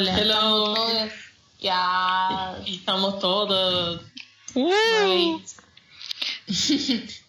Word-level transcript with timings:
Hola. 0.00 0.16
Hello. 0.18 0.74
estamos. 0.88 1.12
Ya. 1.60 2.56
Estamos 2.66 3.18
todos. 3.18 4.00
Great. 4.54 5.42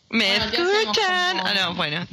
¿Me 0.10 0.38
Bueno, 0.38 0.52
¿qué 0.52 0.58
hacemos 0.58 0.74
escuchan? 0.82 1.38
con- 1.38 1.48
Ah, 1.48 1.54
no, 1.54 1.76
bueno. 1.76 2.08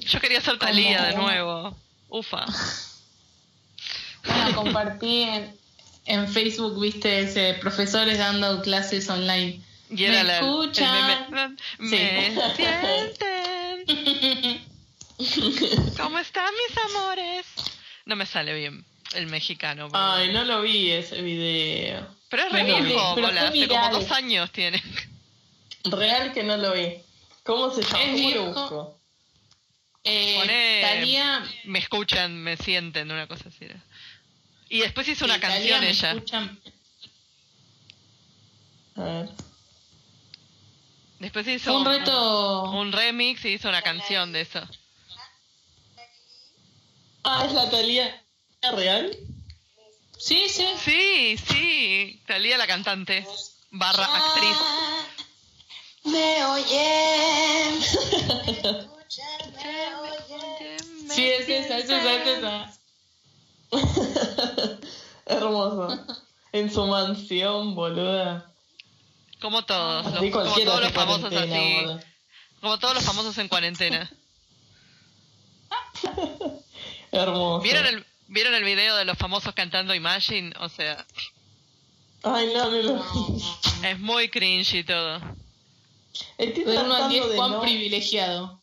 Yo 0.00 0.20
quería 0.20 0.42
ser 0.42 0.58
Talía 0.58 1.04
de 1.04 1.14
nuevo. 1.16 1.74
Ufa. 2.10 2.44
Bueno, 4.26 4.54
compartí 4.54 5.22
en, 5.22 5.56
en 6.04 6.28
Facebook, 6.28 6.78
viste, 6.78 7.20
ese 7.20 7.54
profesores 7.54 8.18
dando 8.18 8.60
clases 8.60 9.08
online. 9.08 9.62
Y 9.88 10.04
era 10.04 10.18
¿Me 10.18 10.24
la, 10.24 10.38
el 10.38 10.44
escuchan? 10.44 11.30
meme. 11.30 11.56
Sí. 11.78 11.96
Me 11.96 12.54
sienten. 13.86 14.66
¿Cómo 15.98 16.18
están 16.18 16.50
mis 16.68 16.78
amores? 16.94 17.44
No 18.10 18.16
me 18.16 18.26
sale 18.26 18.52
bien 18.54 18.84
el 19.14 19.28
mexicano. 19.28 19.86
pero- 19.88 20.02
Ay, 20.04 20.32
no 20.32 20.42
lo 20.42 20.62
vi 20.62 20.90
ese 20.90 21.22
video. 21.22 22.08
Pero 22.28 22.42
es 22.46 22.52
re 22.52 22.64
no 22.64 22.82
viejo, 22.82 23.14
bola, 23.14 23.46
hace 23.48 23.68
como 23.68 23.88
dos 23.90 24.10
años 24.10 24.50
tiene. 24.50 24.82
Real 25.84 26.32
que 26.32 26.42
no 26.42 26.56
lo 26.56 26.72
vi. 26.72 26.94
¿Cómo 27.44 27.70
se 27.72 27.82
llama? 27.82 28.02
Es 28.02 28.10
¿Cómo 28.10 28.16
lo 28.16 28.26
viejo. 28.46 28.52
busco? 28.60 29.00
Eh, 30.02 30.34
Poné- 30.40 30.80
Talía- 30.82 31.44
Me 31.66 31.78
escuchan, 31.78 32.36
me 32.36 32.56
sienten, 32.56 33.12
una 33.12 33.28
cosa 33.28 33.48
así 33.48 33.66
era. 33.66 33.80
Y 34.68 34.80
después 34.80 35.06
hizo 35.06 35.24
una 35.24 35.38
canción 35.38 35.80
me 35.80 35.90
ella. 35.90 36.10
escuchan- 36.10 36.58
A 38.96 39.02
ver. 39.04 39.28
Después 41.20 41.46
hizo 41.46 41.78
un 41.78 41.84
reto. 41.86 42.70
un 42.72 42.90
remix 42.90 43.44
y 43.44 43.50
hizo 43.50 43.68
una 43.68 43.82
canción 43.82 44.32
de 44.32 44.40
eso. 44.40 44.66
Ah, 47.24 47.44
es 47.46 47.52
la 47.52 47.68
Talía 47.70 48.22
real. 48.72 49.16
Sí, 50.18 50.48
sí. 50.48 50.66
Sí, 50.84 51.36
sí. 51.38 52.22
Talía 52.26 52.58
la 52.58 52.66
cantante. 52.66 53.26
Barra 53.70 54.04
actriz. 54.04 54.56
Me 56.04 56.44
oyen. 56.46 57.82
Sí, 61.08 61.22
es 61.28 61.48
esa, 61.48 61.78
es 61.78 61.84
esa, 61.84 62.14
es 62.14 62.26
esa. 62.38 62.72
Hermoso. 65.26 66.06
En 66.52 66.72
su 66.72 66.86
mansión, 66.86 67.74
boluda. 67.74 68.52
Como 69.40 69.64
todos. 69.64 70.04
los- 70.06 70.14
Así 70.16 70.30
como 70.30 70.44
todos 70.54 70.80
los 70.82 70.92
famosos 70.92 71.32
así. 71.32 71.48
boluda. 71.48 72.04
Como 72.60 72.78
todos 72.78 72.94
los 72.94 73.04
famosos 73.04 73.38
en 73.38 73.48
cuarentena. 73.48 74.10
Hermoso. 77.12 77.62
¿Vieron 77.62 77.86
el, 77.86 78.06
¿Vieron 78.28 78.54
el 78.54 78.64
video 78.64 78.96
de 78.96 79.04
los 79.04 79.18
famosos 79.18 79.54
cantando 79.54 79.94
Imagine? 79.94 80.52
O 80.60 80.68
sea, 80.68 81.04
Ay, 82.22 82.52
no, 82.54 82.70
no 82.70 82.82
lo 82.82 82.94
vi. 82.94 83.42
es 83.88 83.98
muy 83.98 84.28
cringe 84.28 84.74
y 84.74 84.84
todo. 84.84 85.20
Estoy 86.38 86.64
De 86.64 86.70
1 86.72 86.80
al 86.80 86.86
tratando 86.86 87.08
10, 87.08 87.28
de 87.30 87.36
Juan 87.36 87.50
no... 87.52 87.60
privilegiado. 87.60 88.60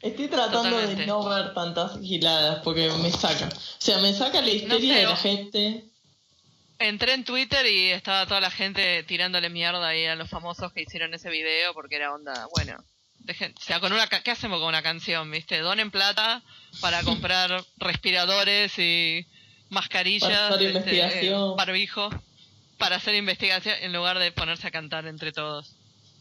Estoy 0.00 0.28
tratando 0.28 0.70
Totalmente. 0.70 1.00
de 1.02 1.06
no 1.06 1.24
ver 1.24 1.54
tantas 1.54 2.00
giladas 2.00 2.60
porque 2.64 2.90
me 3.02 3.10
saca. 3.10 3.46
O 3.46 3.60
sea, 3.78 3.98
me 3.98 4.12
saca 4.12 4.40
la 4.40 4.50
historia 4.50 4.94
sé, 4.94 5.00
de 5.00 5.06
la 5.06 5.16
gente. 5.16 5.84
Entré 6.80 7.12
en 7.14 7.24
Twitter 7.24 7.64
y 7.66 7.90
estaba 7.90 8.26
toda 8.26 8.40
la 8.40 8.50
gente 8.50 9.04
tirándole 9.04 9.48
mierda 9.48 9.86
ahí 9.86 10.06
a 10.06 10.16
los 10.16 10.28
famosos 10.28 10.72
que 10.72 10.82
hicieron 10.82 11.14
ese 11.14 11.30
video 11.30 11.72
porque 11.74 11.96
era 11.96 12.12
onda, 12.12 12.48
bueno, 12.56 12.82
dejen, 13.24 13.54
o 13.56 13.60
sea, 13.60 13.80
con 13.80 13.92
una, 13.92 14.06
¿qué 14.08 14.30
hacemos 14.30 14.58
con 14.60 14.68
una 14.68 14.82
canción, 14.82 15.30
viste? 15.30 15.58
Donen 15.60 15.90
plata 15.90 16.42
para 16.80 17.02
comprar 17.04 17.64
respiradores 17.78 18.78
y 18.78 19.26
mascarillas, 19.70 20.28
Para 20.30 20.54
hacer 20.56 20.62
este, 20.68 20.78
investigación. 20.78 21.56
barbijos, 21.56 22.14
para 22.78 22.96
hacer 22.96 23.14
investigación 23.14 23.74
en 23.80 23.92
lugar 23.92 24.18
de 24.18 24.32
ponerse 24.32 24.66
a 24.66 24.70
cantar 24.70 25.06
entre 25.06 25.32
todos. 25.32 25.72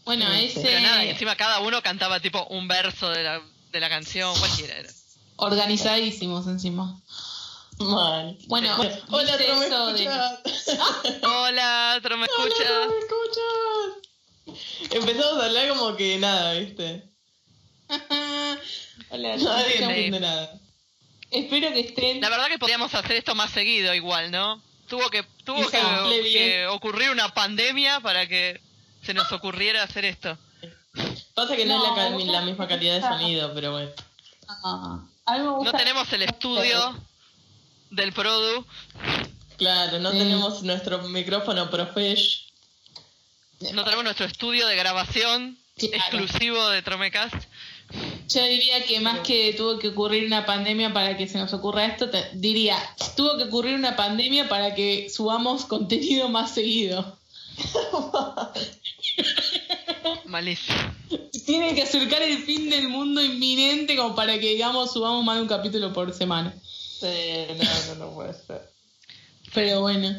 Bueno, 0.06 0.26
Sí, 0.34 0.46
ese. 0.46 0.62
Pero 0.62 0.80
nada, 0.82 1.06
y 1.06 1.10
encima 1.10 1.36
cada 1.36 1.60
uno 1.60 1.82
cantaba 1.84 2.20
tipo 2.20 2.44
un 2.48 2.68
verso 2.68 3.10
de 3.10 3.24
la, 3.24 3.42
de 3.72 3.80
la 3.80 3.90
canción, 3.90 4.38
cualquiera 4.40 4.78
era. 4.78 4.90
Organizadísimos 5.36 6.48
encima. 6.48 7.00
Mal. 7.80 8.38
Bueno, 8.48 8.76
Hola, 9.10 9.38
¿viste 9.38 9.46
¿tú 9.52 9.56
me 9.60 9.66
eso 9.66 9.88
de- 9.94 10.04
escuchas? 10.04 10.40
Hola, 11.24 12.00
¿tú 12.02 12.10
me 12.10 12.16
Hola, 12.16 12.26
escuchas? 12.26 12.68
¿tú 12.68 12.94
me 12.94 13.00
escuchas? 13.00 14.11
Empezamos 14.46 15.42
a 15.42 15.46
hablar 15.46 15.70
como 15.70 15.96
que 15.96 16.18
nada, 16.18 16.54
¿viste? 16.54 17.10
Hola, 19.10 19.38
Nadie 19.38 19.72
entiende. 19.74 19.86
entiende 19.86 20.20
nada. 20.20 20.60
Espero 21.30 21.72
que 21.72 21.80
estén. 21.82 22.22
La 22.22 22.30
verdad 22.30 22.48
que 22.48 22.60
podríamos 22.60 22.94
hacer 22.94 23.18
esto 23.18 23.36
más 23.36 23.52
seguido 23.52 23.94
igual, 23.94 24.32
¿no? 24.32 24.62
Tuvo 24.88 25.10
que 25.10 25.24
tuvo 25.46 25.70
que, 25.70 26.68
ocurrir 26.68 27.10
una 27.12 27.34
pandemia 27.34 28.02
para 28.02 28.28
que 28.28 28.60
se 29.04 29.14
nos 29.14 29.32
ocurriera 29.32 29.84
hacer 29.84 30.04
esto. 30.06 30.38
Pasa 31.34 31.56
que 31.56 31.66
no, 31.66 31.78
No, 31.78 32.20
es 32.20 32.26
la, 32.28 32.42
misma 32.42 32.68
calidad 32.68 32.96
de 32.96 33.02
sonido, 33.02 33.54
pero 33.54 33.72
bueno. 33.72 33.92
Ah, 34.48 35.00
No 35.38 35.72
tenemos 35.72 36.12
el 36.12 36.24
estudio 36.24 37.00
del 37.90 38.12
Produ. 38.12 38.66
Claro, 39.58 40.00
no 40.00 40.12
Sí. 40.12 40.18
tenemos 40.18 40.64
nuestro 40.64 41.02
micrófono 41.04 41.70
profesh. 41.70 42.51
No 43.74 43.84
tenemos 43.84 44.04
nuestro 44.04 44.26
estudio 44.26 44.68
de 44.68 44.76
grabación 44.76 45.58
Claro. 45.78 45.96
exclusivo 45.98 46.70
de 46.70 46.82
Tromecast. 46.82 47.36
Yo 48.30 48.44
diría 48.46 48.84
que 48.86 49.00
más 49.00 49.20
que 49.20 49.54
tuvo 49.54 49.80
que 49.80 49.90
ocurrir 49.90 50.26
una 50.26 50.46
pandemia 50.46 50.94
para 50.94 51.18
que 51.18 51.28
se 51.28 51.38
nos 51.38 51.52
ocurra 51.54 51.86
esto, 51.86 52.10
te- 52.10 52.30
diría, 52.34 52.78
tuvo 53.18 53.38
que 53.38 53.44
ocurrir 53.46 53.76
una 53.76 53.96
pandemia 53.96 54.48
para 54.48 54.74
que 54.76 55.10
subamos 55.10 55.66
contenido 55.66 56.30
más 56.30 56.54
seguido. 56.54 57.18
Malísimo. 60.26 60.78
Tiene 61.46 61.76
que 61.76 61.82
acercar 61.84 62.22
el 62.22 62.38
fin 62.44 62.70
del 62.70 62.88
mundo 62.88 63.22
inminente 63.24 63.96
como 63.98 64.16
para 64.16 64.40
que, 64.40 64.50
digamos, 64.50 64.94
subamos 64.94 65.24
más 65.26 65.36
de 65.38 65.42
un 65.42 65.48
capítulo 65.48 65.92
por 65.92 66.14
semana. 66.14 66.54
Sí, 66.64 67.08
no, 67.58 67.96
no, 67.96 68.06
no 68.06 68.14
puede 68.14 68.34
ser. 68.34 68.70
Pero 69.54 69.82
bueno. 69.82 70.16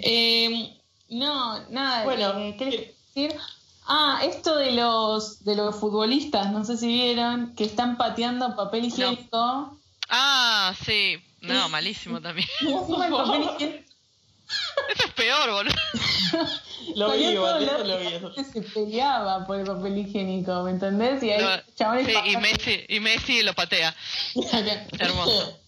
Eh, 0.00 0.74
no, 1.12 1.68
nada. 1.70 2.04
Bueno, 2.04 2.38
eh, 2.38 2.56
¿qué 2.58 2.64
les 2.64 2.80
decir? 3.14 3.38
Ah, 3.86 4.20
esto 4.22 4.56
de 4.56 4.72
los 4.72 5.44
de 5.44 5.56
los 5.56 5.76
futbolistas, 5.76 6.52
no 6.52 6.64
sé 6.64 6.76
si 6.76 6.86
vieron, 6.86 7.54
que 7.54 7.64
están 7.64 7.96
pateando 7.96 8.54
papel 8.56 8.86
higiénico. 8.86 9.78
Ah, 10.08 10.74
sí. 10.84 11.22
No, 11.40 11.68
malísimo 11.68 12.20
también. 12.20 12.48
Encima 12.60 13.06
el 13.06 13.12
papel 13.12 13.42
higiénico 13.54 13.92
Eso 14.94 15.06
es 15.06 15.12
peor, 15.14 15.50
boludo. 15.50 15.74
Lo 16.96 17.12
vi, 17.12 17.24
igual, 17.24 17.62
eso 17.62 17.84
lo 17.84 17.98
vi. 17.98 18.06
Eso. 18.08 18.32
se 18.34 18.60
peleaba 18.60 19.46
por 19.46 19.60
el 19.60 19.66
papel 19.66 19.98
higiénico, 19.98 20.64
¿me 20.64 20.72
entendés? 20.72 21.22
Y 21.22 21.30
ahí 21.30 21.40
No, 21.40 22.04
sí, 22.04 22.12
y 22.26 22.36
Messi, 22.38 22.84
y 22.88 23.00
Messi 23.00 23.42
lo 23.42 23.54
patea. 23.54 23.94
Hermoso. 24.98 25.60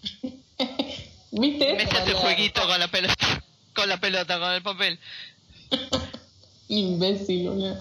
¿Viste? 1.30 1.74
Messi 1.74 1.96
hace 1.96 2.14
jueguito 2.14 2.66
con 2.66 2.80
la 2.80 2.88
pelota. 2.88 3.42
Con 3.74 3.88
la 3.88 3.96
pelota, 3.98 4.38
con 4.38 4.52
el 4.52 4.62
papel. 4.62 4.98
Imbécil, 6.68 7.48
boludo. 7.48 7.76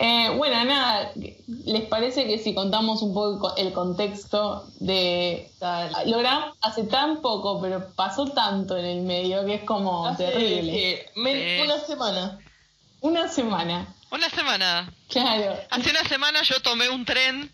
Eh, 0.00 0.32
bueno, 0.36 0.64
nada, 0.64 1.10
¿les 1.64 1.82
parece 1.86 2.26
que 2.28 2.38
si 2.38 2.54
contamos 2.54 3.02
un 3.02 3.12
poco 3.12 3.32
el 3.32 3.38
co- 3.40 3.56
el 3.56 3.72
contexto 3.72 4.68
de... 4.78 5.50
Dale. 5.58 6.06
Logramos 6.08 6.56
hace 6.60 6.84
tan 6.84 7.20
poco, 7.20 7.60
pero 7.60 7.92
pasó 7.96 8.26
tanto 8.26 8.76
en 8.76 8.84
el 8.84 9.00
medio 9.02 9.44
que 9.44 9.54
es 9.54 9.64
como 9.64 10.06
Hace 10.06 10.26
terrible. 10.28 11.10
una 11.16 11.80
semana. 11.80 12.38
Una 13.00 13.28
semana, 13.28 13.92
Una 14.12 14.28
semana. 14.30 14.92
claro. 15.08 15.56
Hace 15.70 15.90
una 15.90 16.04
semana 16.04 16.42
yo 16.42 16.60
tomé 16.60 16.88
un 16.90 17.04
tren, 17.04 17.50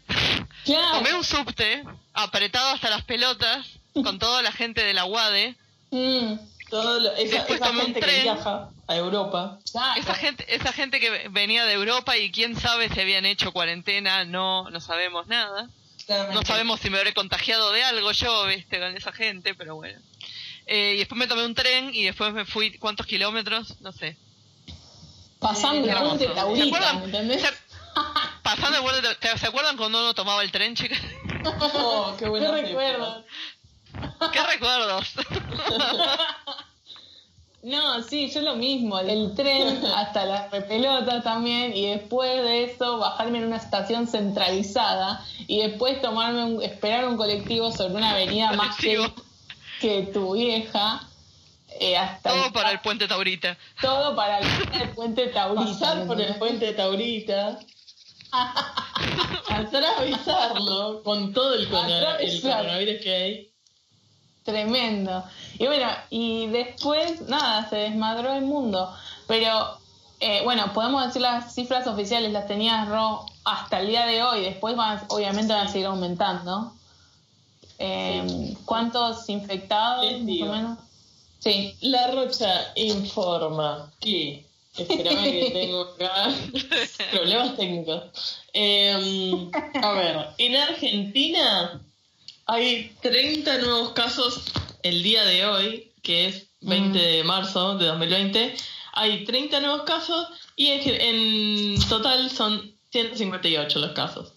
Claro. 0.64 0.99
tomé 0.99 1.14
un 1.14 1.25
subte, 1.25 1.82
apretado 2.12 2.70
hasta 2.75 2.91
las 2.91 3.05
pelotas, 3.05 3.67
con 3.94 4.19
toda 4.19 4.43
la 4.43 4.53
gente 4.53 4.82
de 4.85 4.93
la 4.93 5.06
UADE. 5.06 5.56
Mm, 5.91 6.35
Todo 6.70 6.99
lo- 7.00 7.12
esa 7.12 7.37
Después 7.37 7.56
esa 7.61 7.66
tomé 7.66 7.81
un 7.81 7.84
gente 7.87 8.00
que 8.00 8.22
viaja 8.22 8.69
a 8.88 8.96
Europa. 8.96 9.58
claro. 9.70 10.00
Esa 10.00 10.14
gente, 10.14 10.55
esa 10.55 10.72
gente 10.72 10.99
que 11.00 11.28
venía 11.28 11.64
de 11.66 11.75
Europa 11.75 12.16
y 12.16 12.31
quién 12.32 12.58
sabe 12.58 12.88
si 12.88 13.00
habían 13.00 13.26
hecho 13.26 13.52
cuarentena, 13.52 14.25
no, 14.25 14.69
no 14.70 14.81
sabemos 14.81 15.26
nada. 15.26 15.69
No 16.32 16.43
sabemos 16.43 16.81
si 16.81 16.90
me 16.90 16.99
habré 16.99 17.14
contagiado 17.14 17.72
de 17.72 17.82
algo 17.84 18.12
yo, 18.12 18.46
viste, 18.46 18.78
con 18.78 18.94
esa 18.96 19.12
gente, 19.12 19.55
pero 19.55 19.76
bueno. 19.76 19.99
Eh, 20.66 20.93
y 20.96 20.99
después 20.99 21.19
me 21.19 21.26
tomé 21.26 21.44
un 21.44 21.55
tren 21.55 21.94
y 21.94 22.05
después 22.05 22.32
me 22.32 22.44
fui, 22.44 22.76
¿cuántos 22.78 23.06
kilómetros? 23.06 23.81
No 23.81 23.93
sé. 23.93 24.17
Pasando 25.38 25.84
el 25.84 25.88
Hermoso. 25.90 26.17
puente 26.17 26.34
¿Se 26.56 26.67
acuerdan? 26.67 27.38
Se- 27.40 27.55
Pasando 28.43 28.76
el 28.78 28.82
borde 28.82 29.00
de- 29.02 29.38
¿Se 29.38 29.46
acuerdan 29.46 29.76
cuando 29.76 30.00
uno 30.00 30.14
tomaba 30.14 30.43
el 30.43 30.50
tren, 30.50 30.75
chicas? 30.75 30.99
Oh, 31.46 32.14
qué 32.19 32.25
¿Qué 32.25 32.31
buena 32.31 32.50
recuerdo? 32.52 33.25
¿Qué 34.32 34.43
recuerdos? 34.43 35.12
No, 37.64 38.02
sí, 38.02 38.31
yo 38.31 38.43
lo 38.43 38.56
mismo, 38.56 38.99
el 38.99 39.34
tren 39.34 39.82
hasta 39.96 40.26
la 40.26 40.49
repelota 40.49 41.22
también 41.22 41.75
y 41.75 41.87
después 41.87 42.43
de 42.43 42.64
eso 42.64 42.99
bajarme 42.99 43.38
en 43.38 43.46
una 43.46 43.56
estación 43.56 44.06
centralizada 44.06 45.25
y 45.46 45.61
después 45.61 46.02
tomarme 46.02 46.44
un, 46.44 46.62
esperar 46.62 47.08
un 47.08 47.16
colectivo 47.16 47.72
sobre 47.72 47.94
una 47.94 48.11
avenida 48.11 48.52
más 48.52 48.76
que 48.76 49.02
que 49.81 50.02
tu 50.02 50.34
vieja 50.34 51.08
eh, 51.81 51.96
hasta 51.96 52.31
Todo 52.31 52.52
para 52.52 52.70
el 52.70 52.81
puente 52.82 53.08
Taurita. 53.08 53.56
todo 53.81 54.14
para 54.14 54.40
el, 54.40 54.46
el 54.82 54.90
puente 54.90 55.28
Taurita. 55.28 55.64
Pasar 55.81 56.06
por 56.06 56.20
el 56.20 56.34
puente 56.37 56.72
Taurita. 56.75 57.60
Atravesarlo 59.49 61.02
con 61.02 61.32
todo 61.32 61.55
el, 61.55 61.62
el 61.62 61.69
coronavirus 61.70 63.00
que 63.02 63.14
hay. 63.14 63.54
Tremendo. 64.44 65.25
Y 65.58 65.67
bueno, 65.67 65.88
y 66.11 66.46
después, 66.49 67.23
nada, 67.29 67.69
se 67.70 67.76
desmadró 67.76 68.35
el 68.35 68.43
mundo. 68.43 68.94
Pero, 69.26 69.79
eh, 70.20 70.43
bueno, 70.44 70.70
podemos 70.75 71.06
decir 71.06 71.23
las 71.23 71.55
cifras 71.55 71.87
oficiales, 71.87 72.31
las 72.31 72.46
tenía 72.46 72.85
Ro 72.85 73.25
hasta 73.44 73.81
el 73.81 73.88
día 73.88 74.05
de 74.05 74.23
hoy. 74.23 74.43
Después, 74.43 74.76
van, 74.76 75.02
obviamente, 75.08 75.55
van 75.55 75.67
a 75.67 75.70
seguir 75.70 75.87
aumentando. 75.87 76.75
Eh, 77.79 78.55
¿Cuántos 78.67 79.29
infectados, 79.31 80.05
más 80.20 80.41
o 80.43 80.52
menos? 80.52 80.79
Sí. 81.38 81.75
La 81.81 82.08
Rocha 82.08 82.73
informa 82.76 83.91
que. 84.00 84.46
Espérame 84.76 85.23
que 85.23 85.50
tengo 85.52 85.82
acá 85.82 86.29
problemas 87.12 87.56
técnicos. 87.56 88.02
Eh, 88.52 89.50
a 89.82 89.93
ver, 89.93 90.29
en 90.38 90.56
Argentina 90.56 91.81
hay 92.46 92.94
30 93.02 93.58
nuevos 93.58 93.91
casos 93.93 94.43
el 94.82 95.02
día 95.02 95.25
de 95.25 95.44
hoy, 95.46 95.91
que 96.02 96.26
es 96.29 96.46
20 96.61 96.99
de 96.99 97.25
marzo 97.25 97.76
de 97.79 97.87
2020. 97.87 98.55
Hay 98.93 99.25
30 99.25 99.61
nuevos 99.61 99.82
casos 99.82 100.29
y 100.56 100.69
en, 100.69 101.81
total 101.88 102.31
son 102.31 102.73
158 102.91 103.79
los 103.79 103.93
casos. 103.93 104.32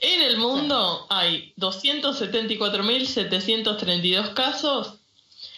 En 0.00 0.22
el 0.22 0.36
mundo 0.38 1.06
hay 1.08 1.52
274.732 1.56 4.34
casos 4.34 4.94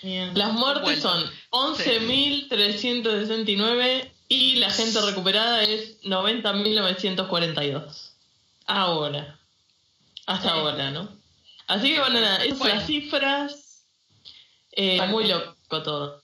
las 0.03 0.53
muertes 0.53 0.83
Bueno, 0.83 1.01
son 1.01 1.25
11.369 1.51 4.11
y 4.29 4.57
la 4.57 4.71
gente 4.71 5.01
recuperada 5.01 5.63
es 5.65 6.01
90.942. 6.03 8.11
Ahora. 8.67 9.39
Hasta 10.27 10.53
Sí. 10.53 10.59
ahora, 10.59 10.91
¿no? 10.91 11.09
Así 11.69 11.93
que 11.93 12.01
bueno, 12.01 12.21
nada, 12.21 12.45
esas 12.45 12.59
Bueno. 12.59 12.75
las 12.75 12.87
cifras. 12.87 13.85
Eh, 14.73 15.01
muy 15.09 15.27
loco 15.27 15.83
todo. 15.83 16.23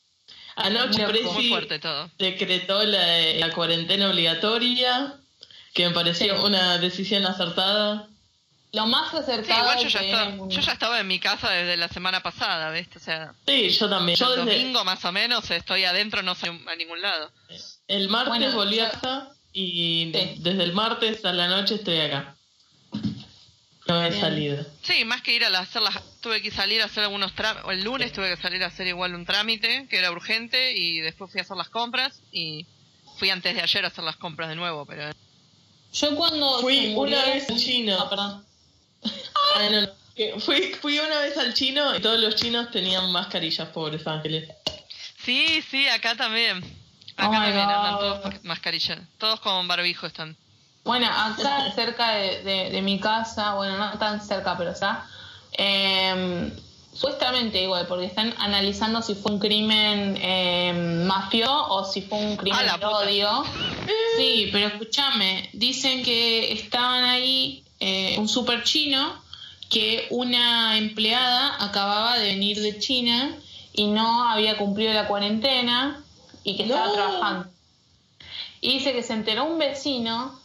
Anoche 0.57 1.05
Presi 1.07 1.53
decretó 2.19 2.85
la, 2.85 3.21
la 3.35 3.51
cuarentena 3.53 4.09
obligatoria, 4.11 5.15
que 5.75 5.89
me 5.89 5.95
pareció 5.95 6.37
Sí. 6.37 6.43
una 6.45 6.79
decisión 6.79 7.27
acertada. 7.27 8.09
Lo 8.73 8.87
más 8.87 9.11
Sí, 9.11 9.17
acertado 9.19 9.61
igual 9.73 9.79
yo 9.83 9.89
ya, 9.89 9.99
que- 10.01 10.11
estaba, 10.11 10.49
yo 10.49 10.61
ya 10.61 10.73
estaba 10.73 11.01
en 11.01 11.09
mi 11.09 11.19
casa 11.21 11.51
desde 11.51 11.77
la 11.77 11.89
semana 11.89 12.23
pasada, 12.23 12.71
¿viste? 12.71 12.99
O 12.99 13.01
sea, 13.01 13.35
Sí, 13.47 13.69
yo 13.71 13.89
también. 13.89 14.17
Yo 14.17 14.33
el 14.35 14.45
desde- 14.45 14.59
domingo 14.59 14.85
más 14.85 15.05
o 15.05 15.13
menos 15.13 15.51
estoy 15.51 15.85
adentro, 15.85 16.23
no 16.23 16.35
soy 16.37 16.51
a 16.67 16.77
ningún 16.77 17.01
lado. 17.03 17.31
El 17.89 18.09
martes 18.09 18.31
Bueno, 18.39 18.53
volví 18.55 18.79
a 18.81 18.87
yo- 18.87 18.93
casa 18.93 19.31
y 19.53 20.11
Sí. 20.15 20.35
desde 20.39 20.63
el 20.65 20.73
martes 20.73 21.25
a 21.25 21.33
la 21.33 21.49
noche 21.49 21.77
estoy 21.77 22.01
acá. 22.01 22.37
No 23.87 24.03
he 24.03 24.09
Bien. 24.09 24.21
salido. 24.21 24.67
Sí, 24.83 25.05
más 25.05 25.21
que 25.23 25.35
ir 25.35 25.45
a 25.45 25.51
la- 25.51 25.59
hacer 25.61 25.83
las... 25.83 25.95
Tuve 26.21 26.41
que 26.41 26.51
salir 26.51 26.81
a 26.81 26.87
hacer 26.87 27.05
algunos 27.05 27.35
trámites. 27.35 27.71
El 27.71 27.85
lunes 27.85 28.13
tuve 28.13 28.31
que 28.35 28.41
salir 28.41 28.63
a 28.65 28.69
hacer 28.69 28.87
igual 28.87 29.15
un 29.15 29.27
trámite 29.27 29.87
que 29.91 29.99
era 29.99 30.11
urgente 30.11 30.73
y 30.73 31.01
después 31.01 31.31
fui 31.31 31.41
a 31.41 31.43
hacer 31.43 31.57
las 31.57 31.69
compras 31.69 32.21
y 32.33 32.67
fui 33.19 33.29
antes 33.31 33.55
de 33.55 33.61
ayer 33.61 33.85
a 33.85 33.89
hacer 33.89 34.03
las 34.05 34.17
compras 34.17 34.49
de 34.49 34.55
nuevo, 34.57 34.87
pero... 34.87 35.11
Yo 35.93 36.17
cuando... 36.17 36.61
Fui 36.61 36.95
una 36.97 37.23
vez 37.27 37.49
al 37.51 37.59
chino. 37.59 37.97
Ah, 38.01 38.09
perdón. 38.09 38.45
Ah, 39.05 39.69
no, 39.71 39.81
no. 39.83 39.89
Que 40.17 40.41
Fui, 40.41 40.73
fui 40.81 40.99
una 40.99 41.21
vez 41.21 41.37
al 41.37 41.53
chino 41.55 41.95
y 41.97 42.01
todos 42.01 42.19
los 42.21 42.37
chinos 42.37 42.71
tenían 42.71 43.11
mascarillas, 43.13 43.69
pobres 43.69 44.07
ángeles. 44.07 44.49
Sí, 45.25 45.63
sí, 45.71 45.89
acá 45.89 46.15
también. 46.15 46.59
Acá 47.17 47.29
Oh 47.29 47.33
también 47.33 47.59
andan 47.59 47.99
todos 47.99 48.21
con 48.21 48.41
mascarilla. 48.45 48.99
Todos 49.19 49.41
con 49.41 49.67
barbijo 49.69 50.07
están. 50.07 50.37
Bueno, 50.85 51.07
acá 51.07 51.73
cerca 51.75 52.11
de, 52.13 52.43
de- 52.43 52.71
de 52.71 52.83
mi 52.83 53.01
casa, 53.01 53.55
bueno, 53.55 53.79
no 53.79 53.99
tan 53.99 54.21
cerca, 54.21 54.57
pero 54.59 54.71
está, 54.73 55.07
eh, 55.57 56.53
supuestamente 56.93 57.63
igual, 57.63 57.87
porque 57.87 58.05
están 58.05 58.35
analizando 58.39 59.01
si 59.01 59.15
fue 59.15 59.33
un 59.33 59.39
crimen 59.39 60.17
eh, 60.21 61.05
mafioso 61.07 61.69
o 61.69 61.85
si 61.85 62.03
fue 62.03 62.19
un 62.19 62.37
crimen 62.37 62.61
de 62.79 62.85
odio. 62.87 63.45
Sí, 64.19 64.51
pero 64.53 64.67
escúchame, 64.69 65.49
dicen 65.55 66.03
que 66.05 66.53
estaban 66.53 67.03
ahí 67.05 67.65
eh, 67.81 68.17
un 68.19 68.29
super 68.29 68.63
chino, 68.63 69.15
que 69.71 70.07
una 70.11 70.77
empleada 70.77 71.65
acababa 71.65 72.19
de 72.19 72.27
venir 72.27 72.61
de 72.61 72.79
China 72.79 73.35
y 73.73 73.87
no 73.87 74.29
había 74.29 74.57
cumplido 74.59 74.93
la 74.93 75.09
cuarentena 75.09 76.01
y 76.45 76.57
que 76.57 76.65
estaba 76.65 76.87
No. 76.89 76.93
trabajando. 76.93 77.49
Y 78.61 78.75
dice 78.75 78.93
que 78.93 79.03
se 79.03 79.15
enteró 79.15 79.45
un 79.47 79.59
vecino 79.59 80.39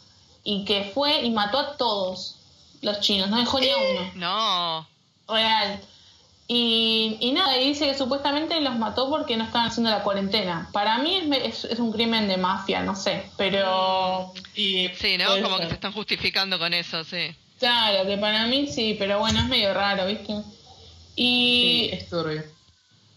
y 0.44 0.64
que 0.64 0.90
fue 0.94 1.22
y 1.22 1.30
mató 1.30 1.58
a 1.58 1.76
todos 1.76 2.36
los 2.82 3.00
chinos, 3.00 3.28
no 3.30 3.38
dejó 3.38 3.60
ni 3.60 3.68
a 3.70 3.76
uno. 3.76 4.10
No. 4.14 4.88
Real. 5.28 5.80
Y, 6.48 7.16
y 7.20 7.30
nada, 7.30 7.56
y 7.58 7.68
dice 7.68 7.86
que 7.86 7.96
supuestamente 7.96 8.60
los 8.60 8.76
mató 8.76 9.08
porque 9.08 9.36
no 9.36 9.44
estaban 9.44 9.68
haciendo 9.68 9.90
la 9.90 10.02
cuarentena. 10.02 10.68
Para 10.72 10.98
mí 10.98 11.14
es, 11.14 11.64
es, 11.64 11.64
es 11.72 11.78
un 11.78 11.92
crimen 11.92 12.26
de 12.26 12.36
mafia, 12.38 12.82
no 12.82 12.96
sé, 12.96 13.30
pero 13.36 14.32
Y 14.56 14.88
Sí, 14.98 15.16
¿no? 15.16 15.40
Como 15.42 15.58
que 15.58 15.68
se 15.68 15.74
están 15.74 15.92
justificando 15.92 16.58
con 16.58 16.74
eso, 16.74 17.04
sí. 17.04 17.32
claro, 17.60 18.04
que 18.08 18.16
para 18.18 18.46
mí 18.46 18.66
sí, 18.66 18.96
pero 18.98 19.20
bueno, 19.20 19.38
es 19.38 19.46
medio 19.46 19.72
raro, 19.74 20.06
¿viste? 20.06 20.32
Y 21.14 21.88
Sí, 21.92 21.96
es 21.96 22.08
turbio. 22.08 22.42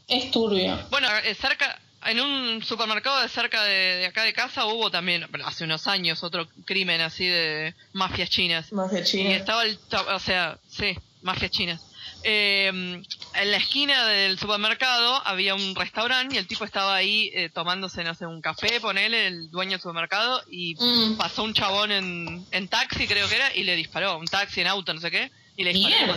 es 0.07 0.29
turbio. 0.29 0.77
Bueno, 0.91 1.07
eh, 1.23 1.33
cerca, 1.33 1.79
en 2.05 2.19
un 2.19 2.63
supermercado 2.63 3.21
de 3.21 3.29
cerca 3.29 3.63
de, 3.63 3.97
de 3.97 4.05
acá 4.05 4.23
de 4.23 4.33
casa 4.33 4.65
hubo 4.65 4.89
también, 4.91 5.25
hace 5.45 5.63
unos 5.63 5.87
años, 5.87 6.23
otro 6.23 6.47
crimen 6.65 7.01
así 7.01 7.27
de 7.27 7.73
mafias 7.93 8.29
chinas. 8.29 8.71
Más 8.71 8.91
de 8.91 9.03
Y 9.13 9.27
estaba 9.33 9.63
el, 9.63 9.79
o 10.13 10.19
sea, 10.19 10.57
sí, 10.67 10.97
mafias 11.21 11.51
chinas. 11.51 11.81
Eh, 12.25 12.67
en 12.67 13.51
la 13.51 13.57
esquina 13.57 14.07
del 14.07 14.37
supermercado 14.39 15.21
había 15.25 15.55
un 15.55 15.75
restaurante 15.75 16.35
y 16.35 16.37
el 16.37 16.47
tipo 16.47 16.63
estaba 16.63 16.95
ahí 16.95 17.31
eh, 17.33 17.49
tomándose, 17.49 18.03
no 18.03 18.13
sé, 18.15 18.25
un 18.25 18.41
café, 18.41 18.79
ponele, 18.79 19.27
el 19.27 19.49
dueño 19.49 19.71
del 19.71 19.81
supermercado, 19.81 20.41
y 20.49 20.75
Mm. 20.75 21.17
pasó 21.17 21.43
un 21.43 21.53
chabón 21.53 21.91
en, 21.91 22.45
en 22.51 22.67
taxi, 22.67 23.07
creo 23.07 23.27
que 23.27 23.35
era, 23.35 23.55
y 23.55 23.63
le 23.63 23.75
disparó, 23.75 24.17
un 24.17 24.25
taxi 24.27 24.61
en 24.61 24.67
auto, 24.67 24.93
no 24.93 25.01
sé 25.01 25.11
qué, 25.11 25.31
y 25.57 25.63
le 25.63 25.73
disparó 25.73 26.03
y. 26.05 26.09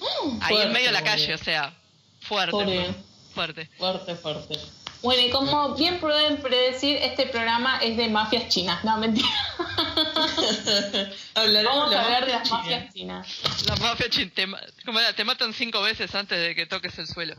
Ahí 0.40 0.56
en 0.62 0.72
medio 0.72 0.86
de 0.86 0.92
la 0.92 1.04
calle, 1.04 1.34
o 1.34 1.38
sea, 1.38 1.72
fuerte. 2.20 2.94
Fuerte. 3.34 3.68
Fuerte, 3.78 4.14
fuerte. 4.16 4.58
Bueno, 5.02 5.22
y 5.26 5.30
como 5.30 5.74
bien 5.76 5.98
pueden 5.98 6.36
predecir, 6.42 6.96
este 6.98 7.24
programa 7.26 7.78
es 7.78 7.96
de 7.96 8.08
mafias 8.08 8.48
chinas. 8.48 8.84
No, 8.84 8.98
mentira. 8.98 9.26
Hablaremos 11.34 11.76
Vamos 11.76 11.92
a 11.92 11.96
la 11.96 12.04
hablar 12.04 12.26
de 12.26 12.32
las 12.32 12.42
china. 12.42 12.58
mafias 12.58 12.94
chinas. 12.94 13.26
La 13.66 13.76
mafia 13.76 14.10
chin- 14.10 14.30
te, 14.30 14.46
¿cómo 14.84 15.00
era? 15.00 15.12
te 15.14 15.24
matan 15.24 15.52
cinco 15.54 15.80
veces 15.82 16.14
antes 16.14 16.38
de 16.38 16.54
que 16.54 16.66
toques 16.66 16.98
el 16.98 17.06
suelo. 17.06 17.34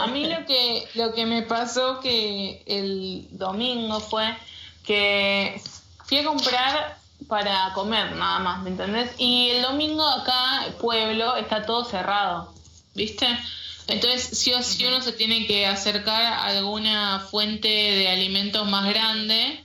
A 0.00 0.06
mí 0.08 0.26
lo 0.26 0.44
que, 0.46 0.88
lo 0.94 1.12
que 1.14 1.26
me 1.26 1.42
pasó 1.42 2.00
que 2.00 2.62
el 2.66 3.28
domingo 3.30 4.00
fue 4.00 4.36
que 4.84 5.60
fui 6.06 6.18
a 6.18 6.24
comprar 6.24 6.98
para 7.28 7.72
comer 7.74 8.12
nada 8.16 8.38
más, 8.40 8.62
¿me 8.62 8.70
entendés? 8.70 9.10
Y 9.18 9.50
el 9.50 9.62
domingo 9.62 10.06
acá, 10.08 10.64
el 10.66 10.72
pueblo, 10.74 11.36
está 11.36 11.64
todo 11.66 11.84
cerrado, 11.84 12.52
¿viste? 12.94 13.26
Entonces, 13.88 14.38
sí 14.38 14.52
o 14.52 14.62
sí 14.62 14.84
uno 14.84 15.00
se 15.00 15.12
tiene 15.12 15.46
que 15.46 15.66
acercar 15.66 16.22
a 16.22 16.44
alguna 16.44 17.20
fuente 17.30 17.68
de 17.68 18.08
alimentos 18.08 18.68
más 18.68 18.86
grande. 18.88 19.64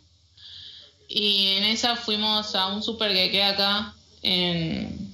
Y 1.10 1.58
en 1.58 1.66
esa 1.66 1.96
fuimos 1.96 2.56
a 2.56 2.68
un 2.68 2.82
súper 2.82 3.12
que 3.12 3.30
queda 3.32 3.50
acá 3.50 3.94
en, 4.24 5.14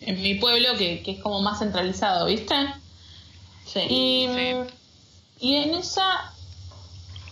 en 0.00 0.22
mi 0.22 0.34
pueblo, 0.36 0.76
que, 0.78 1.02
que 1.02 1.10
es 1.12 1.20
como 1.20 1.42
más 1.42 1.58
centralizado, 1.58 2.26
¿viste? 2.26 2.54
Sí. 3.66 3.80
Y, 3.80 4.28
Sí. 4.34 4.74
y 5.40 5.54
en 5.56 5.74
esa 5.74 6.32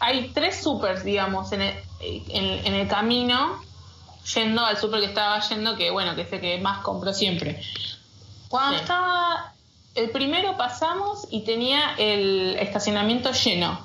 hay 0.01 0.31
tres 0.35 0.63
supers, 0.63 1.05
digamos, 1.05 1.53
en 1.53 1.63
el, 1.63 1.75
en, 2.01 2.67
en 2.67 2.75
el 2.75 2.89
camino, 2.89 3.63
yendo 4.35 4.65
al 4.65 4.77
super 4.77 5.01
que 5.01 5.07
estaba 5.07 5.41
yendo, 5.49 5.77
que 5.77 5.91
bueno, 5.91 6.15
que 6.15 6.23
es 6.23 6.33
el 6.33 6.41
que 6.41 6.59
más 6.59 6.83
compro 6.83 7.15
siempre. 7.15 7.63
Cuando 8.49 8.75
Sí. 8.77 8.83
estaba, 8.83 9.55
el 9.97 10.11
primero 10.11 10.57
pasamos 10.57 11.26
y 11.31 11.41
tenía 11.45 11.95
el 11.99 12.57
estacionamiento 12.61 13.33
lleno. 13.33 13.81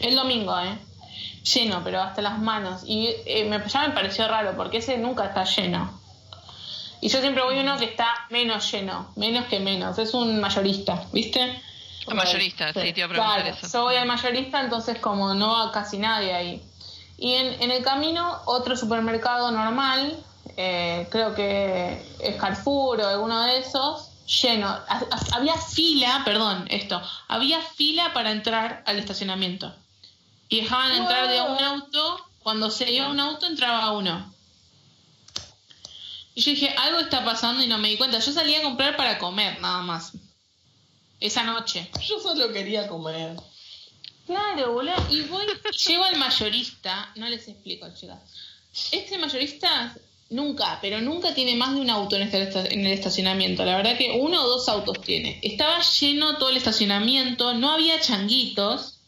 El 0.00 0.16
domingo, 0.16 0.58
¿eh? 0.58 0.78
Lleno, 1.54 1.82
pero 1.84 2.00
hasta 2.00 2.22
las 2.22 2.38
manos. 2.38 2.82
Y 2.86 3.08
eh, 3.26 3.44
me, 3.48 3.62
ya 3.68 3.86
me 3.86 3.94
pareció 3.94 4.26
raro, 4.28 4.56
porque 4.56 4.78
ese 4.78 4.98
nunca 4.98 5.26
está 5.26 5.44
lleno. 5.44 6.00
Y 7.00 7.08
yo 7.08 7.20
siempre 7.20 7.42
voy 7.42 7.58
a 7.58 7.60
uno 7.60 7.76
que 7.78 7.84
está 7.84 8.08
menos 8.30 8.70
lleno, 8.72 9.10
menos 9.16 9.46
que 9.46 9.60
menos. 9.60 9.98
Es 9.98 10.14
un 10.14 10.40
mayorista, 10.40 11.04
¿viste? 11.12 11.62
El 12.06 12.14
mayorista, 12.14 12.72
sí, 12.72 12.92
te 12.92 13.00
iba 13.00 13.06
a 13.06 13.08
preguntar 13.08 13.42
Claro, 13.42 13.56
eso. 13.56 13.72
yo 13.72 13.82
voy 13.84 13.96
al 13.96 14.06
mayorista, 14.06 14.60
entonces 14.60 14.98
como 14.98 15.34
no 15.34 15.52
va 15.52 15.72
casi 15.72 15.98
nadie 15.98 16.34
ahí. 16.34 16.62
Y 17.16 17.34
en, 17.34 17.62
en 17.62 17.70
el 17.70 17.82
camino, 17.84 18.40
otro 18.46 18.76
supermercado 18.76 19.50
normal, 19.50 20.16
eh, 20.56 21.06
creo 21.10 21.34
que 21.34 22.02
es 22.20 22.36
Carrefour 22.36 23.00
o 23.00 23.06
alguno 23.06 23.42
de 23.44 23.58
esos, 23.58 24.10
lleno. 24.26 24.66
Ha- 24.68 24.84
ha- 24.88 25.36
Había 25.36 25.56
fila, 25.56 26.22
perdón, 26.24 26.66
esto, 26.70 27.00
había 27.28 27.60
fila 27.60 28.12
para 28.12 28.30
entrar 28.30 28.82
al 28.86 28.98
estacionamiento. 28.98 29.74
Y 30.48 30.60
dejaban 30.62 30.92
entrar 30.92 31.28
de 31.28 31.40
un 31.40 31.58
auto, 31.58 32.24
cuando 32.42 32.70
se 32.70 32.90
iba 32.90 33.08
un 33.08 33.18
auto 33.20 33.46
entraba 33.46 33.92
uno. 33.92 34.32
Y 36.34 36.42
yo 36.42 36.50
dije, 36.50 36.74
algo 36.76 36.98
está 37.00 37.24
pasando 37.24 37.62
y 37.62 37.66
no 37.66 37.78
me 37.78 37.88
di 37.88 37.96
cuenta. 37.96 38.18
Yo 38.18 38.32
salí 38.32 38.54
a 38.54 38.62
comprar 38.62 38.96
para 38.96 39.18
comer, 39.18 39.60
nada 39.60 39.82
más. 39.82 40.12
Esa 41.20 41.44
noche. 41.44 41.90
Yo 42.06 42.18
solo 42.20 42.52
quería 42.52 42.88
comer. 42.88 43.36
Claro, 44.26 44.72
boludo. 44.72 44.94
Y 45.10 45.22
voy, 45.22 45.44
llego 45.86 46.04
al 46.04 46.16
mayorista, 46.16 47.10
no 47.16 47.28
les 47.28 47.46
explico, 47.48 47.88
chicas. 47.94 48.18
Este 48.90 49.16
mayorista 49.18 49.94
nunca, 50.30 50.78
pero 50.80 51.00
nunca 51.00 51.34
tiene 51.34 51.56
más 51.56 51.74
de 51.74 51.80
un 51.80 51.90
auto 51.90 52.16
en, 52.16 52.22
este 52.22 52.74
en 52.74 52.86
el 52.86 52.92
estacionamiento. 52.92 53.64
La 53.64 53.76
verdad 53.76 53.96
que 53.96 54.18
uno 54.20 54.42
o 54.42 54.48
dos 54.48 54.68
autos 54.68 55.00
tiene. 55.00 55.38
Estaba 55.42 55.80
lleno 55.80 56.38
todo 56.38 56.50
el 56.50 56.56
estacionamiento, 56.56 57.54
no 57.54 57.70
había 57.70 58.00
changuitos. 58.00 58.98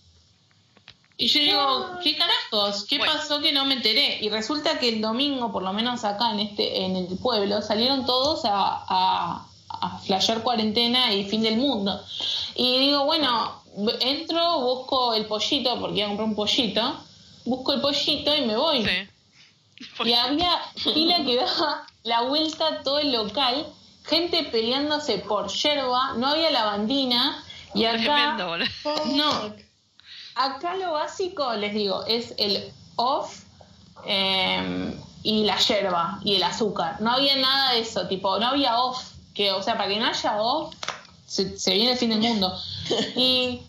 Y 1.18 1.28
yo 1.28 1.40
digo, 1.40 1.90
¿qué 2.02 2.16
carajos? 2.16 2.85
¿Qué 2.85 2.99
Bueno. 2.99 3.14
pasó 3.14 3.40
que 3.40 3.50
no 3.50 3.64
me 3.64 3.75
enteré? 3.75 4.18
Y 4.20 4.28
resulta 4.28 4.78
que 4.78 4.90
el 4.90 5.00
domingo, 5.00 5.50
por 5.50 5.62
lo 5.62 5.73
menos 5.73 6.04
acá 6.04 6.30
en 6.32 6.40
este 6.40 6.85
en 6.85 6.94
el 6.94 7.06
pueblo, 7.16 7.62
salieron 7.62 8.04
todos 8.04 8.44
a, 8.44 8.50
a, 8.52 9.46
a 9.68 9.99
flashear 10.00 10.42
cuarentena 10.42 11.14
y 11.14 11.25
fin 11.25 11.42
del 11.42 11.56
mundo. 11.56 11.99
Y 12.54 12.78
digo, 12.80 13.06
bueno, 13.06 13.62
entro, 14.00 14.61
busco 14.61 15.14
el 15.14 15.25
pollito, 15.25 15.80
porque 15.80 15.99
iba 15.99 16.06
a 16.06 16.08
comprar 16.08 16.28
un 16.28 16.35
pollito, 16.35 16.96
busco 17.46 17.73
el 17.73 17.80
pollito 17.80 18.37
y 18.37 18.42
me 18.42 18.56
voy. 18.56 18.85
Sí. 18.85 18.90
Y 20.04 20.12
había 20.12 20.59
fila 20.76 21.16
que 21.25 21.37
daba 21.37 21.87
la 22.02 22.23
vuelta 22.23 22.83
todo 22.83 22.99
el 22.99 23.12
local, 23.12 23.66
gente 24.04 24.45
peleándose 24.45 25.18
por 25.18 25.49
yerba, 25.49 26.14
no 26.16 26.28
había 26.28 26.50
lavandina, 26.50 27.42
y 27.75 27.85
acá, 27.85 28.37
no, 29.06 29.54
acá 30.35 30.76
lo 30.76 30.92
básico, 30.92 31.52
les 31.54 31.75
digo, 31.75 32.04
es 32.06 32.35
el 32.38 32.73
off 32.97 33.42
eh, 34.06 34.95
y 35.23 35.45
la 35.45 35.59
yerba 35.59 36.21
y 36.25 36.37
el 36.37 36.42
azúcar. 36.42 37.00
No 37.00 37.12
había 37.12 37.37
nada 37.37 37.73
de 37.73 37.80
eso, 37.80 38.06
tipo, 38.09 38.38
no 38.38 38.47
había 38.49 38.78
off, 38.80 39.02
que, 39.35 39.52
o 39.52 39.62
sea, 39.62 39.76
para 39.76 39.88
que 39.88 39.99
no 39.99 40.06
haya 40.06 40.40
off, 40.40 40.75
se, 41.26 41.59
se 41.59 41.75
viene 41.75 41.92
el 41.92 41.99
fin 41.99 42.11
del 42.11 42.21
mundo. 42.21 42.56
Y, 43.16 43.62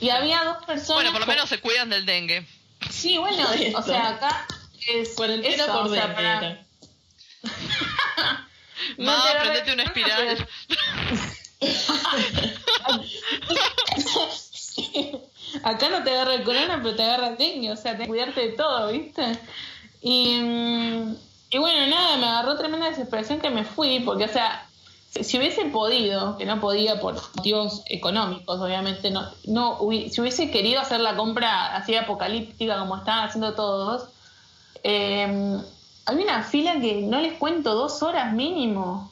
y 0.00 0.10
había 0.10 0.42
dos 0.44 0.64
personas. 0.66 0.96
Bueno, 1.04 1.12
por 1.12 1.20
lo 1.20 1.26
con- 1.26 1.34
menos 1.36 1.48
se 1.48 1.60
cuidan 1.60 1.88
del 1.88 2.04
dengue. 2.04 2.46
Sí, 2.90 3.16
bueno, 3.16 3.46
o 3.76 3.82
sea, 3.82 4.08
acá 4.10 4.46
es. 4.88 5.14
Cuarentena 5.14 5.54
eso, 5.64 5.72
por 5.72 5.86
o 5.86 5.94
sea, 5.94 6.14
para-. 6.14 6.64
No 8.98 9.10
agarra- 9.12 9.40
prendete 9.42 9.72
una 9.72 9.82
espiral. 9.84 10.48
Acá 15.62 15.88
no 15.88 16.02
te 16.02 16.10
agarra 16.10 16.34
el 16.34 16.44
corona, 16.44 16.80
pero 16.82 16.96
te 16.96 17.02
agarra 17.02 17.28
el 17.28 17.36
dengue, 17.36 17.70
o 17.72 17.76
sea, 17.76 17.92
tenés 17.92 18.06
que 18.06 18.08
cuidarte 18.08 18.40
de 18.40 18.52
todo, 18.52 18.88
¿viste? 18.90 19.38
Y, 20.02 20.38
mm, 20.40 21.16
y 21.50 21.58
bueno, 21.58 21.86
nada, 21.86 22.16
me 22.16 22.26
agarró 22.26 22.56
tremenda 22.56 22.90
desesperación 22.90 23.40
que 23.40 23.50
me 23.50 23.64
fui, 23.64 24.00
porque, 24.00 24.24
o 24.24 24.28
sea, 24.28 24.66
si, 25.10 25.38
hubiese 25.38 25.64
podido, 25.66 26.36
que 26.36 26.44
no 26.44 26.60
podía 26.60 27.00
por 27.00 27.14
motivos 27.36 27.82
económicos, 27.86 28.60
obviamente, 28.60 29.10
no, 29.10 29.30
no 29.44 29.78
si 30.10 30.20
hubiese 30.20 30.50
querido 30.50 30.80
hacer 30.80 31.00
la 31.00 31.14
compra 31.16 31.76
así 31.76 31.94
apocalíptica 31.94 32.78
como 32.78 32.96
estaban 32.96 33.28
haciendo 33.28 33.54
todos, 33.54 34.08
eh, 34.82 35.56
había 36.06 36.24
una 36.24 36.42
fila 36.42 36.80
que 36.80 36.94
no 37.02 37.20
les 37.20 37.34
cuento 37.34 37.74
dos 37.74 38.02
horas 38.02 38.32
mínimo. 38.32 39.10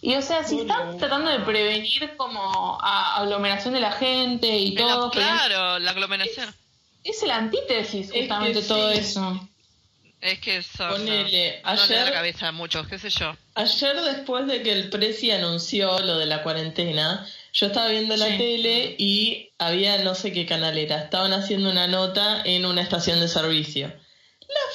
Y 0.00 0.14
o 0.16 0.22
sea, 0.22 0.44
si 0.44 0.60
están 0.60 0.98
tratando 0.98 1.30
de 1.30 1.40
prevenir 1.40 2.14
como 2.16 2.78
a- 2.80 3.16
aglomeración 3.16 3.72
de 3.72 3.80
la 3.80 3.92
gente 3.92 4.58
y 4.58 4.74
todo, 4.74 5.10
claro, 5.10 5.78
la 5.78 5.90
aglomeración. 5.92 6.54
es 7.02 7.22
el 7.22 7.30
antítesis 7.30 8.10
que 8.12 8.20
justamente 8.20 8.60
todo 8.62 8.92
sí. 8.92 8.98
eso. 8.98 9.48
Es 10.20 10.38
que 10.40 10.56
eso. 10.58 10.88
Ponele, 10.88 11.60
no, 11.64 11.74
no 11.74 11.86
le 11.86 11.94
da 11.94 12.00
la 12.00 12.02
ayer- 12.06 12.12
cabeza 12.14 12.48
a 12.48 12.52
muchos, 12.52 12.86
qué 12.86 12.98
sé 12.98 13.10
yo. 13.10 13.34
Ayer 13.54 14.00
después 14.02 14.46
de 14.46 14.62
que 14.62 14.72
el 14.72 14.88
Prezi 14.90 15.30
anunció 15.30 15.98
lo 16.00 16.16
de 16.18 16.26
la 16.26 16.42
cuarentena, 16.42 17.26
yo 17.52 17.66
estaba 17.66 17.88
viendo 17.88 18.16
la 18.16 18.26
Sí. 18.28 18.38
tele 18.38 18.96
y 18.98 19.50
había 19.58 19.98
no 20.02 20.14
sé 20.14 20.32
qué 20.32 20.44
canal 20.46 20.76
era, 20.78 20.98
estaban 21.02 21.32
haciendo 21.34 21.70
una 21.70 21.86
nota 21.88 22.42
en 22.44 22.64
una 22.66 22.80
estación 22.82 23.20
de 23.20 23.28
servicio. 23.28 23.92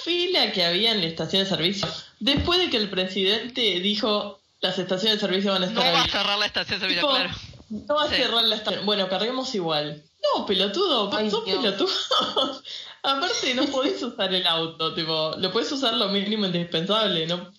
La 0.06 0.12
fila 0.12 0.52
que 0.52 0.64
había 0.66 0.92
en 0.92 1.02
la 1.02 1.08
estación 1.08 1.44
de 1.44 1.50
servicio, 1.50 1.88
después 2.20 2.60
de 2.60 2.70
que 2.70 2.78
el 2.78 2.90
presidente 2.90 3.62
dijo 3.80 4.40
las 4.62 4.78
estaciones 4.78 5.20
de 5.22 5.28
servicio 5.28 5.52
van 5.52 5.64
a 5.64 5.68
No 5.68 5.80
estar 5.82 5.94
va 5.96 6.02
a 6.02 6.08
cerrar 6.08 6.38
la 6.40 6.46
estación 6.46 6.80
de 6.80 6.86
servicio, 6.88 7.02
Tipo, 7.08 7.16
claro. 7.16 7.36
No 7.70 7.96
va 7.96 8.04
a 8.04 8.10
Sí. 8.10 8.16
cerrar 8.16 8.44
la 8.44 8.56
estación. 8.56 8.86
Bueno, 8.86 9.08
carguemos 9.10 9.54
igual. 9.56 10.04
No, 10.36 10.46
pelotudo, 10.46 11.10
Ay, 11.14 11.30
son 11.32 11.46
Dios. 11.46 11.60
pelotudos. 11.60 12.10
Aparte, 13.04 13.54
no 13.56 13.66
podés 13.68 14.02
usar 14.04 14.34
el 14.34 14.46
auto, 14.48 14.94
tipo, 14.94 15.34
lo 15.38 15.52
puedes 15.52 15.72
usar 15.72 15.94
lo 15.94 16.10
mínimo 16.10 16.46
indispensable, 16.46 17.26
no, 17.28 17.52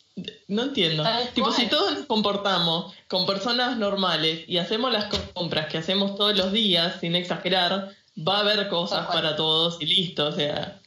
no 0.48 0.62
entiendo. 0.64 1.02
Tipo, 1.34 1.50
si 1.52 1.66
todos 1.68 1.92
nos 1.96 2.06
comportamos 2.06 2.92
con 3.08 3.24
personas 3.24 3.78
normales 3.78 4.44
y 4.46 4.58
hacemos 4.58 4.92
las 4.92 5.06
compras 5.32 5.68
que 5.68 5.78
hacemos 5.78 6.16
todos 6.16 6.36
los 6.36 6.52
días, 6.52 7.00
sin 7.00 7.16
exagerar, 7.16 7.94
va 8.18 8.38
a 8.38 8.40
haber 8.40 8.68
cosas 8.68 9.06
para 9.06 9.36
todos 9.36 9.80
y 9.80 9.86
listo, 9.86 10.26
o 10.26 10.32
sea. 10.32 10.79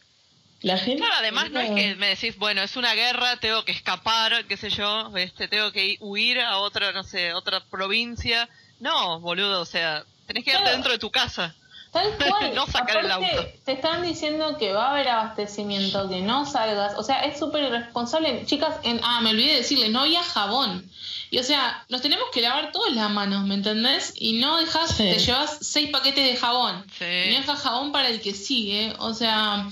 La 0.64 0.78
gente. 0.78 0.98
Claro, 1.02 1.14
además 1.20 1.52
no 1.52 1.60
es 1.60 1.70
que 1.72 1.96
me 1.96 2.08
decís, 2.08 2.38
bueno, 2.38 2.62
es 2.62 2.76
una 2.76 2.94
guerra, 2.94 3.38
tengo 3.38 3.64
que 3.66 3.72
escapar, 3.74 4.46
qué 4.46 4.58
sé 4.58 4.70
yo, 4.70 5.16
este, 5.18 5.48
tengo 5.48 5.72
que 5.72 5.86
ir- 5.86 5.98
huir 6.00 6.40
a 6.40 6.58
otra, 6.58 6.92
no 6.94 7.04
sé, 7.04 7.34
otra 7.34 7.64
provincia. 7.66 8.50
No, 8.80 9.20
boludo, 9.20 9.62
o 9.62 9.66
sea, 9.66 10.04
tenés 10.26 10.44
que 10.44 10.52
quedarte 10.52 10.64
Claro. 10.64 10.76
dentro 10.78 10.92
de 10.94 11.00
tu 11.00 11.12
casa. 11.12 11.54
Tal 11.92 12.08
cual. 12.18 12.56
No 12.56 12.66
sacar 12.66 13.06
el 13.06 13.12
auto. 13.12 13.46
Te 13.66 13.74
están 13.74 14.02
diciendo 14.02 14.58
que 14.58 14.74
va 14.74 14.88
a 14.88 14.92
haber 14.92 15.10
abastecimiento, 15.10 16.10
que 16.10 16.22
no 16.22 16.46
salgas. 16.46 16.94
O 16.98 17.04
sea, 17.04 17.24
es 17.26 17.38
súper 17.38 17.66
irresponsable. 17.66 18.46
Chicas, 18.48 18.76
en, 18.84 19.00
ah, 19.04 19.20
me 19.22 19.30
olvidé 19.30 19.52
de 19.52 19.58
decirles, 19.58 19.92
no 19.92 20.00
había 20.02 20.24
jabón. 20.24 20.90
Y 21.30 21.38
o 21.40 21.44
sea, 21.44 21.84
nos 21.90 22.02
tenemos 22.02 22.26
que 22.34 22.42
lavar 22.42 22.72
todas 22.72 22.94
las 22.94 23.10
manos, 23.12 23.44
¿me 23.46 23.56
entendés? 23.56 24.14
Y 24.16 24.34
no 24.40 24.58
dejas, 24.58 24.92
Sí. 24.92 25.04
te 25.04 25.20
llevas 25.20 25.58
seis 25.62 25.90
paquetes 25.92 26.26
de 26.32 26.38
jabón. 26.38 26.84
Sí. 26.98 27.06
Y 27.06 27.32
no 27.34 27.38
dejas 27.42 27.60
jabón 27.60 27.92
para 27.92 28.08
el 28.10 28.22
que 28.22 28.34
sigue. 28.34 28.94
O 29.00 29.14
sea, 29.14 29.68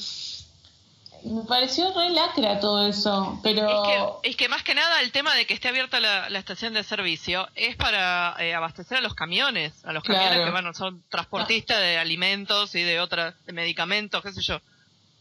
me 1.24 1.44
pareció 1.44 1.94
re 1.94 2.10
lacra 2.10 2.60
todo 2.60 2.88
eso. 2.88 3.40
Pero. 3.44 3.68
Es 3.70 3.88
que, 4.24 4.30
es 4.30 4.36
que 4.36 4.50
más 4.50 4.64
que 4.64 4.74
nada 4.76 5.02
el 5.02 5.12
tema 5.12 5.34
de 5.36 5.46
que 5.46 5.54
esté 5.54 5.68
abierta 5.70 6.00
la, 6.00 6.30
la 6.30 6.40
estación 6.40 6.74
de 6.74 6.84
servicio 6.84 7.48
es 7.56 7.76
para 7.76 8.36
eh, 8.40 8.54
abastecer 8.54 8.98
a 8.98 9.02
los 9.02 9.14
camiones, 9.14 9.74
a 9.86 9.94
los 9.94 10.04
Claro. 10.04 10.22
camiones 10.24 10.46
que 10.46 10.52
bueno, 10.52 10.74
son 10.74 11.04
transportistas 11.10 11.80
de 11.80 11.98
alimentos 11.98 12.74
y 12.76 12.84
de 12.84 13.00
otras, 13.00 13.36
de 13.46 13.54
medicamentos, 13.54 14.22
qué 14.24 14.32
sé 14.34 14.42
yo. 14.42 14.60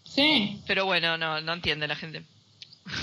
Sí. 0.05 0.61
Pero 0.67 0.87
bueno, 0.87 1.17
no, 1.17 1.41
no 1.41 1.53
entiende 1.53 1.87
la 1.87 1.97
gente. 1.97 2.23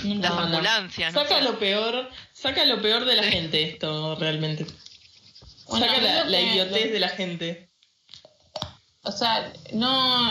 No, 0.04 0.16
Las 0.20 0.32
ambulancias, 0.32 1.14
no 1.14 1.22
Saca 1.22 1.38
sé. 1.38 1.42
lo 1.44 1.58
peor, 1.58 2.10
saca 2.34 2.64
lo 2.66 2.82
peor 2.82 3.04
de 3.04 3.16
la 3.16 3.22
gente 3.22 3.62
esto, 3.62 4.16
realmente. 4.16 4.66
Bueno, 5.68 5.86
saca 5.86 6.00
la, 6.00 6.24
la 6.24 6.40
idiotez 6.40 6.92
de 6.92 7.00
la 7.00 7.08
gente. 7.10 7.68
O 9.02 9.12
sea, 9.12 9.52
no. 9.72 10.30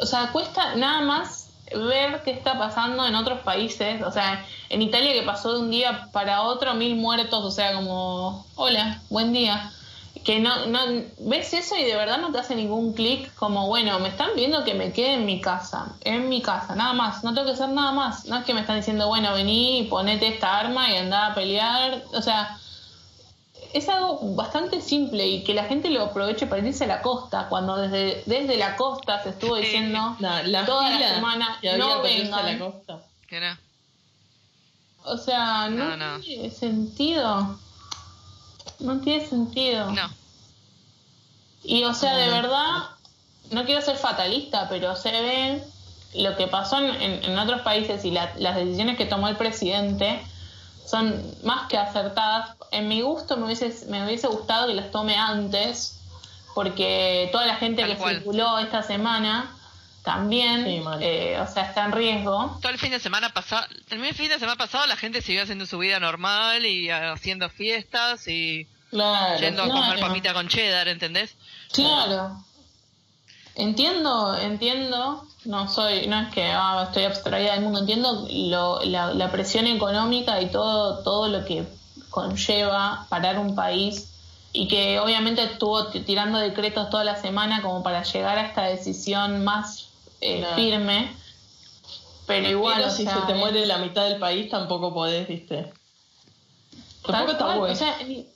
O 0.00 0.06
sea, 0.06 0.30
cuesta 0.32 0.76
nada 0.76 1.00
más 1.02 1.49
ver 1.74 2.22
qué 2.24 2.30
está 2.30 2.58
pasando 2.58 3.06
en 3.06 3.14
otros 3.14 3.40
países. 3.40 4.02
O 4.02 4.12
sea, 4.12 4.44
en 4.68 4.82
Italia 4.82 5.12
que 5.12 5.22
pasó 5.22 5.54
de 5.54 5.60
un 5.60 5.70
día 5.70 6.08
para 6.12 6.42
otro 6.42 6.74
mil 6.74 6.96
muertos. 6.96 7.44
O 7.44 7.50
sea, 7.50 7.74
como, 7.74 8.46
hola, 8.56 9.00
buen 9.10 9.32
día. 9.32 9.72
Que 10.24 10.40
no, 10.40 10.66
no. 10.66 10.80
Ves 11.20 11.54
eso 11.54 11.76
y 11.76 11.84
de 11.84 11.96
verdad 11.96 12.18
no 12.18 12.32
te 12.32 12.38
hace 12.38 12.54
ningún 12.54 12.92
clic. 12.92 13.34
Como, 13.34 13.68
bueno, 13.68 13.98
me 14.00 14.08
están 14.08 14.30
viendo 14.36 14.64
que 14.64 14.74
me 14.74 14.92
quede 14.92 15.14
en 15.14 15.26
mi 15.26 15.40
casa. 15.40 15.94
En 16.02 16.28
mi 16.28 16.42
casa, 16.42 16.74
nada 16.74 16.92
más. 16.92 17.24
No 17.24 17.32
tengo 17.32 17.46
que 17.46 17.54
hacer 17.54 17.68
nada 17.70 17.92
más. 17.92 18.26
No 18.26 18.36
es 18.36 18.44
que 18.44 18.54
me 18.54 18.60
están 18.60 18.76
diciendo, 18.76 19.08
bueno, 19.08 19.32
vení 19.32 19.86
ponete 19.88 20.28
esta 20.28 20.58
arma 20.58 20.90
y 20.90 20.96
andá 20.96 21.28
a 21.28 21.34
pelear. 21.34 22.02
O 22.12 22.22
sea 22.22 22.58
es 23.72 23.88
algo 23.88 24.34
bastante 24.34 24.80
simple 24.80 25.26
y 25.26 25.44
que 25.44 25.54
la 25.54 25.64
gente 25.64 25.90
lo 25.90 26.02
aproveche 26.04 26.46
para 26.46 26.66
irse 26.66 26.84
a 26.84 26.86
la 26.88 27.02
costa, 27.02 27.46
cuando 27.48 27.76
desde, 27.76 28.22
desde 28.26 28.56
la 28.56 28.76
costa 28.76 29.22
se 29.22 29.30
estuvo 29.30 29.56
diciendo 29.56 30.16
la 30.18 30.64
toda 30.66 30.90
la 30.90 31.14
semana 31.14 31.58
que 31.60 31.70
había 31.70 31.84
no 31.84 32.06
irse 32.06 32.32
a 32.32 32.36
la 32.36 32.42
vengan. 32.42 32.70
costa. 32.72 33.00
Que 33.28 33.40
no. 33.40 33.56
O 35.04 35.16
sea, 35.16 35.68
no, 35.68 35.96
No, 35.96 35.96
no. 35.96 36.20
tiene 36.20 36.50
sentido. 36.50 37.58
No 38.80 39.00
tiene 39.00 39.26
sentido. 39.26 39.90
No. 39.92 40.10
Y 41.62 41.84
o 41.84 41.94
sea, 41.94 42.16
de 42.16 42.28
verdad, 42.30 42.88
no 43.50 43.64
quiero 43.64 43.82
ser 43.82 43.96
fatalista, 43.96 44.68
pero 44.68 44.96
se 44.96 45.10
ve 45.10 45.64
lo 46.14 46.36
que 46.36 46.46
pasó 46.48 46.78
en, 46.78 46.86
en- 47.00 47.24
en 47.24 47.38
otros 47.38 47.60
países 47.62 48.04
y 48.04 48.10
la- 48.10 48.32
las 48.38 48.56
decisiones 48.56 48.96
que 48.96 49.04
tomó 49.06 49.28
el 49.28 49.36
presidente 49.36 50.20
son 50.86 51.14
más 51.44 51.68
que 51.68 51.78
acertadas. 51.78 52.56
En 52.70 52.88
mi 52.88 53.00
gusto 53.02 53.36
me 53.36 53.46
hubiese, 53.46 53.86
me 53.88 54.04
hubiese 54.04 54.26
gustado 54.28 54.66
que 54.68 54.74
las 54.74 54.90
tome 54.90 55.16
antes, 55.16 55.98
porque 56.54 57.28
toda 57.32 57.46
la 57.46 57.56
gente 57.56 57.82
Tal 57.82 57.90
que 57.92 57.96
cual. 57.96 58.14
circuló 58.16 58.58
esta 58.58 58.82
semana 58.82 59.56
también, 60.04 60.64
Sí, 60.64 60.82
eh, 61.00 61.38
o 61.40 61.46
sea, 61.52 61.64
está 61.64 61.84
en 61.84 61.92
riesgo. 61.92 62.58
Todo 62.62 62.72
el 62.72 62.78
fin 62.78 62.90
de 62.90 63.00
semana 63.00 63.30
pasado, 63.30 63.66
el 63.90 64.14
fin 64.14 64.28
de 64.28 64.38
semana 64.38 64.56
pasado 64.56 64.86
la 64.86 64.96
gente 64.96 65.20
siguió 65.20 65.42
haciendo 65.42 65.66
su 65.66 65.78
vida 65.78 66.00
normal 66.00 66.64
y 66.64 66.88
haciendo 66.90 67.50
fiestas 67.50 68.26
y 68.28 68.66
Claro. 68.90 69.38
yendo 69.38 69.62
a 69.62 69.68
comer 69.68 70.00
papita 70.00 70.32
con 70.32 70.48
cheddar, 70.48 70.88
¿entendés? 70.88 71.34
Claro. 71.72 72.42
Entiendo, 73.56 74.36
entiendo, 74.38 75.26
no 75.44 75.68
soy, 75.68 76.06
no 76.06 76.20
es 76.20 76.28
que 76.32 76.44
ah, 76.50 76.84
estoy 76.86 77.04
abstraída 77.04 77.52
del 77.52 77.62
mundo, 77.62 77.80
entiendo 77.80 78.26
lo, 78.30 78.80
la, 78.84 79.12
la 79.12 79.30
presión 79.30 79.66
económica 79.66 80.40
y 80.40 80.46
todo, 80.50 81.02
todo 81.02 81.28
lo 81.28 81.44
que 81.44 81.64
conlleva 82.10 83.06
parar 83.08 83.38
un 83.38 83.54
país 83.54 84.08
y 84.52 84.66
que 84.68 84.98
obviamente 84.98 85.42
estuvo 85.44 85.86
tirando 85.88 86.38
decretos 86.38 86.90
toda 86.90 87.04
la 87.04 87.16
semana 87.16 87.62
como 87.62 87.82
para 87.82 88.02
llegar 88.02 88.36
a 88.38 88.46
esta 88.48 88.62
decisión 88.64 89.44
más 89.44 89.88
eh, 90.20 90.38
Claro. 90.40 90.56
firme. 90.56 91.16
Pero 92.26 92.48
igual, 92.48 92.76
Pero 92.78 92.88
o 92.88 92.90
si 92.90 93.04
sea, 93.04 93.20
se 93.20 93.26
te 93.26 93.32
eh, 93.32 93.36
muere 93.36 93.64
la 93.66 93.78
mitad 93.78 94.04
del 94.04 94.18
país, 94.18 94.50
tampoco 94.50 94.92
podés, 94.92 95.26
¿viste? 95.28 95.72
Tampoco 97.06 97.32
está 97.32 97.56
bueno. 97.56 97.72
o 97.72 97.76
sea, 97.76 97.96
ni- 98.06 98.26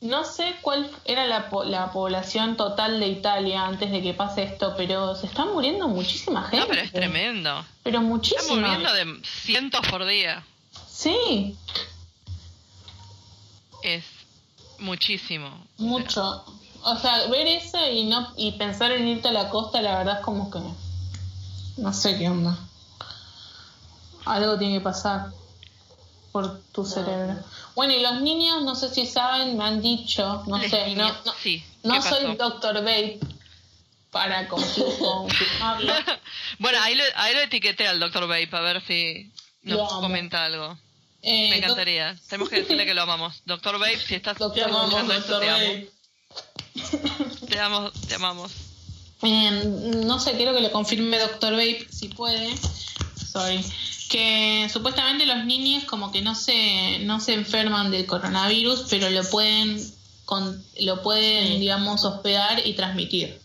no 0.00 0.24
sé 0.24 0.56
cuál 0.62 0.90
era 1.04 1.26
la, 1.26 1.50
po- 1.50 1.64
la 1.64 1.92
población 1.92 2.56
total 2.56 2.98
de 3.00 3.08
Italia 3.08 3.66
antes 3.66 3.90
de 3.92 4.00
que 4.02 4.14
pase 4.14 4.44
esto, 4.44 4.74
pero 4.76 5.14
se 5.14 5.26
está 5.26 5.44
muriendo 5.44 5.88
muchísima 5.88 6.42
gente. 6.44 6.58
No, 6.58 6.66
pero 6.68 6.80
es 6.80 6.90
tremendo. 6.92 7.64
Pero 7.82 7.98
Están 7.98 8.08
muchísima. 8.08 8.68
muriendo 8.68 8.92
de 8.94 9.20
cientos 9.24 9.86
por 9.90 10.06
día. 10.06 10.42
Sí, 10.88 11.54
Es 13.82 14.04
muchísimo. 14.78 15.66
mucho. 15.78 16.44
O 16.82 16.96
sea, 16.96 17.26
ver 17.26 17.46
eso 17.46 17.78
y 17.90 18.04
no 18.04 18.32
y 18.36 18.52
pensar 18.52 18.90
en 18.92 19.06
irte 19.06 19.28
a 19.28 19.32
la 19.32 19.50
costa, 19.50 19.82
la 19.82 19.98
verdad 19.98 20.18
es 20.20 20.24
como 20.24 20.50
que 20.50 20.58
no 21.76 21.92
sé 21.92 22.16
qué 22.18 22.28
onda. 22.28 22.58
Algo 24.24 24.58
tiene 24.58 24.74
que 24.78 24.80
pasar 24.80 25.30
por 26.32 26.60
tu 26.72 26.84
cerebro. 26.86 27.36
Bueno, 27.74 27.92
y 27.94 28.00
los 28.00 28.20
niños, 28.22 28.62
no 28.62 28.74
sé 28.74 28.88
si 28.94 29.06
saben, 29.06 29.56
me 29.58 29.64
han 29.64 29.82
dicho, 29.82 30.42
no 30.46 30.58
Les 30.58 30.70
sé, 30.70 30.80
no, 30.94 31.04
niños, 31.04 31.16
no, 31.26 31.32
sí. 31.42 31.64
no 31.82 31.94
¿Qué 31.94 32.02
soy? 32.02 32.36
Doctor 32.36 32.74
Babe 32.76 33.18
para 34.10 34.48
confir- 34.48 34.98
confirmarlo. 34.98 35.92
Bueno, 36.58 36.78
ahí 36.82 36.94
lo, 36.94 37.04
ahí 37.16 37.34
lo 37.34 37.40
etiqueté 37.40 37.88
al 37.88 37.98
Dr. 38.00 38.22
Babe 38.28 38.48
a 38.52 38.60
ver 38.60 38.80
si 38.86 39.30
nos 39.62 39.78
Lo 39.78 39.90
amo. 39.90 40.00
comenta 40.02 40.44
algo. 40.44 40.78
Eh, 41.22 41.50
Me 41.50 41.58
encantaría. 41.58 42.16
Tenemos 42.28 42.48
que 42.48 42.60
decirle 42.60 42.86
que 42.86 42.94
lo 42.94 43.02
amamos. 43.02 43.42
Doctor 43.46 43.78
Babe, 43.78 43.98
si 43.98 44.14
estás 44.14 44.36
Te 44.38 44.62
amamos, 44.62 45.14
esto, 45.14 45.38
te 45.38 45.50
amo. 45.50 45.86
Te 47.48 47.60
amo, 47.60 47.90
te 48.08 48.14
amamos. 48.14 48.52
Eh, 49.22 49.64
no 50.04 50.18
sé, 50.18 50.32
quiero 50.32 50.54
que 50.54 50.60
lo 50.60 50.72
confirme 50.72 51.18
Doctor 51.18 51.52
Babe, 51.52 51.86
si 51.90 52.08
puede. 52.08 52.56
Sorry. 53.30 53.64
Que 54.08 54.68
supuestamente 54.72 55.26
los 55.26 55.44
niños 55.44 55.84
como 55.84 56.10
que 56.10 56.22
no 56.22 56.34
se, 56.34 57.00
no 57.00 57.20
se 57.20 57.34
enferman 57.34 57.90
del 57.90 58.06
coronavirus, 58.06 58.86
pero 58.88 59.10
lo 59.10 59.22
pueden, 59.28 59.80
con, 60.24 60.64
lo 60.80 61.02
pueden 61.02 61.60
digamos, 61.60 62.04
hospedar 62.04 62.66
y 62.66 62.72
transmitir. 62.74 63.40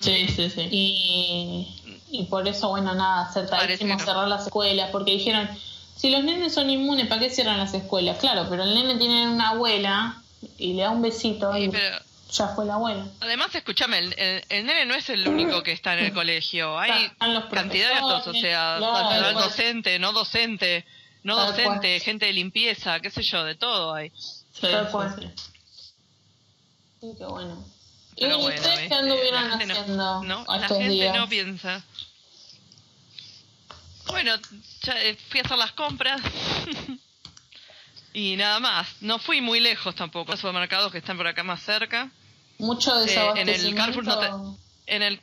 Sí, 0.00 0.26
sí, 0.34 0.50
sí. 0.50 0.68
Y, 0.72 2.00
y 2.10 2.24
por 2.24 2.48
eso, 2.48 2.70
bueno, 2.70 2.94
nada, 2.94 3.26
no. 3.26 3.32
cerrar 3.32 4.28
las 4.28 4.46
escuelas, 4.46 4.90
porque 4.90 5.12
dijeron, 5.12 5.48
si 6.02 6.10
los 6.10 6.24
nenes 6.24 6.52
son 6.52 6.68
inmunes, 6.68 7.06
¿para 7.06 7.20
qué 7.20 7.30
cierran 7.30 7.58
las 7.58 7.72
escuelas? 7.74 8.18
Claro, 8.18 8.46
pero 8.50 8.64
el 8.64 8.74
nene 8.74 8.96
tiene 8.96 9.28
una 9.28 9.50
abuela 9.50 10.20
y 10.58 10.72
le 10.74 10.82
da 10.82 10.90
un 10.90 11.00
besito 11.00 11.52
Sí, 11.54 11.60
y 11.60 11.68
pero 11.68 11.98
ya 12.32 12.48
fue 12.48 12.64
la 12.66 12.74
abuela. 12.74 13.06
además, 13.20 13.54
escúchame, 13.54 13.98
el, 13.98 14.12
el- 14.18 14.44
el 14.48 14.66
nene 14.66 14.84
no 14.84 14.94
es 14.94 15.08
el 15.10 15.28
único 15.28 15.62
que 15.62 15.70
está 15.70 15.92
en 15.96 16.06
el 16.06 16.12
colegio. 16.12 16.76
Hay 16.78 17.08
cantidad 17.50 17.88
de 17.90 17.94
estos, 17.94 18.26
o 18.26 18.34
sea, 18.34 18.76
claro, 18.78 19.32
docente, 19.40 19.98
no 20.00 20.12
docente, 20.12 20.84
no 21.22 21.36
docente, 21.36 21.62
cual. 21.64 22.00
gente 22.00 22.26
de 22.26 22.32
limpieza, 22.32 22.98
qué 22.98 23.10
sé 23.10 23.22
yo, 23.22 23.44
de 23.44 23.54
todo 23.54 23.94
hay. 23.94 24.10
Sí, 24.10 24.66
sí, 24.66 24.66
cual. 24.90 25.14
sí. 25.18 25.30
Sí, 27.00 27.12
qué 27.16 27.24
bueno. 27.26 27.64
¿Y 28.16 28.22
Pero 28.22 28.38
bueno, 28.38 28.56
ustedes 28.60 28.88
qué 28.88 28.94
anduvieron 28.94 29.48
La 29.50 29.58
gente 29.58 29.66
no- 29.66 29.80
haciendo 29.80 30.22
no, 30.24 30.44
la 30.58 30.68
gente 30.68 30.88
días? 30.88 31.16
no 31.16 31.28
piensa. 31.28 31.84
Bueno, 34.12 34.36
ya, 34.82 35.02
eh, 35.02 35.16
fui 35.28 35.40
a 35.40 35.42
hacer 35.42 35.58
las 35.58 35.72
compras. 35.72 36.20
y 38.14 38.36
nada 38.36 38.60
más. 38.60 38.88
No 39.00 39.18
fui 39.18 39.40
muy 39.40 39.60
lejos 39.60 39.94
tampoco. 39.94 40.32
Los 40.32 40.40
supermercados 40.40 40.92
que 40.92 40.98
están 40.98 41.16
por 41.16 41.26
acá 41.26 41.42
más 41.42 41.62
cerca. 41.62 42.10
Mucho 42.58 43.04
Eh, 43.04 43.32
en 43.36 43.48
el 43.48 43.74
Carrefour 43.74 44.04
no 44.04 44.18
te- 44.18 44.94
En 44.94 45.02
el 45.02 45.20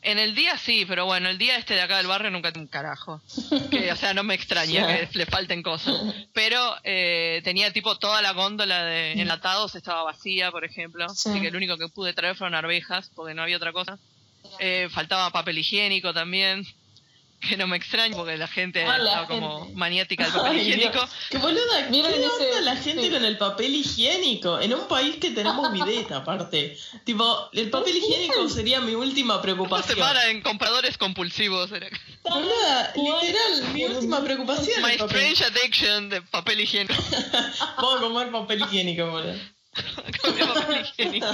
en 0.00 0.18
el 0.20 0.34
día 0.36 0.56
sí, 0.56 0.84
pero 0.86 1.06
bueno, 1.06 1.28
el 1.28 1.38
día 1.38 1.56
este 1.56 1.74
de 1.74 1.80
acá 1.82 1.96
del 1.98 2.06
barrio 2.06 2.30
nunca 2.30 2.52
un 2.54 2.68
carajo. 2.68 3.20
Que, 3.70 3.92
o 3.92 3.96
sea, 3.96 4.14
no 4.14 4.22
me 4.22 4.34
extraña 4.34 4.86
que 4.86 5.18
le 5.18 5.26
falten 5.26 5.62
cosas. 5.62 5.94
Pero 6.32 6.76
eh, 6.84 7.40
tenía 7.44 7.72
tipo 7.72 7.98
toda 7.98 8.22
la 8.22 8.32
góndola 8.32 8.84
de 8.84 9.12
enlatados 9.20 9.74
estaba 9.74 10.04
vacía, 10.04 10.50
por 10.50 10.64
ejemplo. 10.64 11.08
Sí. 11.10 11.28
Así 11.30 11.40
que 11.40 11.50
lo 11.50 11.58
único 11.58 11.76
que 11.76 11.88
pude 11.88 12.12
traer 12.14 12.36
fueron 12.36 12.54
arvejas, 12.54 13.10
porque 13.14 13.34
no 13.34 13.42
había 13.42 13.56
otra 13.56 13.72
cosa. 13.72 13.98
Eh, 14.60 14.88
faltaba 14.90 15.30
papel 15.30 15.58
higiénico 15.58 16.14
también. 16.14 16.64
Que 17.40 17.56
no 17.56 17.68
me 17.68 17.76
extraña 17.76 18.16
porque 18.16 18.36
la 18.36 18.48
gente 18.48 18.84
Ah, 18.84 18.98
la 18.98 19.10
estaba 19.10 19.28
como 19.28 19.60
gente. 19.60 19.76
maniática 19.78 20.24
del 20.24 20.32
papel 20.32 20.52
Ay, 20.58 20.60
higiénico. 20.60 20.92
Dios. 20.92 21.10
Qué 21.30 21.38
boluda, 21.38 21.84
¿qué 21.84 21.90
Miren 21.90 22.12
ese- 22.14 22.24
onda 22.26 22.60
la 22.62 22.76
gente 22.76 23.02
sí. 23.04 23.10
con 23.10 23.24
el 23.24 23.38
papel 23.38 23.74
higiénico? 23.76 24.60
En 24.60 24.74
un 24.74 24.88
país 24.88 25.16
que 25.16 25.30
tenemos 25.30 25.72
bidet 25.72 26.10
aparte. 26.10 26.76
Tipo, 27.04 27.48
el 27.52 27.70
papel 27.70 27.96
higiénico 27.96 28.48
sería 28.48 28.80
mi 28.80 28.94
última 28.96 29.40
preocupación. 29.40 29.96
semana 29.98 30.26
en 30.30 30.42
compradores 30.42 30.98
compulsivos. 30.98 31.70
Era. 31.70 31.86
Boluda, 32.24 32.92
literal, 32.96 33.72
mi 33.72 33.84
última 33.86 34.20
preocupación 34.22 34.82
My 34.82 34.94
strange 34.94 35.44
addiction 35.44 36.08
de 36.08 36.22
papel 36.22 36.60
higiénico. 36.60 36.94
Puedo 37.80 38.00
comer 38.00 38.32
papel 38.32 38.62
higiénico, 38.62 39.06
boludo. 39.10 39.34
Con 40.22 40.38
el 40.38 40.48
papel 40.48 40.82
higiénico. 40.82 41.26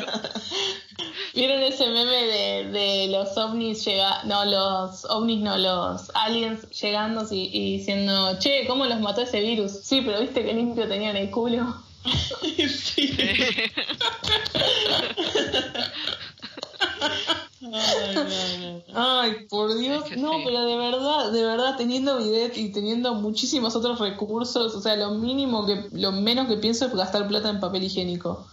¿Vieron 1.35 1.63
ese 1.63 1.87
meme 1.89 2.27
de, 2.27 2.65
de 2.71 3.09
los 3.09 3.37
ovnis 3.37 3.85
llega, 3.85 4.23
no 4.25 4.45
los 4.45 5.05
ovnis 5.07 5.41
no 5.41 5.57
los 5.57 6.11
aliens 6.15 6.69
llegando 6.71 7.27
y, 7.31 7.51
y 7.53 7.79
diciendo, 7.79 8.39
"Che, 8.39 8.67
¿cómo 8.67 8.87
los 8.87 9.01
mató 9.01 9.23
ese 9.23 9.41
virus?" 9.41 9.81
Sí, 9.83 10.03
pero 10.05 10.21
¿viste 10.21 10.45
qué 10.45 10.53
limpio 10.53 10.89
tenían 10.89 11.17
el 11.17 11.31
culo? 11.31 11.75
sí. 12.69 13.17
Ay, 17.73 18.15
no, 18.15 18.83
no. 18.89 19.21
Ay, 19.21 19.47
por 19.49 19.79
Dios, 19.79 20.05
no, 20.17 20.33
pero 20.45 20.65
de 20.67 20.77
verdad, 20.77 21.33
de 21.33 21.45
verdad, 21.45 21.77
teniendo 21.77 22.19
bidet 22.19 22.57
y 22.57 22.71
teniendo 22.73 23.15
muchísimos 23.15 23.75
otros 23.77 23.99
recursos, 23.99 24.75
o 24.75 24.81
sea, 24.81 24.97
lo 24.97 25.13
mínimo 25.13 25.67
que, 25.67 25.89
lo 25.93 26.13
menos 26.13 26.49
que 26.49 26.57
pienso 26.57 26.87
es 26.87 26.95
gastar 26.95 27.27
plata 27.27 27.49
en 27.49 27.61
papel 27.61 27.85
higiénico. 27.85 28.47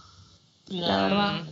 La 0.68 1.02
verdad. 1.02 1.44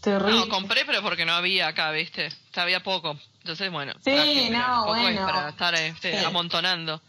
Terrible. 0.00 0.32
No, 0.32 0.48
compré, 0.48 0.84
pero 0.86 1.02
porque 1.02 1.26
no 1.26 1.32
había 1.32 1.68
acá, 1.68 1.90
¿viste? 1.90 2.30
Había 2.54 2.82
poco. 2.82 3.18
Entonces, 3.40 3.70
bueno. 3.70 3.92
Sí, 4.04 4.48
no, 4.50 4.94
es 4.94 5.02
bueno. 5.02 5.26
para 5.26 5.48
estar 5.50 5.74
este, 5.74 6.18
Sí. 6.18 6.24
amontonando. 6.24 7.00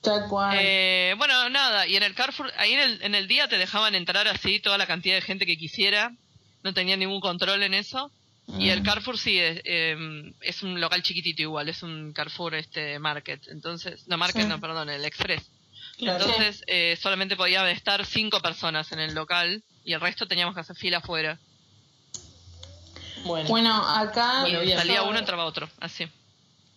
Tal 0.00 0.28
cual. 0.28 0.56
Eh, 0.58 1.14
bueno, 1.18 1.48
nada. 1.50 1.86
Y 1.86 1.96
en 1.96 2.02
el 2.02 2.14
Carrefour, 2.14 2.50
ahí 2.56 2.72
en 2.72 2.80
el, 2.80 3.02
en 3.02 3.14
el 3.14 3.28
día 3.28 3.48
te 3.48 3.58
dejaban 3.58 3.94
entrar 3.94 4.26
así 4.28 4.58
toda 4.60 4.78
la 4.78 4.86
cantidad 4.86 5.14
de 5.14 5.20
gente 5.20 5.46
que 5.46 5.56
quisiera. 5.58 6.12
No 6.62 6.72
tenía 6.74 6.96
ningún 6.96 7.20
control 7.20 7.62
en 7.62 7.74
eso. 7.74 8.10
Y 8.48 8.66
Mm. 8.66 8.70
el 8.70 8.82
Carrefour 8.82 9.16
sí 9.18 9.38
es, 9.38 9.60
eh, 9.64 9.96
es 10.40 10.62
un 10.62 10.80
local 10.80 11.02
chiquitito 11.02 11.42
igual, 11.42 11.68
es 11.68 11.82
un 11.82 12.12
Carrefour 12.12 12.54
este 12.56 12.98
Market. 12.98 13.46
Entonces, 13.48 14.06
no 14.08 14.18
Market, 14.18 14.42
Sí. 14.42 14.48
no, 14.48 14.60
perdón, 14.60 14.90
el 14.90 15.04
Express. 15.04 15.42
Claro. 15.98 16.24
Entonces, 16.24 16.62
eh, 16.66 16.98
solamente 17.00 17.36
podían 17.36 17.66
estar 17.68 18.04
cinco 18.04 18.40
personas 18.40 18.90
en 18.92 18.98
el 18.98 19.14
local 19.14 19.62
y 19.84 19.92
el 19.92 20.00
resto 20.00 20.26
teníamos 20.26 20.54
que 20.54 20.60
hacer 20.62 20.74
fila 20.76 20.98
afuera. 20.98 21.38
Bueno, 23.24 23.48
Bueno, 23.48 23.74
acá 23.88 24.40
Bueno, 24.40 24.62
y 24.62 24.66
bien. 24.66 24.78
salía 24.78 25.02
uno, 25.02 25.18
entraba 25.18 25.44
otro, 25.44 25.68
así. 25.80 26.08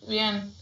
Bien. 0.06 0.52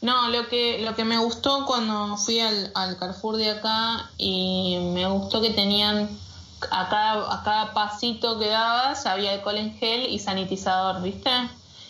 No, 0.00 0.28
lo 0.28 0.46
que 0.48 0.78
lo 0.82 0.94
que 0.94 1.04
me 1.04 1.18
gustó 1.18 1.64
cuando 1.66 2.16
fui 2.16 2.38
al, 2.38 2.70
al 2.74 2.96
Carrefour 2.98 3.36
de 3.36 3.50
acá 3.50 4.10
y 4.18 4.76
me 4.94 5.06
gustó 5.08 5.40
que 5.42 5.50
tenían 5.50 6.08
a 6.70 6.88
cada, 6.88 7.32
a 7.34 7.42
cada 7.44 7.74
pasito 7.74 8.38
que 8.38 8.48
dabas 8.48 9.04
había 9.06 9.32
alcohol 9.32 9.56
en 9.58 9.76
gel 9.78 10.06
y 10.08 10.18
sanitizador, 10.18 11.02
¿viste? 11.02 11.30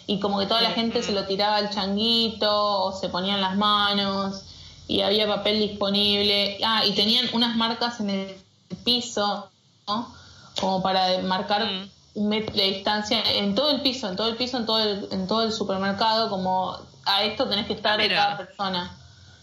Y 0.07 0.21
como 0.21 0.39
que 0.39 0.47
toda 0.47 0.61
la 0.61 0.71
gente 0.71 1.03
se 1.03 1.13
lo 1.13 1.25
tiraba 1.27 1.57
al 1.57 1.71
changuito 1.71 2.83
o 2.85 2.93
se 2.93 3.09
ponían 3.09 3.41
las 3.41 3.57
manos 3.57 4.43
y 4.89 5.01
había 5.01 5.27
papel 5.27 5.59
disponible. 5.59 6.59
Ah, 6.65 6.85
y 6.87 6.93
tenían 6.95 7.29
unas 7.33 7.57
marcas 7.57 7.99
en 8.01 8.11
el 8.11 8.37
piso, 8.85 9.51
¿no? 9.89 10.15
Como 10.61 10.83
para 10.83 11.19
marcar 11.23 11.65
Mm. 11.67 11.91
un 12.15 12.29
metro 12.29 12.55
de 12.55 12.63
distancia 12.71 13.21
en 13.33 13.55
todo 13.55 13.71
el 13.71 13.81
piso, 13.83 14.09
en 14.09 14.17
todo 14.17 14.29
el 14.29 14.37
piso, 14.37 14.57
en 14.59 14.67
todo 14.67 14.79
el, 14.81 15.09
en 15.11 15.27
todo 15.27 15.43
el 15.43 15.53
supermercado, 15.53 16.31
como 16.31 16.79
a 17.05 17.25
esto 17.25 17.49
tenés 17.49 17.67
que 17.67 17.75
estar 17.75 17.99
de 17.99 18.09
cada 18.09 18.37
persona. 18.37 18.97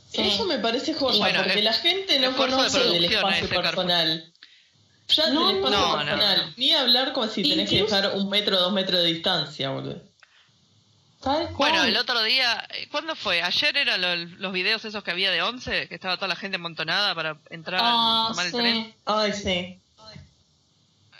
Sí. 0.09 0.21
Eso 0.21 0.45
me 0.45 0.59
parece 0.59 0.93
joya, 0.93 1.17
Bueno, 1.19 1.39
porque 1.43 1.59
es- 1.59 1.65
la 1.65 1.73
gente 1.73 2.19
no 2.19 2.35
conoce 2.35 2.79
producción 2.79 3.03
espacio 3.13 3.49
personal. 3.49 4.32
Ya 5.09 5.29
No, 5.31 5.49
espacio 5.51 5.69
no, 5.69 5.87
no, 5.87 5.97
personal. 6.05 6.45
no. 6.47 6.53
Ni 6.57 6.71
hablar 6.71 7.13
como 7.13 7.27
si 7.27 7.43
tenés 7.43 7.69
que 7.69 7.83
dejar 7.83 8.11
un 8.15 8.29
metro 8.29 8.57
o 8.57 8.59
dos 8.61 8.73
metros 8.73 9.01
de 9.01 9.07
distancia, 9.07 9.69
boludo. 9.69 10.01
Tal 11.21 11.47
cual. 11.53 11.71
Bueno, 11.71 11.83
el 11.85 11.95
otro 11.97 12.21
día, 12.23 12.67
eh, 12.73 12.87
¿cuándo 12.91 13.15
fue? 13.15 13.41
Ayer 13.41 13.77
eran 13.77 14.01
lo- 14.01 14.15
los 14.39 14.51
videos 14.53 14.83
esos 14.85 15.03
que 15.03 15.11
había 15.11 15.31
de 15.31 15.41
11, 15.41 15.87
que 15.87 15.95
estaba 15.95 16.15
toda 16.17 16.27
la 16.27 16.35
gente 16.35 16.55
amontonada 16.55 17.15
para 17.15 17.37
entrar 17.49 17.79
Ah, 17.83 18.25
a 18.25 18.27
tomar 18.29 18.45
el 18.47 18.51
tren. 18.51 18.95
Ay, 19.05 19.33
sí. 19.33 19.79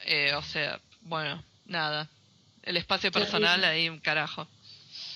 Eh, 0.05 0.33
o 0.35 0.41
sea, 0.43 0.79
bueno, 1.01 1.41
nada. 1.65 2.09
El 2.63 2.77
espacio 2.77 3.11
personal 3.11 3.63
ahí, 3.63 3.87
un 3.89 3.99
carajo. 3.99 4.47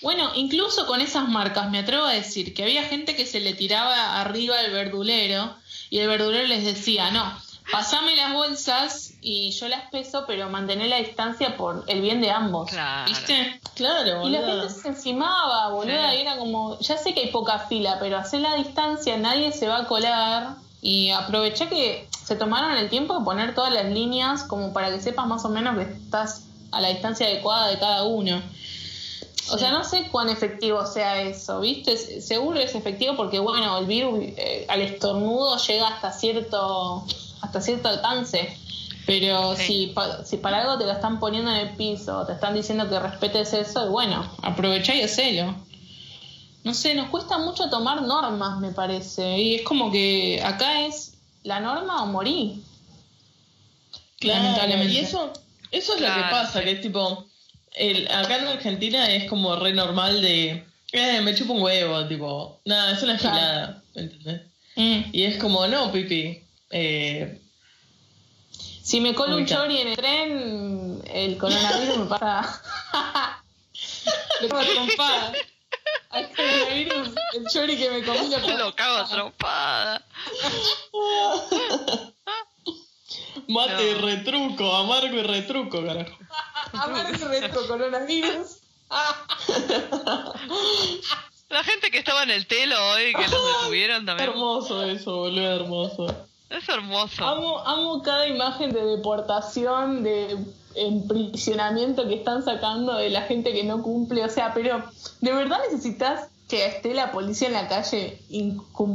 Bueno, 0.01 0.31
incluso 0.35 0.85
con 0.85 1.01
esas 1.01 1.27
marcas 1.27 1.69
me 1.69 1.79
atrevo 1.79 2.05
a 2.05 2.13
decir 2.13 2.53
que 2.53 2.63
había 2.63 2.83
gente 2.83 3.15
que 3.15 3.25
se 3.25 3.39
le 3.39 3.53
tiraba 3.53 4.21
arriba 4.21 4.59
al 4.59 4.71
verdulero 4.71 5.55
y 5.89 5.99
el 5.99 6.07
verdulero 6.07 6.47
les 6.47 6.63
decía, 6.63 7.09
no, 7.11 7.37
pasame 7.71 8.15
las 8.15 8.33
bolsas 8.33 9.11
y 9.21 9.51
yo 9.51 9.67
las 9.67 9.89
peso, 9.91 10.23
pero 10.27 10.49
mantener 10.49 10.87
la 10.87 10.97
distancia 10.97 11.57
por 11.57 11.83
el 11.87 12.01
bien 12.01 12.21
de 12.21 12.31
ambos. 12.31 12.69
Claro. 12.69 13.09
¿Viste? 13.09 13.59
Claro, 13.75 14.27
Y 14.27 14.29
la 14.31 14.39
boludo. 14.41 14.61
gente 14.61 14.73
se 14.81 14.87
encimaba, 14.89 15.69
boluda, 15.69 16.11
Sí. 16.11 16.17
y 16.17 16.21
era 16.21 16.37
como, 16.37 16.79
ya 16.79 16.97
sé 16.97 17.13
que 17.13 17.21
hay 17.21 17.31
poca 17.31 17.59
fila, 17.59 17.97
pero 17.99 18.17
hacer 18.17 18.41
la 18.41 18.55
distancia, 18.55 19.17
nadie 19.17 19.51
se 19.51 19.67
va 19.67 19.79
a 19.79 19.87
colar. 19.87 20.55
Y 20.81 21.09
aproveché 21.09 21.67
que 21.69 22.07
se 22.23 22.35
tomaron 22.35 22.77
el 22.77 22.87
tiempo 22.89 23.17
de 23.17 23.25
poner 23.25 23.55
todas 23.55 23.73
las 23.73 23.85
líneas 23.85 24.43
como 24.43 24.73
para 24.73 24.91
que 24.91 25.01
sepas 25.01 25.25
más 25.25 25.43
o 25.43 25.49
menos 25.49 25.75
que 25.75 25.83
estás 25.91 26.43
a 26.71 26.79
la 26.79 26.89
distancia 26.89 27.25
adecuada 27.25 27.67
de 27.67 27.79
cada 27.79 28.03
uno. 28.03 28.41
O 29.49 29.57
sea, 29.57 29.71
no 29.71 29.83
sé 29.83 30.07
cuán 30.11 30.29
efectivo 30.29 30.85
sea 30.85 31.21
eso, 31.21 31.61
¿viste? 31.61 31.95
Se- 31.97 32.21
Seguro 32.21 32.59
es 32.59 32.75
efectivo 32.75 33.15
porque, 33.15 33.39
bueno, 33.39 33.77
el 33.79 33.85
virus 33.85 34.19
eh, 34.21 34.65
al 34.69 34.81
estornudo 34.81 35.57
llega 35.57 35.87
hasta 35.87 36.11
cierto, 36.11 37.05
hasta 37.41 37.61
cierto 37.61 37.89
alcance. 37.89 38.57
Pero 39.05 39.55
Sí. 39.55 39.63
si, 39.63 39.87
pa- 39.87 40.25
si 40.25 40.35
para 40.37 40.61
algo 40.61 40.77
te 40.77 40.83
lo 40.85 40.91
están 40.91 41.19
poniendo 41.19 41.49
en 41.49 41.57
el 41.67 41.75
piso, 41.77 42.25
te 42.25 42.33
están 42.33 42.53
diciendo 42.53 42.89
que 42.89 42.99
respetes 42.99 43.53
eso, 43.53 43.85
y 43.85 43.89
bueno, 43.89 44.29
aprovechá 44.41 44.93
y 44.95 45.01
hacelo. 45.01 45.55
No 46.65 46.73
sé, 46.73 46.93
nos 46.93 47.07
cuesta 47.09 47.37
mucho 47.37 47.69
tomar 47.69 48.01
normas, 48.01 48.59
me 48.59 48.71
parece. 48.73 49.37
Y 49.39 49.55
es 49.55 49.61
como 49.61 49.89
que 49.91 50.41
acá 50.43 50.81
es 50.85 51.13
la 51.43 51.61
norma 51.61 52.03
o 52.03 52.07
morí. 52.07 52.61
Claro, 54.19 54.43
lamentablemente. 54.43 54.93
y 54.93 54.97
eso, 54.97 55.31
eso 55.71 55.93
es 55.95 56.01
lo 56.01 56.07
que 56.07 56.13
Claro, 56.13 56.29
pasa, 56.31 56.63
que 56.63 56.71
es 56.71 56.81
tipo, 56.81 57.25
el, 57.75 58.07
acá 58.11 58.37
en 58.39 58.47
Argentina 58.47 59.09
es 59.11 59.29
como 59.29 59.55
re 59.55 59.73
normal 59.73 60.21
de, 60.21 60.65
eh, 60.91 61.21
me 61.21 61.35
chupo 61.35 61.53
un 61.53 61.61
huevo, 61.61 62.05
tipo, 62.07 62.59
nada, 62.65 62.91
es 62.91 63.03
una 63.03 63.17
Claro. 63.17 63.35
gilada, 63.35 63.83
¿entendés? 63.95 64.41
Mm. 64.75 65.01
Y 65.13 65.23
es 65.23 65.37
como, 65.37 65.65
no, 65.67 65.91
pipi, 65.91 66.41
eh, 66.71 67.41
Si 68.83 68.99
me 69.01 69.13
colo 69.13 69.37
un 69.37 69.45
chori 69.45 69.79
en 69.79 69.87
el 69.89 69.97
tren, 69.97 71.01
el 71.11 71.37
coronavirus 71.37 71.97
me 71.97 72.05
pasa. 72.05 72.61
Lo 74.41 74.49
cago 74.49 74.61
a 74.61 74.65
trompada. 74.65 75.33
Al 76.09 76.29
coronavirus, 76.31 77.09
el 77.35 77.45
chori 77.51 77.77
que 77.77 77.89
me 77.89 78.03
comí 78.03 78.29
lo 78.29 78.57
Lo 78.57 78.75
cago 78.75 78.97
a 78.97 79.07
trompada. 79.09 80.05
mate 83.47 83.91
y 83.91 83.93
No. 83.93 84.01
retruco, 84.05 84.75
amargo 84.75 85.15
y 85.17 85.23
retruco, 85.23 85.85
carajo. 85.85 86.17
Amargo 86.73 87.27
reto 87.27 87.67
coronavirus. 87.67 88.57
La 91.49 91.63
gente 91.63 91.91
que 91.91 91.99
estaba 91.99 92.23
en 92.23 92.31
el 92.31 92.45
telo 92.47 92.75
hoy, 92.91 93.13
que 93.13 93.27
los 93.27 93.59
detuvieron 93.59 94.05
también. 94.05 94.29
Hermoso 94.29 94.83
eso, 94.83 95.15
boludo, 95.17 95.55
hermoso. 95.55 96.27
Es 96.49 96.67
hermoso. 96.69 97.25
Amo, 97.25 97.59
amo 97.59 98.01
cada 98.03 98.27
imagen 98.27 98.71
de 98.71 98.83
deportación, 98.83 100.03
de 100.03 100.37
emprisionamiento 100.75 102.07
que 102.07 102.15
están 102.15 102.43
sacando 102.43 102.95
de 102.95 103.09
la 103.09 103.23
gente 103.23 103.51
que 103.53 103.63
no 103.63 103.81
cumple. 103.81 104.23
O 104.23 104.29
sea, 104.29 104.53
pero 104.53 104.83
¿de 105.21 105.33
verdad 105.33 105.57
necesitas 105.69 106.29
que 106.47 106.65
esté 106.65 106.93
la 106.93 107.11
policía 107.11 107.47
en 107.49 107.53
la 107.55 107.67
calle 107.67 108.19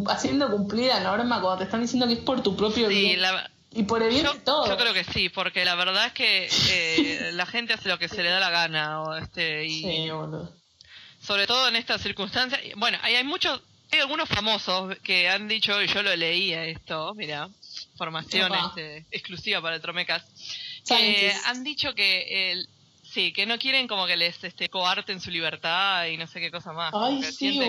haciendo 0.09 0.51
cumplir 0.51 0.87
la 0.89 1.01
norma 1.01 1.41
cuando 1.41 1.59
te 1.59 1.65
están 1.65 1.83
diciendo 1.83 2.07
que 2.07 2.15
es 2.15 2.21
por 2.21 2.43
tu 2.43 2.57
propio 2.57 2.89
Sí, 2.89 2.95
bien? 2.95 3.21
la, 3.21 3.51
Y 3.73 3.83
por 3.83 4.03
el 4.03 4.09
bien 4.11 4.25
yo, 4.25 4.33
de 4.33 4.39
todos. 4.41 4.69
yo 4.69 4.77
creo 4.79 4.95
que 4.95 5.05
sí, 5.05 5.29
porque 5.29 5.65
la 5.67 5.75
verdad 5.75 6.07
es 6.07 6.13
que 6.13 6.49
eh, 6.71 7.33
la 7.33 7.45
gente 7.45 7.75
hace 7.75 7.89
lo 7.91 7.99
que 7.99 8.09
se 8.09 8.23
le 8.23 8.31
da 8.31 8.41
la 8.41 8.51
gana. 8.51 9.03
O 9.03 9.15
este, 9.17 9.67
y 9.67 9.83
Sí, 9.83 10.11
boludo. 10.11 10.51
sobre 11.21 11.47
todo 11.47 11.69
en 11.69 11.77
estas 11.77 12.01
circunstancias. 12.01 12.61
Bueno, 12.77 12.97
hay, 13.03 13.17
hay 13.17 13.25
muchos, 13.25 13.61
hay 13.93 14.01
algunos 14.01 14.29
famosos 14.29 14.97
que 15.01 15.29
han 15.29 15.47
dicho, 15.49 15.81
y 15.83 15.87
yo 15.87 16.03
lo 16.03 16.17
leía 16.17 16.65
esto, 16.65 17.15
mira, 17.15 17.51
formación 17.97 18.51
este, 18.55 19.05
exclusiva 19.11 19.61
para 19.61 19.77
el 19.77 19.83
Tromecas, 19.83 20.25
que 20.25 20.85
Sánchez. 20.85 21.47
han 21.47 21.63
dicho 21.63 21.95
que 21.95 22.53
el, 22.53 22.69
sí, 23.03 23.35
que 23.35 23.45
no 23.45 23.59
quieren 23.59 23.87
como 23.87 24.07
que 24.07 24.17
les 24.17 24.43
este, 24.43 24.71
coarten 24.71 25.21
su 25.21 25.31
libertad 25.31 26.07
y 26.07 26.17
no 26.17 26.27
sé 26.27 26.41
qué 26.41 26.51
cosa 26.51 26.73
más. 26.73 26.95
Ay, 26.95 27.23
sí, 27.23 27.61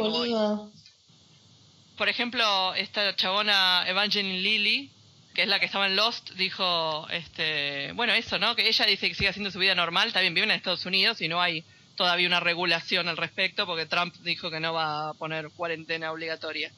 por 1.97 2.09
ejemplo, 2.09 2.73
esta 2.73 3.15
chabona 3.15 3.83
Evangeline 3.86 4.41
Lilly, 4.41 4.89
que 5.36 5.43
es 5.43 5.47
la 5.47 5.59
que 5.59 5.65
estaba 5.65 5.88
en 5.88 5.95
Lost, 5.95 6.31
dijo, 6.31 7.05
este, 7.09 7.91
bueno, 7.91 8.13
eso, 8.13 8.39
¿no? 8.39 8.55
Que 8.55 8.67
ella 8.67 8.86
dice 8.86 9.09
que 9.09 9.15
sigue 9.15 9.29
haciendo 9.29 9.51
su 9.51 9.59
vida 9.59 9.75
normal, 9.75 10.13
también 10.13 10.33
vive 10.33 10.45
en 10.45 10.51
Estados 10.51 10.86
Unidos 10.86 11.21
y 11.21 11.27
no 11.27 11.41
hay 11.41 11.63
todavía 11.95 12.27
una 12.27 12.39
regulación 12.39 13.08
al 13.08 13.17
respecto 13.17 13.65
porque 13.65 13.86
Trump 13.86 14.15
dijo 14.21 14.49
que 14.49 14.60
no 14.60 14.73
va 14.73 15.10
a 15.10 15.13
poner 15.13 15.49
cuarentena 15.51 16.12
obligatoria. 16.12 16.71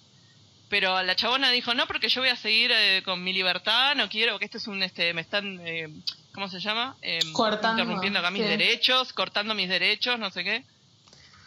Pero 0.68 1.02
la 1.04 1.16
chabona 1.16 1.52
dijo, 1.52 1.74
no, 1.76 1.86
porque 1.86 2.10
yo 2.10 2.22
voy 2.22 2.30
a 2.30 2.36
seguir 2.36 2.72
eh, 2.74 3.02
con 3.06 3.24
mi 3.24 3.34
libertad, 3.34 3.96
no 3.96 4.10
quiero, 4.10 4.40
que 4.40 4.46
esto 4.46 4.58
es 4.58 4.68
un, 4.68 4.82
este, 4.82 5.14
me 5.14 5.22
están, 5.22 5.60
eh, 5.66 5.88
¿cómo 6.34 6.50
se 6.50 6.60
llama? 6.60 6.96
Em, 7.04 7.32
Cortando, 7.34 7.82
interrumpiendo 7.84 8.20
acá 8.20 8.32
mis 8.32 8.42
sí. 8.42 8.48
derechos, 8.50 9.14
cortando 9.14 9.54
mis 9.54 9.70
derechos, 9.70 10.18
no 10.20 10.32
sé 10.32 10.44
qué. 10.44 10.64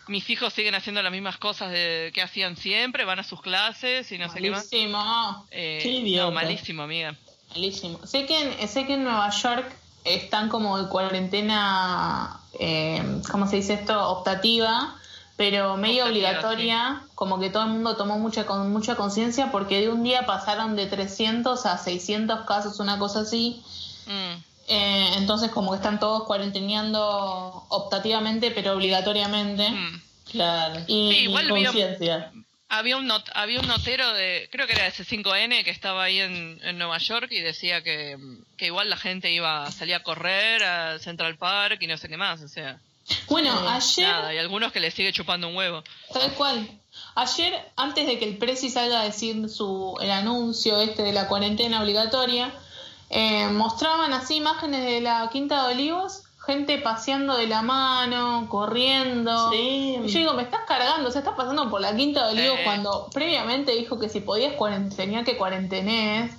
Mis 0.06 0.30
hijos 0.30 0.54
siguen 0.54 0.74
haciendo 0.76 1.02
las 1.02 1.12
mismas 1.12 1.36
cosas 1.36 1.70
de, 1.72 2.12
que 2.14 2.22
hacían 2.22 2.56
siempre, 2.56 3.04
van 3.04 3.18
a 3.18 3.24
sus 3.24 3.42
clases 3.42 4.10
y 4.12 4.18
no 4.18 4.30
sé 4.32 4.40
qué 4.40 4.50
más. 4.50 4.68
Malísimo, 4.72 5.46
Eh, 5.50 5.80
Qué 5.82 5.90
idiota. 5.90 6.24
no, 6.26 6.30
malísimo, 6.32 6.82
amiga. 6.84 7.14
malísimo. 7.50 8.06
Sé 8.06 8.24
que, 8.24 8.40
en, 8.40 8.68
sé 8.68 8.86
que 8.86 8.94
en 8.94 9.02
Nueva 9.04 9.28
York 9.30 9.70
están 10.04 10.48
como 10.48 10.78
de 10.78 10.88
cuarentena, 10.88 12.40
eh, 12.58 13.20
¿cómo 13.30 13.46
se 13.46 13.56
dice 13.56 13.74
esto? 13.74 14.08
Optativa, 14.10 14.94
pero 15.36 15.76
medio 15.76 16.04
Optativa, 16.04 16.28
obligatoria, 16.30 17.02
como 17.14 17.38
que 17.38 17.50
todo 17.50 17.64
el 17.64 17.70
mundo 17.70 17.96
tomó 17.96 18.18
mucha 18.18 18.46
con 18.46 18.72
mucha 18.72 18.96
conciencia 18.96 19.50
porque 19.52 19.80
de 19.80 19.88
un 19.90 20.02
día 20.02 20.26
pasaron 20.26 20.74
de 20.76 20.86
300 20.86 21.66
a 21.66 21.78
600 21.78 22.40
casos, 22.46 22.80
una 22.80 22.98
cosa 22.98 23.20
así. 23.20 23.62
Mm, 24.06 24.42
Eh, 24.70 25.14
entonces 25.16 25.50
como 25.50 25.70
que 25.70 25.76
están 25.78 25.98
todos 25.98 26.24
cuarenteneando 26.24 27.64
optativamente, 27.70 28.50
pero 28.50 28.72
obligatoriamente. 28.74 29.70
mm. 29.70 30.02
Claro. 30.30 30.80
Y 30.86 31.10
Sí, 31.10 31.18
igual 31.24 31.46
vi- 31.46 31.64
Conciencia. 31.64 32.32
Había 32.70 32.96
un, 32.98 33.06
not- 33.06 33.30
había 33.34 33.60
un 33.60 33.66
notero 33.66 34.12
de, 34.12 34.48
creo 34.52 34.66
que 34.66 34.74
era 34.74 34.84
de 34.84 34.92
C5N, 34.92 35.64
que 35.64 35.70
estaba 35.70 36.02
ahí 36.04 36.20
en, 36.20 36.60
en 36.62 36.76
Nueva 36.78 36.98
York 36.98 37.28
y 37.30 37.40
decía 37.40 37.82
que, 37.82 38.18
que 38.58 38.66
igual 38.66 38.90
la 38.90 38.96
gente 38.98 39.32
iba 39.32 39.64
a 39.64 39.72
salir 39.72 39.94
a 39.94 40.02
correr 40.02 40.62
al 40.62 41.00
Central 41.00 41.36
Park 41.38 41.78
y 41.80 41.86
no 41.86 41.96
sé 41.96 42.08
qué 42.08 42.16
más, 42.18 42.42
o 42.42 42.48
sea, 42.48 42.78
Bueno, 43.28 43.54
Eh, 43.64 43.68
ayer... 43.70 44.06
nada, 44.08 44.34
y 44.34 44.38
algunos 44.38 44.70
que 44.70 44.80
le 44.80 44.90
sigue 44.90 45.12
chupando 45.14 45.48
un 45.48 45.56
huevo. 45.56 45.82
Tal 46.12 46.30
cual. 46.34 46.68
Ayer, 47.14 47.54
antes 47.76 48.06
de 48.06 48.18
que 48.18 48.26
el 48.26 48.36
Prezi 48.36 48.68
salga 48.68 49.00
a 49.00 49.04
decir 49.04 49.48
su, 49.48 49.96
el 50.02 50.10
anuncio 50.10 50.78
este 50.82 51.02
de 51.02 51.12
la 51.14 51.26
cuarentena 51.26 51.80
obligatoria, 51.80 52.52
eh, 53.08 53.46
mostraban 53.46 54.12
así 54.12 54.34
imágenes 54.36 54.84
de 54.84 55.00
la 55.00 55.30
Quinta 55.32 55.66
de 55.66 55.74
Olivos, 55.74 56.24
gente 56.48 56.78
paseando 56.78 57.36
de 57.36 57.46
la 57.46 57.62
mano, 57.62 58.46
corriendo. 58.48 59.50
Sí. 59.52 59.98
Y 60.04 60.08
yo 60.08 60.18
digo, 60.18 60.32
me 60.34 60.42
estás 60.42 60.62
cargando, 60.66 61.08
o 61.08 61.12
sea, 61.12 61.20
estás 61.20 61.36
pasando 61.36 61.70
por 61.70 61.80
la 61.80 61.94
Quinta 61.94 62.26
de 62.26 62.32
Olivos 62.32 62.56
Sí. 62.58 62.64
cuando 62.64 63.08
previamente 63.12 63.72
dijo 63.76 63.98
que 64.00 64.08
si 64.08 64.20
podías 64.20 64.54
cuarentenear, 64.54 65.24
que 65.24 65.36
cuarentenés. 65.36 66.32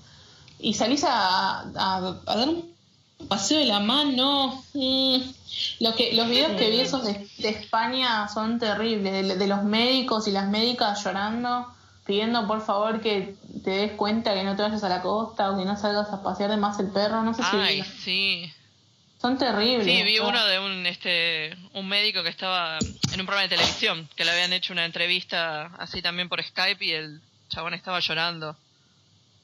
Y 0.60 0.74
salís 0.74 1.06
a, 1.06 1.60
a- 1.62 2.16
a 2.26 2.36
dar 2.36 2.50
un 2.50 2.74
paseo 3.30 3.60
de 3.60 3.66
la 3.66 3.80
mano. 3.80 4.62
Mm. 4.74 5.18
Lo 5.80 5.96
que, 5.96 6.14
los 6.14 6.28
videos 6.28 6.52
que 6.58 6.70
vi 6.70 6.80
esos 6.82 7.04
de, 7.06 7.28
de 7.38 7.50
España 7.50 8.28
son 8.28 8.60
terribles, 8.60 9.28
de, 9.28 9.36
de 9.38 9.48
los 9.48 9.64
médicos 9.64 10.28
y 10.28 10.32
las 10.32 10.48
médicas 10.50 11.04
llorando, 11.04 11.68
pidiendo 12.06 12.48
por 12.48 12.62
favor 12.62 13.02
que 13.02 13.36
te 13.64 13.70
des 13.72 13.92
cuenta 13.94 14.34
que 14.34 14.44
no 14.44 14.56
te 14.56 14.62
vayas 14.64 14.84
a 14.84 14.90
la 14.90 15.02
costa 15.02 15.52
o 15.52 15.58
que 15.58 15.66
no 15.66 15.78
salgas 15.78 16.12
a 16.12 16.22
pasear 16.24 16.50
de 16.52 16.58
más 16.58 16.80
el 16.80 16.88
perro, 16.88 17.22
no 17.24 17.34
sé 17.34 17.44
si 17.44 17.56
Ay, 17.58 17.82
vi- 17.82 17.88
sí. 17.88 18.54
Son 19.22 19.38
terribles. 19.38 19.86
Sí, 19.86 20.04
vi 20.04 20.20
uno 20.20 20.46
de 20.46 20.60
un 20.60 20.86
este 20.86 21.56
un 21.74 21.88
médico 21.88 22.24
que 22.24 22.30
estaba 22.30 22.78
en 22.80 23.20
un 23.20 23.26
programa 23.26 23.44
de 23.48 23.50
televisión, 23.56 24.08
que 24.16 24.24
le 24.26 24.32
habían 24.32 24.54
hecho 24.54 24.74
una 24.74 24.86
entrevista 24.86 25.68
así 25.78 26.02
también 26.02 26.30
por 26.30 26.42
Skype 26.44 26.84
y 26.86 26.92
el 26.92 27.22
chabón 27.50 27.74
estaba 27.74 28.00
llorando. 28.00 28.56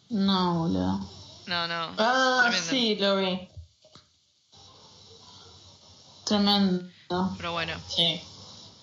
No, 0.09 0.59
boludo. 0.59 0.99
No, 1.47 1.67
no. 1.67 1.91
Ah, 1.97 2.41
tremendo. 2.49 2.69
sí, 2.69 2.95
lo 2.95 3.17
vi. 3.17 3.47
Tremendo. 6.25 6.89
Pero 7.37 7.51
bueno, 7.51 7.73
Sí. 7.87 8.01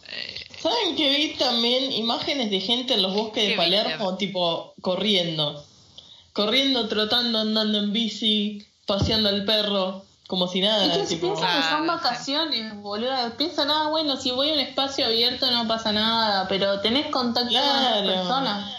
eh, 0.09 0.47
¿Saben 0.61 0.95
que 0.95 1.11
vi 1.17 1.35
también 1.35 1.91
imágenes 1.93 2.51
de 2.51 2.61
gente 2.61 2.95
en 2.95 3.03
los 3.03 3.15
bosques 3.15 3.43
de 3.45 3.51
¿Qué 3.51 3.57
Palermo, 3.57 4.11
viste? 4.13 4.27
tipo 4.27 4.75
corriendo? 4.81 5.65
Corriendo, 6.33 6.87
trotando, 6.89 7.41
andando 7.41 7.79
en 7.79 7.93
bici. 7.93 8.65
paseando 8.87 9.29
al 9.29 9.45
perro 9.45 10.05
como 10.33 10.49
si 10.49 10.63
nada. 10.63 10.87
Es 10.87 10.97
que 11.11 11.17
tipo, 11.17 11.27
piensan 11.35 11.47
que 11.57 11.63
son 11.69 11.69
Claro, 11.69 11.83
sí. 11.83 11.89
vacaciones, 11.89 12.75
boludo. 12.77 13.37
Piensa 13.37 13.67
nada, 13.67 13.89
bueno, 13.89 14.17
si 14.17 14.31
voy 14.31 14.49
a 14.49 14.55
un 14.55 14.61
espacio 14.61 15.05
abierto 15.05 15.51
no 15.51 15.69
pasa 15.69 15.93
nada, 15.93 16.49
pero 16.49 16.81
tenés 16.81 17.09
contacto 17.09 17.51
con 17.53 17.61
otras 17.61 18.01
Claro. 18.03 18.07
personas. 18.07 18.75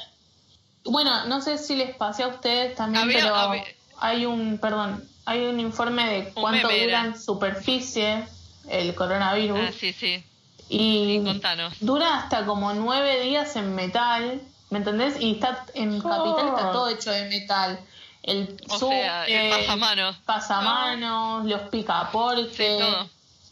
Bueno, 0.84 1.26
no 1.28 1.42
sé 1.44 1.60
si 1.60 1.76
les 1.76 1.96
pasé 1.96 2.24
a 2.24 2.30
ustedes 2.30 2.74
también, 2.76 3.04
Había- 3.04 3.20
pero 3.20 3.36
había- 3.36 3.63
hay 4.00 4.26
un, 4.26 4.58
perdón, 4.58 5.08
hay 5.26 5.46
un 5.46 5.60
informe 5.60 6.10
de 6.10 6.34
cuánto 6.34 6.68
dura 6.70 7.02
en 7.06 7.22
superficie 7.22 8.24
el 8.68 8.96
coronavirus. 8.96 9.60
Ah, 9.62 9.72
sí, 9.80 9.94
sí. 9.94 10.24
y 10.70 11.22
Contanos. 11.24 11.76
dura 11.82 12.16
hasta 12.18 12.46
como 12.48 12.74
nueve 12.74 13.20
días 13.22 13.56
en 13.58 13.76
metal, 13.76 14.42
¿me 14.72 14.80
entendés? 14.80 15.22
Y 15.22 15.34
está 15.34 15.66
en 15.76 16.02
Capital 16.02 16.48
está 16.48 16.72
todo 16.72 16.88
hecho 16.89 17.12
de 17.12 17.26
metal. 17.30 17.80
El 18.24 18.58
O 18.70 18.80
sea, 18.80 19.26
el 19.28 19.50
pasamanos. 19.52 20.16
pasamanos, 20.26 21.46
los 21.46 21.62
picaportes, 21.70 22.56
Sí, 22.56 22.64
todo. 22.80 23.10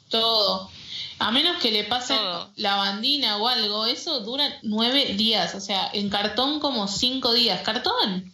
todo. 0.09 0.69
A 1.19 1.29
menos 1.29 1.57
que 1.61 1.71
le 1.71 1.83
pase 1.83 2.15
Todo. 2.15 2.49
la 2.55 2.77
bandina 2.77 3.37
o 3.37 3.47
algo, 3.47 3.85
eso 3.85 4.21
dura 4.21 4.45
nueve 4.63 5.13
días. 5.13 5.53
O 5.55 5.59
sea, 5.59 5.89
en 5.93 6.09
cartón 6.09 6.59
como 6.59 6.87
cinco 6.87 7.31
días. 7.33 7.61
¿Cartón? 7.61 8.31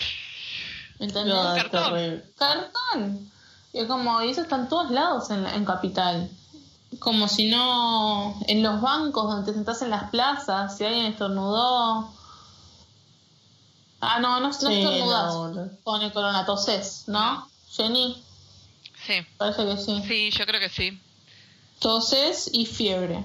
¿Me 1.00 1.06
entendés? 1.08 1.34
no, 1.36 1.54
cartón. 1.56 2.24
Cartón. 2.38 3.32
Y 3.74 3.80
es 3.80 3.88
como, 3.88 4.22
y 4.22 4.30
eso 4.30 4.42
está 4.42 4.56
en 4.56 4.70
todos 4.70 4.90
lados 4.92 5.30
en, 5.32 5.46
en 5.46 5.66
Capital. 5.66 6.30
Como 7.00 7.28
si 7.28 7.50
no. 7.50 8.40
En 8.48 8.64
los 8.64 8.80
bancos 8.80 9.26
donde 9.30 9.46
te 9.52 9.54
sentás 9.54 9.82
en 9.82 9.90
las 9.90 10.10
plazas, 10.10 10.78
si 10.78 10.86
alguien 10.86 11.08
estornudó. 11.08 12.10
Ah, 14.00 14.20
no, 14.20 14.40
no, 14.40 14.48
no 14.48 14.54
Sí, 14.54 14.66
estornudas 14.74 15.34
no, 15.34 15.40
boludo. 15.40 15.70
con 15.84 16.02
el 16.02 16.12
corona, 16.12 16.46
toses, 16.46 17.04
¿no? 17.08 17.50
Jenny, 17.72 18.24
Sí. 19.06 19.14
parece 19.38 19.66
que 19.66 19.78
sí. 19.78 20.04
Sí, 20.08 20.32
yo 20.32 20.46
creo 20.46 20.60
que 20.60 20.70
sí. 20.70 21.00
Toses 21.80 22.50
y 22.54 22.66
fiebre. 22.66 23.24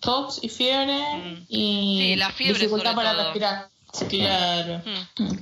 Tos 0.00 0.40
y 0.42 0.48
fiebre 0.48 0.98
Mm. 1.16 1.46
y 1.48 1.98
Sí, 2.00 2.16
la 2.16 2.30
fiebre 2.30 2.58
dificultad 2.58 2.92
sobre 2.92 3.04
para 3.04 3.12
todo. 3.12 3.24
respirar. 3.24 3.70
Claro. 4.08 4.82
Mm. 5.18 5.36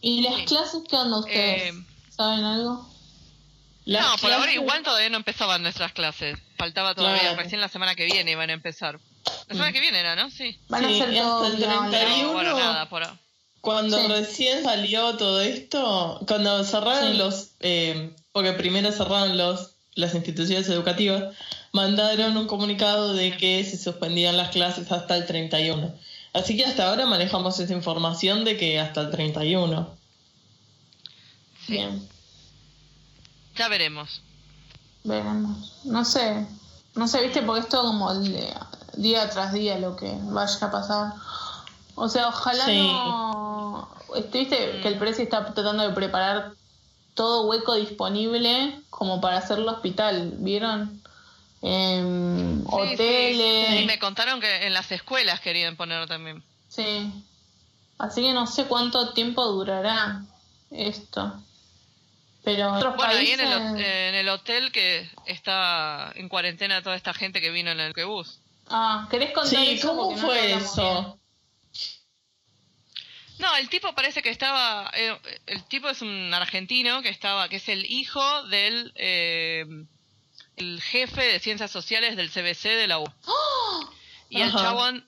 ¿Y 0.00 0.22
las 0.22 0.34
Sí. 0.36 0.44
clases 0.46 0.82
qué 0.88 0.96
onda 0.96 1.18
ustedes? 1.18 1.74
Eh, 1.74 1.84
¿Saben 2.10 2.44
algo? 2.44 2.88
Las 3.84 4.04
no, 4.04 4.16
por 4.18 4.32
ahora 4.32 4.52
igual 4.52 4.82
todavía 4.82 5.08
no 5.10 5.16
empezaban 5.16 5.62
nuestras 5.62 5.92
clases. 5.92 6.38
Faltaba 6.56 6.94
todavía, 6.94 7.20
Claro. 7.20 7.36
recién 7.36 7.60
la 7.60 7.68
semana 7.68 7.94
que 7.94 8.04
viene 8.04 8.32
iban 8.32 8.50
a 8.50 8.52
empezar. 8.52 8.98
La 9.48 9.54
semana 9.54 9.72
que 9.72 9.80
viene 9.80 10.00
era, 10.00 10.16
¿no? 10.16 10.30
Sí. 10.30 10.58
Van 10.68 10.84
a 10.84 10.88
Sí, 10.88 10.98
ser 10.98 11.12
y 11.12 11.18
hasta 11.18 11.28
todo 11.30 11.46
el 11.46 11.56
vía 11.56 11.78
online. 11.78 11.90
31. 11.90 12.26
No, 12.26 12.32
bueno, 12.32 12.58
nada, 12.58 12.88
por 12.88 13.02
ahora. 13.02 13.18
Cuando 13.60 14.00
Sí. 14.00 14.06
recién 14.08 14.62
salió 14.62 15.16
todo 15.16 15.40
esto, 15.40 16.20
cuando 16.26 16.62
cerraron 16.64 17.12
Sí. 17.12 17.18
los, 17.18 17.48
eh, 17.60 18.14
porque 18.32 18.52
primero 18.52 18.92
cerraron 18.92 19.36
los 19.36 19.72
las 19.94 20.14
instituciones 20.14 20.68
educativas, 20.68 21.34
mandaron 21.72 22.36
un 22.36 22.46
comunicado 22.46 23.14
de 23.14 23.34
que 23.38 23.64
se 23.64 23.78
suspendían 23.78 24.36
las 24.36 24.50
clases 24.50 24.92
hasta 24.92 25.16
el 25.16 25.24
31. 25.24 25.94
Así 26.34 26.54
que 26.54 26.66
hasta 26.66 26.90
ahora 26.90 27.06
manejamos 27.06 27.58
esa 27.60 27.72
información 27.72 28.44
de 28.44 28.58
que 28.58 28.78
hasta 28.78 29.00
el 29.00 29.10
31. 29.10 29.96
Sí. 31.66 31.72
Bien, 31.72 32.06
Ya 33.56 33.68
veremos. 33.68 34.20
veremos. 35.02 35.72
No 35.84 36.04
sé, 36.04 36.46
no 36.94 37.08
sé, 37.08 37.22
viste, 37.22 37.40
porque 37.40 37.62
es 37.62 37.68
todo 37.70 37.84
como 37.86 38.12
día 38.96 39.28
tras 39.30 39.52
día 39.52 39.78
lo 39.78 39.96
que 39.96 40.12
vaya 40.22 40.66
a 40.66 40.70
pasar. 40.70 41.12
O 41.94 42.08
sea, 42.08 42.28
ojalá 42.28 42.64
Sí. 42.66 42.78
no... 42.92 43.88
este, 44.14 44.38
Viste 44.40 44.80
que 44.82 44.88
el 44.88 44.98
precio 44.98 45.24
está 45.24 45.44
tratando 45.54 45.86
de 45.88 45.94
preparar 45.94 46.52
todo 47.14 47.46
hueco 47.48 47.74
disponible 47.74 48.80
como 48.90 49.20
para 49.20 49.38
hacer 49.38 49.58
el 49.58 49.68
hospital, 49.68 50.34
¿vieron? 50.38 51.00
Em, 51.62 52.60
Sí, 52.60 52.66
sí. 52.68 52.74
hoteles. 52.76 53.78
Sí, 53.80 53.84
me 53.86 53.98
contaron 53.98 54.40
que 54.40 54.66
en 54.66 54.74
las 54.74 54.92
escuelas 54.92 55.40
querían 55.40 55.76
poner 55.76 56.06
también. 56.06 56.42
Sí. 56.68 57.10
Así 57.98 58.20
que 58.20 58.32
no 58.34 58.46
sé 58.46 58.66
cuánto 58.66 59.14
tiempo 59.14 59.44
durará 59.46 60.20
esto. 60.70 61.32
Pero 62.44 62.68
en 62.68 62.74
otros 62.74 62.96
Bueno, 62.96 63.12
ahí 63.12 63.30
en 63.30 63.40
el, 63.40 63.80
en 63.80 64.14
el 64.14 64.28
hotel 64.28 64.70
que 64.70 65.10
está 65.24 66.12
en 66.14 66.28
cuarentena 66.28 66.82
toda 66.82 66.94
esta 66.94 67.14
gente 67.14 67.40
que 67.40 67.50
vino 67.50 67.70
en 67.70 67.80
el 67.80 67.94
bus. 68.06 68.38
Ah, 68.68 69.06
¿querés 69.10 69.32
contar 69.32 69.50
Sí, 69.64 69.70
eso? 69.72 69.88
¿cómo 69.88 70.12
no 70.12 70.18
fue 70.18 70.40
hablamos 70.40 70.72
eso? 70.72 71.20
No, 73.38 73.54
el 73.56 73.68
tipo 73.68 73.94
parece 73.94 74.22
que 74.22 74.30
estaba. 74.30 74.90
eh, 74.94 75.16
el 75.46 75.62
tipo 75.64 75.88
es 75.90 76.00
un 76.02 76.32
argentino 76.32 77.02
que 77.02 77.10
estaba, 77.10 77.48
que 77.48 77.56
es 77.56 77.68
el 77.68 77.84
hijo 77.84 78.44
del 78.44 78.92
eh, 78.96 79.66
el 80.56 80.80
jefe 80.80 81.22
de 81.22 81.38
ciencias 81.38 81.70
sociales 81.70 82.16
del 82.16 82.30
CBC 82.30 82.62
de 82.76 82.86
la 82.86 82.98
U. 82.98 83.04
Y 84.30 84.40
el 84.40 84.50
chabón. 84.52 85.06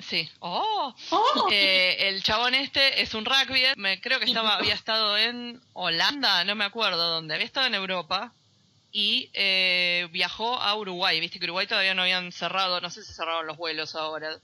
Sí. 0.00 0.28
¡Oh! 0.38 0.94
Oh, 1.10 1.48
Eh, 1.52 2.08
el 2.08 2.22
chabón 2.22 2.54
este 2.54 3.02
es 3.02 3.12
un 3.14 3.26
rugby. 3.26 3.62
Me 3.76 4.00
creo 4.00 4.18
que 4.18 4.24
estaba, 4.24 4.54
había 4.54 4.72
estado 4.74 5.18
en 5.18 5.60
Holanda, 5.74 6.44
no 6.44 6.54
me 6.54 6.64
acuerdo 6.64 7.08
dónde. 7.08 7.34
Había 7.34 7.44
estado 7.46 7.66
en 7.66 7.74
Europa 7.74 8.32
y 8.98 9.30
eh, 9.32 10.08
viajó 10.10 10.56
a 10.60 10.74
Uruguay. 10.74 11.20
Viste 11.20 11.38
que 11.38 11.44
Uruguay 11.44 11.68
todavía 11.68 11.94
no 11.94 12.02
habían 12.02 12.32
cerrado, 12.32 12.80
no 12.80 12.90
sé 12.90 13.04
si 13.04 13.12
cerraron 13.12 13.46
los 13.46 13.56
vuelos 13.56 13.94
ahora. 13.94 14.40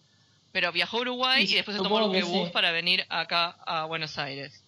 Pero 0.53 0.71
viajó 0.71 0.99
a 0.99 1.01
Uruguay 1.01 1.43
y 1.43 1.55
después 1.57 1.77
se 1.77 1.83
tomó 1.83 2.15
el 2.15 2.25
sí. 2.25 2.51
para 2.53 2.71
venir 2.71 3.05
acá 3.09 3.57
a 3.67 3.87
Buenos 3.87 4.17
Aires. 4.17 4.63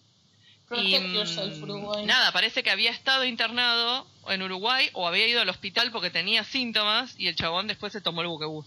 Y 0.75 0.91
yourself, 1.13 1.55
mm, 1.59 2.05
nada, 2.05 2.33
parece 2.33 2.63
que 2.63 2.69
había 2.69 2.91
estado 2.91 3.23
internado 3.23 4.05
en 4.27 4.41
Uruguay 4.41 4.89
o 4.91 5.07
había 5.07 5.25
ido 5.25 5.39
al 5.39 5.47
hospital 5.47 5.89
porque 5.93 6.09
tenía 6.09 6.43
síntomas 6.43 7.15
y 7.17 7.29
el 7.29 7.37
chabón 7.37 7.67
después 7.67 7.93
se 7.93 8.01
tomó 8.01 8.21
el 8.23 8.27
buquebús. 8.27 8.65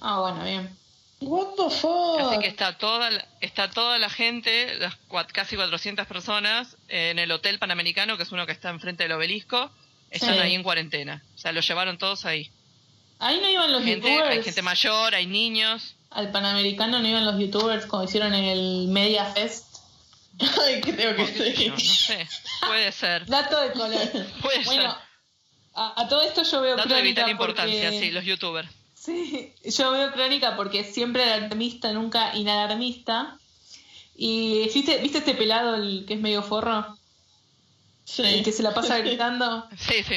Ah, 0.00 0.20
bueno, 0.20 0.42
bien. 0.42 0.74
What 1.20 1.48
the 1.56 1.68
fuck? 1.68 2.20
Así 2.20 2.38
que 2.38 2.46
está 2.46 2.78
toda 2.78 3.10
la, 3.10 3.28
está 3.42 3.68
toda 3.68 3.98
la 3.98 4.08
gente, 4.08 4.74
las 4.78 4.94
cua- 5.08 5.26
casi 5.30 5.56
400 5.56 6.06
personas, 6.06 6.78
en 6.88 7.18
el 7.18 7.30
Hotel 7.30 7.58
Panamericano, 7.58 8.16
que 8.16 8.22
es 8.22 8.32
uno 8.32 8.46
que 8.46 8.52
está 8.52 8.70
enfrente 8.70 9.02
del 9.02 9.12
obelisco, 9.12 9.70
están 10.10 10.34
Sí. 10.34 10.40
ahí 10.40 10.54
en 10.54 10.62
cuarentena. 10.62 11.22
O 11.34 11.38
sea, 11.38 11.52
lo 11.52 11.60
llevaron 11.60 11.98
todos 11.98 12.24
ahí. 12.24 12.50
Ahí 13.18 13.40
no 13.40 13.48
iban 13.50 13.72
los 13.72 13.82
Gente, 13.84 14.08
youtubers. 14.08 14.30
hay 14.36 14.42
gente 14.42 14.62
mayor, 14.62 15.14
hay 15.14 15.26
niños. 15.26 15.94
Al 16.10 16.30
Panamericano 16.30 17.00
no 17.00 17.08
iban 17.08 17.24
los 17.24 17.38
youtubers 17.38 17.86
como 17.86 18.04
hicieron 18.04 18.32
en 18.34 18.44
el 18.44 18.88
Media 18.88 19.24
Fest. 19.26 19.66
Ay, 20.66 20.80
creo 20.80 21.16
que 21.16 21.26
sé 21.26 21.56
sí. 21.56 21.64
yo, 21.66 21.70
no 21.72 21.78
sé, 21.80 22.28
puede 22.66 22.92
ser. 22.92 23.26
Dato 23.26 23.60
de 23.60 23.72
color. 23.72 24.00
Puede 24.42 24.64
bueno, 24.64 24.82
ser. 24.82 24.90
a, 25.74 26.00
a 26.00 26.08
todo 26.08 26.22
esto 26.22 26.44
yo 26.44 26.60
veo 26.60 26.76
Dato 26.76 26.88
de 26.88 26.94
crónica 26.94 27.22
vital 27.22 27.30
importancia, 27.30 27.82
porque- 27.90 28.00
sí, 28.00 28.10
los 28.12 28.24
youtubers. 28.24 28.68
Sí, 28.94 29.52
yo 29.64 29.90
veo 29.92 30.12
crónica 30.12 30.54
porque 30.56 30.84
siempre 30.84 31.24
alarmista, 31.24 31.92
nunca 31.92 32.34
inalarmista. 32.36 33.38
Y 34.16 34.68
¿viste, 34.74 34.98
¿viste 34.98 35.18
este 35.18 35.34
pelado 35.34 35.76
el 35.76 36.04
que 36.06 36.14
es 36.14 36.20
medio 36.20 36.42
forro? 36.42 36.97
Sí. 38.08 38.22
El 38.22 38.42
que 38.44 38.52
se 38.52 38.62
la 38.62 38.72
pasa 38.72 38.98
gritando. 39.00 39.66
Sí, 39.78 40.02
sí. 40.02 40.14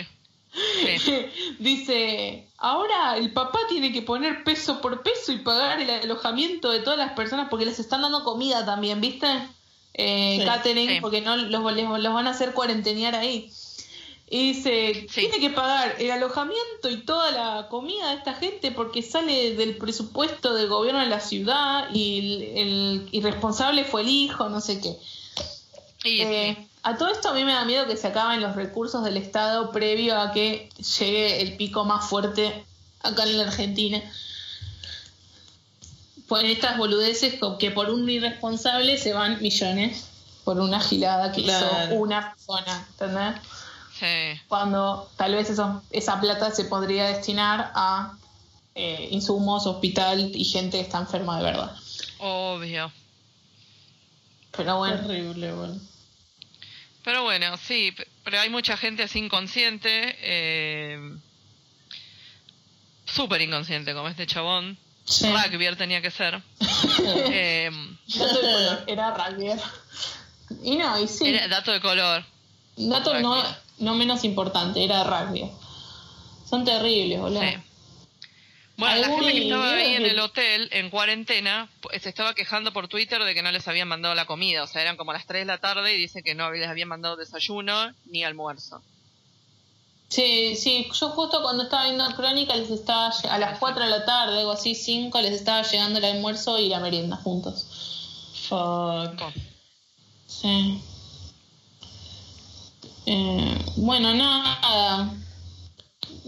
sí. 1.00 1.26
Dice, 1.60 2.48
ahora 2.58 3.18
el 3.18 3.32
papá 3.34 3.60
tiene 3.68 3.92
que 3.92 4.02
poner 4.02 4.44
peso 4.44 4.80
por 4.82 5.02
peso 5.04 5.32
y 5.34 5.40
pagar 5.40 5.82
el 5.82 5.90
alojamiento 5.90 6.70
de 6.72 6.80
todas 6.80 6.98
las 7.00 7.14
personas 7.14 7.48
porque 7.50 7.66
les 7.66 7.80
están 7.80 8.02
dando 8.02 8.24
comida 8.24 8.66
también, 8.66 9.02
¿viste? 9.02 9.28
Eh, 9.94 10.38
Sí. 10.40 10.46
catering, 10.46 10.90
Sí. 10.90 10.98
porque 11.02 11.20
no 11.22 11.36
los, 11.36 11.74
les- 11.74 11.88
los 11.90 12.14
van 12.14 12.28
a 12.28 12.32
hacer 12.32 12.54
cuarentenear 12.54 13.14
ahí. 13.16 13.52
Y 14.30 14.54
dice, 14.54 15.08
Sí. 15.10 15.28
tiene 15.28 15.40
que 15.42 15.50
pagar 15.50 15.98
el 16.00 16.10
alojamiento 16.12 16.90
y 16.90 17.02
toda 17.04 17.32
la 17.32 17.68
comida 17.68 18.12
de 18.12 18.16
esta 18.16 18.34
gente 18.34 18.72
porque 18.72 19.02
sale 19.02 19.56
del 19.56 19.76
presupuesto 19.76 20.54
del 20.54 20.70
gobierno 20.70 21.02
de 21.02 21.08
la 21.08 21.20
ciudad 21.20 21.90
y 21.94 22.20
el, 22.20 22.58
el 22.58 23.10
irresponsable 23.12 23.84
fue 23.84 24.02
el 24.04 24.08
hijo, 24.10 24.48
no 24.48 24.62
sé 24.62 24.80
qué. 24.80 24.96
Y 26.06 26.22
Eh, 26.22 26.56
sí. 26.58 26.68
A 26.84 26.98
todo 26.98 27.10
esto 27.10 27.30
a 27.30 27.34
mí 27.34 27.44
me 27.44 27.54
da 27.54 27.64
miedo 27.66 27.86
que 27.86 27.96
se 27.96 28.08
acaben 28.08 28.42
los 28.42 28.56
recursos 28.56 29.04
del 29.04 29.18
Estado 29.18 29.72
previo 29.72 30.20
a 30.20 30.32
que 30.32 30.70
llegue 31.00 31.42
el 31.42 31.56
pico 31.56 31.86
más 31.86 32.10
fuerte 32.10 32.66
acá 33.04 33.24
en 33.24 33.38
la 33.38 33.44
Argentina. 33.44 34.02
Pues 36.28 36.44
estas 36.46 36.78
boludeces 36.78 37.36
que 37.60 37.72
por 37.72 37.90
un 37.90 38.10
irresponsable 38.10 38.98
se 38.98 39.14
van 39.14 39.42
millones 39.42 40.08
por 40.44 40.60
una 40.60 40.80
gilada 40.80 41.32
que 41.32 41.44
Claro. 41.44 41.68
hizo 41.86 41.96
una 41.96 42.34
persona, 42.34 42.88
¿entendés? 42.92 43.42
Sí. 44.00 44.42
Cuando 44.48 45.10
tal 45.18 45.36
vez 45.36 45.50
eso, 45.52 45.84
esa 45.92 46.20
plata 46.20 46.50
se 46.52 46.66
podría 46.66 47.06
destinar 47.08 47.72
a 47.76 48.14
eh, 48.74 49.10
insumos, 49.12 49.68
hospital 49.68 50.32
y 50.34 50.44
gente 50.46 50.78
que 50.78 50.84
está 50.84 50.98
enferma 50.98 51.38
de 51.38 51.44
verdad. 51.44 51.76
Obvio. 52.20 52.92
Pero 54.56 54.78
bueno, 54.78 55.06
Terrible, 55.06 55.54
bueno. 55.54 55.76
Pero 57.04 57.24
bueno, 57.24 57.58
sí, 57.58 57.94
pero 58.24 58.40
hay 58.40 58.50
mucha 58.50 58.78
gente 58.78 59.04
así 59.04 59.20
inconsciente, 59.20 60.16
eh, 60.22 61.00
súper 63.06 63.42
inconsciente 63.42 63.94
como 63.94 64.08
este 64.08 64.28
chabón. 64.28 64.78
sí. 65.06 65.28
Rugbyer 65.32 65.76
tenía 65.76 66.02
que 66.02 66.12
ser. 66.12 66.42
Eh, 67.04 67.70
Dato 68.08 68.42
de 68.42 68.42
color, 68.42 68.84
era 68.88 69.12
rugby. 69.12 69.52
Y 70.64 70.76
no, 70.78 71.00
y 71.00 71.08
sí. 71.08 71.28
Era 71.28 71.48
dato 71.48 71.72
de 71.72 71.80
color. 71.82 72.24
Dato 72.76 73.20
no, 73.20 73.44
no 73.80 73.96
menos 73.96 74.24
importante, 74.24 74.84
era 74.84 75.04
rugby. 75.04 75.50
Son 76.50 76.66
terribles, 76.66 77.20
boludo. 77.20 77.42
Sí. 77.42 77.58
Bueno, 78.82 78.96
la 78.96 79.08
gente 79.10 79.32
que 79.34 79.44
estaba 79.44 79.74
ahí 79.76 79.94
en 79.94 80.08
el 80.08 80.20
hotel, 80.20 80.68
en 80.72 80.90
cuarentena, 80.90 81.70
se 82.02 82.10
estaba 82.10 82.34
quejando 82.34 82.74
por 82.74 82.88
Twitter 82.88 83.24
de 83.24 83.36
que 83.36 83.44
no 83.44 83.52
les 83.52 83.68
habían 83.68 83.88
mandado 83.88 84.16
la 84.16 84.26
comida. 84.26 84.64
O 84.64 84.68
sea, 84.68 84.82
eran 84.82 84.98
como 84.98 85.14
las 85.14 85.28
3 85.28 85.42
de 85.42 85.46
la 85.46 85.60
tarde 85.60 85.94
y 85.94 86.00
dice 86.00 86.24
que 86.24 86.34
no 86.34 86.50
les 86.50 86.68
habían 86.68 86.88
mandado 86.88 87.16
desayuno 87.16 87.94
ni 88.06 88.24
almuerzo. 88.24 88.82
Sí, 90.08 90.56
sí, 90.56 90.90
yo 91.00 91.10
justo 91.10 91.44
cuando 91.44 91.66
estaba 91.66 91.84
viendo 91.84 92.06
Crónica 92.16 92.56
les 92.56 92.72
estaba 92.72 93.14
a 93.30 93.38
las 93.38 93.60
4 93.60 93.84
de 93.84 93.90
la 93.92 94.04
tarde, 94.04 94.40
algo 94.40 94.52
así, 94.52 94.74
5, 94.74 95.22
les 95.22 95.34
estaba 95.34 95.62
llegando 95.62 96.00
el 96.00 96.06
almuerzo 96.06 96.58
y 96.58 96.68
la 96.68 96.80
merienda 96.80 97.18
juntos. 97.18 97.68
Fuck. 98.50 99.22
Sí. 100.26 100.82
Eh, 103.06 103.58
bueno, 103.76 104.16
nada. 104.16 105.21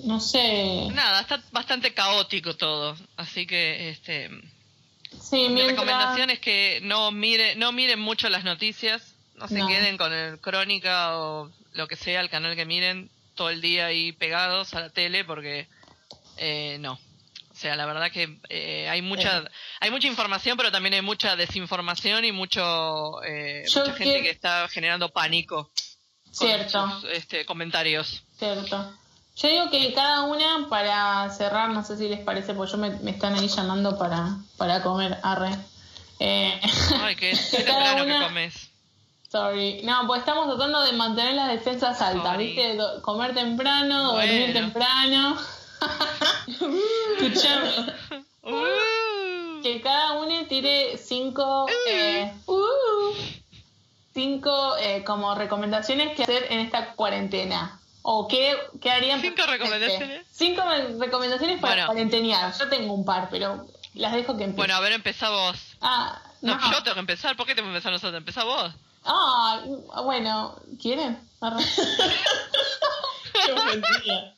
No 0.03 0.19
sé. 0.19 0.87
Nada, 0.93 1.21
está 1.21 1.41
bastante 1.51 1.93
caótico 1.93 2.55
todo. 2.55 2.95
Así 3.17 3.45
que, 3.47 3.89
este, 3.89 4.29
Sí, 5.21 5.47
mi 5.49 5.61
recomendación 5.61 6.29
es 6.31 6.39
que 6.39 6.79
no 6.83 7.11
mire, 7.11 7.55
no 7.55 7.71
miren 7.71 7.99
mucho 7.99 8.29
las 8.29 8.43
noticias, 8.43 9.13
no 9.35 9.47
se 9.47 9.59
No. 9.59 9.67
queden 9.67 9.97
con 9.97 10.11
el 10.11 10.39
Crónica 10.39 11.17
o 11.19 11.51
lo 11.73 11.87
que 11.87 11.95
sea, 11.95 12.19
el 12.21 12.29
canal 12.29 12.55
que 12.55 12.65
miren 12.65 13.09
todo 13.35 13.49
el 13.49 13.61
día 13.61 13.85
ahí 13.87 14.11
pegados 14.11 14.73
a 14.73 14.79
la 14.81 14.89
tele 14.89 15.23
porque 15.23 15.67
eh, 16.37 16.77
no. 16.79 16.93
O 16.93 17.55
sea, 17.55 17.75
la 17.75 17.85
verdad 17.85 18.11
que 18.11 18.39
eh, 18.49 18.89
hay 18.89 19.01
mucha 19.03 19.43
hay 19.79 19.91
mucha 19.91 20.07
información, 20.07 20.57
pero 20.57 20.71
también 20.71 20.95
hay 20.95 21.01
mucha 21.03 21.35
desinformación 21.35 22.25
y 22.25 22.31
mucho 22.31 23.23
eh, 23.23 23.63
mucha 23.67 23.93
gente 23.93 24.15
que- 24.17 24.23
que 24.23 24.29
está 24.31 24.67
generando 24.67 25.09
pánico 25.09 25.71
con 26.37 26.47
Cierto. 26.47 27.01
sus, 27.01 27.11
este, 27.11 27.45
comentarios. 27.45 28.23
Cierto. 28.39 28.97
Yo 29.35 29.47
digo 29.49 29.69
que 29.71 29.93
cada 29.93 30.23
una, 30.23 30.67
para 30.69 31.29
cerrar, 31.31 31.69
no 31.69 31.83
sé 31.83 31.97
si 31.97 32.07
les 32.07 32.19
parece, 32.19 32.53
porque 32.53 32.71
yo 32.73 32.77
me, 32.77 32.91
me 32.99 33.11
están 33.11 33.33
ahí 33.35 33.47
llamando 33.47 33.97
para, 33.97 34.37
para 34.57 34.83
comer, 34.83 35.17
arre. 35.23 35.49
Eh, 36.19 36.59
Ay, 37.01 37.15
qué 37.15 37.31
Cada 37.65 37.95
temprano 37.95 38.05
que 38.05 38.11
una- 38.15 38.27
comes. 38.27 38.69
sorry. 39.31 39.81
No, 39.83 40.05
pues 40.05 40.19
estamos 40.19 40.47
tratando 40.47 40.81
de 40.83 40.93
mantener 40.93 41.33
las 41.33 41.49
defensas 41.49 41.99
altas, 42.01 42.33
Sorry. 42.33 42.45
¿viste? 42.47 42.75
Do- 42.75 43.01
comer 43.01 43.33
temprano, 43.33 44.13
dormir 44.13 44.53
temprano. 44.53 45.35
Escuchame. 47.19 47.69
Uh. 48.43 49.61
Que 49.63 49.81
cada 49.81 50.13
una 50.13 50.45
tire 50.47 50.97
cinco, 50.97 51.65
eh, 51.87 52.31
uh, 52.45 53.13
cinco 54.13 54.75
eh, 54.77 55.03
como 55.05 55.33
recomendaciones 55.35 56.15
que 56.15 56.23
hacer 56.23 56.47
en 56.51 56.59
esta 56.59 56.93
cuarentena. 56.93 57.79
O 58.03 58.27
qué, 58.27 58.55
qué 58.81 58.91
harían. 58.91 59.21
¿Cinco 59.21 59.35
personalmente. 59.37 59.65
recomendaciones? 59.87 60.27
Cinco 60.31 60.61
re- 60.63 60.97
recomendaciones 60.99 61.59
para 61.59 61.85
cuarentenear. 61.87 62.53
Yo 62.57 62.67
tengo 62.69 62.93
un 62.93 63.05
par, 63.05 63.29
pero 63.31 63.65
las 63.93 64.11
dejo 64.13 64.35
que 64.37 64.43
empiecen. 64.43 64.55
Bueno, 64.57 64.75
a 64.75 64.79
ver, 64.81 64.91
empezá 64.91 65.29
vos. 65.29 65.57
ah, 65.81 66.21
No, 66.41 66.55
no. 66.55 66.71
yo 66.71 66.83
tengo 66.83 66.95
que 66.95 66.99
empezar. 66.99 67.35
¿Por 67.37 67.45
qué 67.47 67.55
tengo 67.55 67.67
que 67.69 67.75
empezar 67.75 67.91
nosotros? 67.93 68.17
Empezá 68.17 68.43
vos. 68.43 68.73
Ah, 69.05 69.61
bueno, 70.03 70.55
¿quieren? 70.81 71.17
Qué 73.45 74.33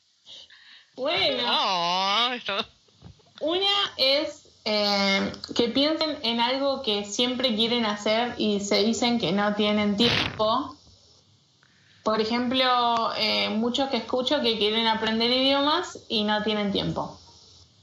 bueno. 0.96 1.44
No, 1.44 2.34
esto... 2.34 2.66
Una 3.42 3.92
es 3.98 4.48
eh, 4.64 5.32
que 5.56 5.68
piensen 5.70 6.18
en 6.24 6.40
algo 6.40 6.82
que 6.82 7.04
siempre 7.06 7.54
quieren 7.56 7.86
hacer 7.86 8.34
y 8.38 8.62
se 8.62 8.78
dicen 8.84 9.20
que 9.20 9.32
no 9.34 9.54
tienen 9.56 9.98
tiempo. 9.98 10.76
Por 12.06 12.22
ejemplo, 12.22 13.12
eh, 13.18 13.50
muchos 13.50 13.90
que 13.90 13.98
escucho 13.98 14.40
que 14.42 14.60
quieren 14.60 14.86
aprender 14.86 15.32
idiomas 15.32 15.98
y 16.08 16.24
no 16.24 16.44
tienen 16.44 16.72
tiempo. 16.72 17.18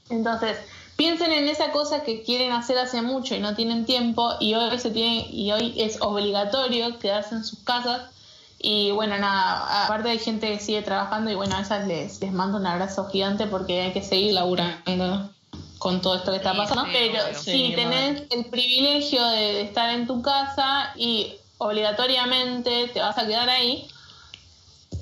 Entonces, 0.09 0.57
piensen 0.95 1.33
en 1.33 1.49
esa 1.49 1.71
cosa 1.71 2.03
que 2.03 2.23
quieren 2.23 2.53
hacer 2.53 2.77
hace 2.77 3.01
mucho 3.01 3.35
y 3.35 3.41
no 3.41 3.53
tienen 3.53 3.85
tiempo 3.85 4.31
y 4.39 4.53
hoy 4.53 4.79
se 4.79 4.91
tiene 4.91 5.27
y 5.29 5.51
hoy 5.51 5.73
es 5.75 6.01
obligatorio 6.01 6.99
quedarse 6.99 7.35
en 7.35 7.43
sus 7.43 7.59
casas. 7.65 8.11
Y 8.59 8.91
bueno, 8.91 9.17
nada, 9.17 9.83
aparte 9.83 10.09
hay 10.11 10.19
gente 10.19 10.47
que 10.49 10.59
sigue 10.61 10.81
trabajando 10.83 11.29
y 11.29 11.35
bueno, 11.35 11.57
a 11.57 11.59
esas 11.59 11.85
les, 11.85 12.21
les 12.21 12.31
mando 12.31 12.57
un 12.59 12.65
abrazo 12.65 13.09
gigante 13.09 13.45
porque 13.47 13.81
hay 13.81 13.91
que 13.91 14.01
seguir 14.01 14.31
laburando 14.35 15.31
con 15.79 15.99
todo 16.01 16.15
esto 16.15 16.31
que 16.31 16.37
está 16.37 16.51
Sí, 16.53 16.57
pasando. 16.59 16.85
sí, 16.85 16.91
Pero 16.93 17.25
obvio. 17.25 17.39
si 17.39 17.51
Sí, 17.51 17.73
tenés 17.75 18.23
el 18.29 18.45
privilegio 18.45 19.21
de 19.27 19.63
estar 19.63 19.89
en 19.89 20.07
tu 20.07 20.21
casa 20.21 20.93
y 20.95 21.33
obligatoriamente 21.57 22.87
te 22.93 23.01
vas 23.01 23.17
a 23.17 23.27
quedar 23.27 23.49
ahí, 23.49 23.85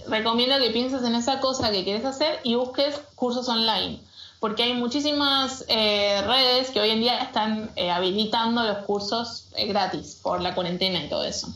recomiendo 0.08 0.58
que 0.60 0.72
pienses 0.72 1.04
en 1.04 1.16
esa 1.16 1.40
cosa 1.40 1.72
que 1.72 1.84
quieres 1.84 2.06
hacer 2.06 2.40
y 2.44 2.56
busques 2.56 3.00
cursos 3.16 3.48
online. 3.48 4.00
Porque 4.40 4.64
hay 4.64 4.74
muchísimas 4.74 5.66
eh, 5.68 6.22
redes 6.26 6.72
que 6.72 6.82
hoy 6.82 6.90
en 6.90 7.02
día 7.02 7.20
están 7.20 7.70
eh, 7.76 7.92
habilitando 7.92 8.64
los 8.64 8.80
cursos 8.80 9.46
eh, 9.56 9.68
gratis 9.68 10.20
por 10.22 10.42
la 10.42 10.56
cuarentena 10.56 11.04
y 11.04 11.10
todo 11.10 11.24
eso. 11.24 11.48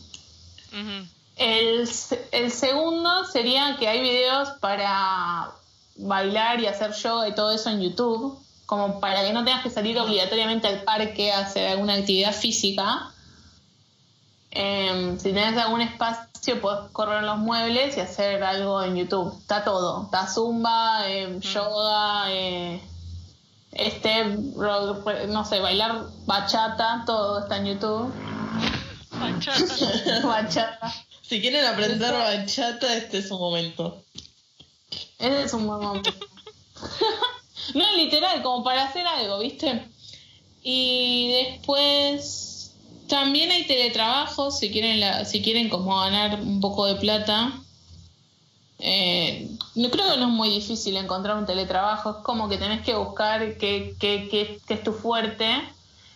El, 1.37 1.89
el 2.31 2.51
segundo 2.51 3.25
sería 3.25 3.77
que 3.79 3.87
hay 3.87 4.01
videos 4.01 4.49
para 4.59 5.51
bailar 5.95 6.59
y 6.59 6.67
hacer 6.67 6.93
yoga 6.93 7.27
y 7.27 7.35
todo 7.35 7.51
eso 7.51 7.69
en 7.69 7.81
YouTube, 7.81 8.37
como 8.65 8.99
para 8.99 9.23
que 9.23 9.33
no 9.33 9.43
tengas 9.43 9.63
que 9.63 9.69
salir 9.69 9.97
obligatoriamente 9.97 10.67
al 10.67 10.83
parque 10.83 11.31
a 11.31 11.39
hacer 11.39 11.69
alguna 11.69 11.95
actividad 11.95 12.33
física. 12.33 13.11
Em, 14.57 15.17
si 15.19 15.33
tenés 15.33 15.57
algún 15.57 15.81
espacio, 15.81 16.61
podés 16.61 16.89
correr 16.91 17.23
los 17.23 17.37
muebles 17.37 17.97
y 17.97 17.99
hacer 17.99 18.41
algo 18.43 18.81
en 18.81 18.95
YouTube. 18.95 19.37
Está 19.41 19.63
todo. 19.65 20.05
Está 20.05 20.27
zumba, 20.27 21.07
em, 21.09 21.39
yoga, 21.41 22.31
eh, 22.31 22.81
step, 23.73 24.55
ro- 24.55 25.03
no 25.27 25.43
sé, 25.43 25.59
bailar 25.59 26.05
bachata, 26.25 27.03
todo 27.05 27.39
está 27.41 27.57
en 27.57 27.65
YouTube. 27.65 28.13
Bachata. 29.11 30.21
bachata. 30.27 30.93
Si 31.21 31.41
quieren 31.41 31.65
aprender 31.65 32.13
bachata, 32.13 32.95
este 32.95 33.17
es 33.17 33.27
su 33.27 33.37
momento. 33.37 34.03
Ese 35.19 35.43
es 35.43 35.53
un 35.53 35.67
buen 35.67 35.79
momento. 35.81 36.11
no, 37.73 37.91
literal, 37.97 38.41
como 38.43 38.63
para 38.63 38.83
hacer 38.85 39.05
algo, 39.05 39.39
¿viste? 39.39 39.89
Y 40.61 41.31
después 41.43 42.54
también 43.07 43.51
hay 43.51 43.65
teletrabajos, 43.65 44.59
si 44.59 44.71
quieren, 44.71 44.99
la, 44.99 45.25
si 45.25 45.41
quieren 45.41 45.69
como 45.69 45.99
ganar 45.99 46.39
un 46.41 46.59
poco 46.61 46.85
de 46.85 46.95
plata. 46.95 47.53
Eh, 48.79 49.49
no 49.75 49.89
creo 49.89 50.11
que 50.11 50.17
no 50.17 50.27
es 50.27 50.33
muy 50.33 50.49
difícil 50.49 50.97
encontrar 50.97 51.37
un 51.37 51.45
teletrabajo, 51.45 52.11
es 52.11 52.17
como 52.17 52.49
que 52.49 52.57
tenés 52.57 52.81
que 52.81 52.93
buscar 52.93 53.57
qué, 53.57 53.95
qué, 53.99 54.27
qué, 54.29 54.59
qué 54.67 54.73
es 54.73 54.83
tu 54.83 54.93
fuerte. 54.93 55.47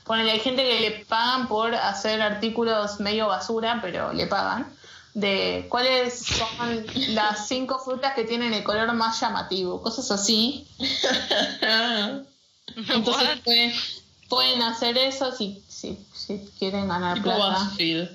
Ponele, 0.05 0.31
hay 0.31 0.39
gente 0.39 0.63
que 0.63 0.79
le 0.79 0.91
pagan 1.05 1.47
por 1.47 1.73
hacer 1.75 2.21
artículos 2.21 2.99
medio 2.99 3.27
basura, 3.27 3.79
pero 3.81 4.11
le 4.13 4.27
pagan. 4.27 4.73
De 5.13 5.65
cuáles 5.69 6.19
son 6.19 6.85
las 7.09 7.47
cinco 7.47 7.79
frutas 7.79 8.13
que 8.13 8.23
tienen 8.23 8.53
el 8.53 8.63
color 8.63 8.93
más 8.93 9.19
llamativo, 9.19 9.81
cosas 9.81 10.11
así. 10.11 10.67
Entonces 12.75 13.39
What? 13.45 13.98
Pueden, 14.29 14.61
hacer 14.61 14.97
eso 14.97 15.31
si, 15.35 15.61
si, 15.67 15.97
si 16.13 16.39
quieren 16.57 16.87
ganar 16.87 17.15
tipo 17.17 17.35
plata. 17.35 17.63
BuzzFeed. 17.65 18.07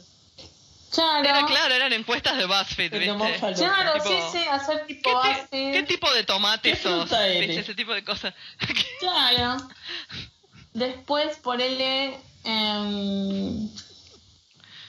Claro, 0.91 1.29
Era 1.29 1.47
claro, 1.47 1.75
eran 1.75 1.93
encuestas 1.93 2.37
de 2.37 2.47
BuzzFeed, 2.47 2.93
¿viste? 2.93 3.55
claro, 3.57 3.95
Tipo, 3.95 4.09
sí, 4.09 4.15
sí, 4.33 4.45
hacer 4.49 4.87
tipo 4.87 5.11
¿Qué, 5.11 5.29
BuzzFeed. 5.29 5.73
qué 5.73 5.83
tipo 5.83 6.13
de 6.13 6.23
tomate 6.23 6.71
¿Qué 6.71 6.77
sos? 6.77 7.11
¿Viste? 7.11 7.59
Ese 7.61 7.75
tipo 7.75 7.93
de 7.93 8.05
cosas. 8.05 8.33
Claro. 9.01 9.57
Después, 10.73 11.37
por 11.39 11.61
él, 11.61 12.17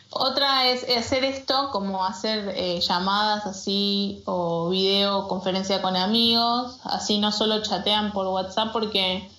otra 0.09 0.67
es 0.67 0.85
hacer 0.97 1.23
esto, 1.25 1.69
como 1.71 2.05
hacer 2.05 2.53
eh, 2.55 2.79
llamadas 2.81 3.45
así 3.45 4.21
o 4.25 4.69
videoconferencia 4.69 5.81
con 5.81 5.95
amigos, 5.95 6.79
así 6.85 7.17
no 7.17 7.31
solo 7.31 7.61
chatean 7.61 8.13
por 8.13 8.27
WhatsApp 8.27 8.71
porque 8.71 9.29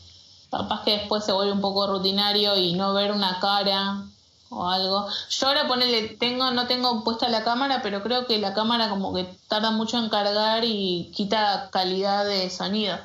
capaz 0.56 0.84
que 0.84 0.92
después 0.92 1.24
se 1.24 1.32
vuelve 1.32 1.52
un 1.52 1.60
poco 1.60 1.86
rutinario 1.86 2.56
y 2.56 2.74
no 2.74 2.94
ver 2.94 3.12
una 3.12 3.38
cara 3.40 4.02
o 4.48 4.68
algo. 4.68 5.06
Yo 5.28 5.48
ahora 5.48 5.66
ponele, 5.66 6.08
tengo, 6.08 6.50
no 6.50 6.66
tengo 6.66 7.04
puesta 7.04 7.28
la 7.28 7.44
cámara, 7.44 7.80
pero 7.82 8.02
creo 8.02 8.26
que 8.26 8.38
la 8.38 8.54
cámara 8.54 8.88
como 8.88 9.14
que 9.14 9.24
tarda 9.48 9.70
mucho 9.70 9.98
en 9.98 10.08
cargar 10.08 10.64
y 10.64 11.10
quita 11.14 11.68
calidad 11.70 12.24
de 12.24 12.48
sonido. 12.50 12.96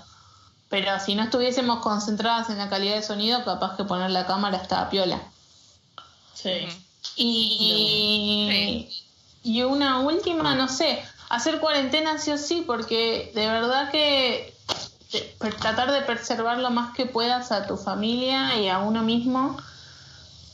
Pero 0.69 0.99
si 0.99 1.15
no 1.15 1.23
estuviésemos 1.23 1.79
concentradas 1.79 2.49
en 2.49 2.57
la 2.57 2.69
calidad 2.69 2.95
de 2.95 3.03
sonido, 3.03 3.43
capaz 3.43 3.75
que 3.75 3.83
poner 3.83 4.11
la 4.11 4.25
cámara 4.25 4.57
está 4.57 4.81
a 4.81 4.89
piola. 4.89 5.21
Sí. 6.33 6.67
Y, 7.17 8.89
y 9.43 9.61
una 9.63 9.99
última, 9.99 10.55
no 10.55 10.69
sé, 10.69 11.03
hacer 11.29 11.59
cuarentena 11.59 12.17
sí 12.19 12.31
o 12.31 12.37
sí, 12.37 12.63
porque 12.65 13.31
de 13.35 13.47
verdad 13.47 13.91
que 13.91 14.50
per- 15.39 15.59
tratar 15.59 15.91
de 15.91 16.01
preservar 16.01 16.57
lo 16.59 16.71
más 16.71 16.93
que 16.95 17.05
puedas 17.05 17.51
a 17.51 17.67
tu 17.67 17.77
familia 17.77 18.57
y 18.59 18.69
a 18.69 18.79
uno 18.79 19.03
mismo 19.03 19.57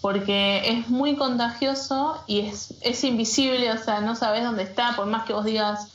porque 0.02 0.70
es 0.70 0.90
muy 0.90 1.16
contagioso 1.18 2.24
y 2.28 2.42
es, 2.42 2.76
es 2.82 3.04
invisible, 3.04 3.72
o 3.72 3.78
sea, 3.78 4.02
no 4.02 4.16
sabes 4.16 4.44
dónde 4.44 4.64
está, 4.64 4.96
por 4.96 5.08
más 5.08 5.26
que 5.26 5.34
vos 5.34 5.46
digas, 5.46 5.92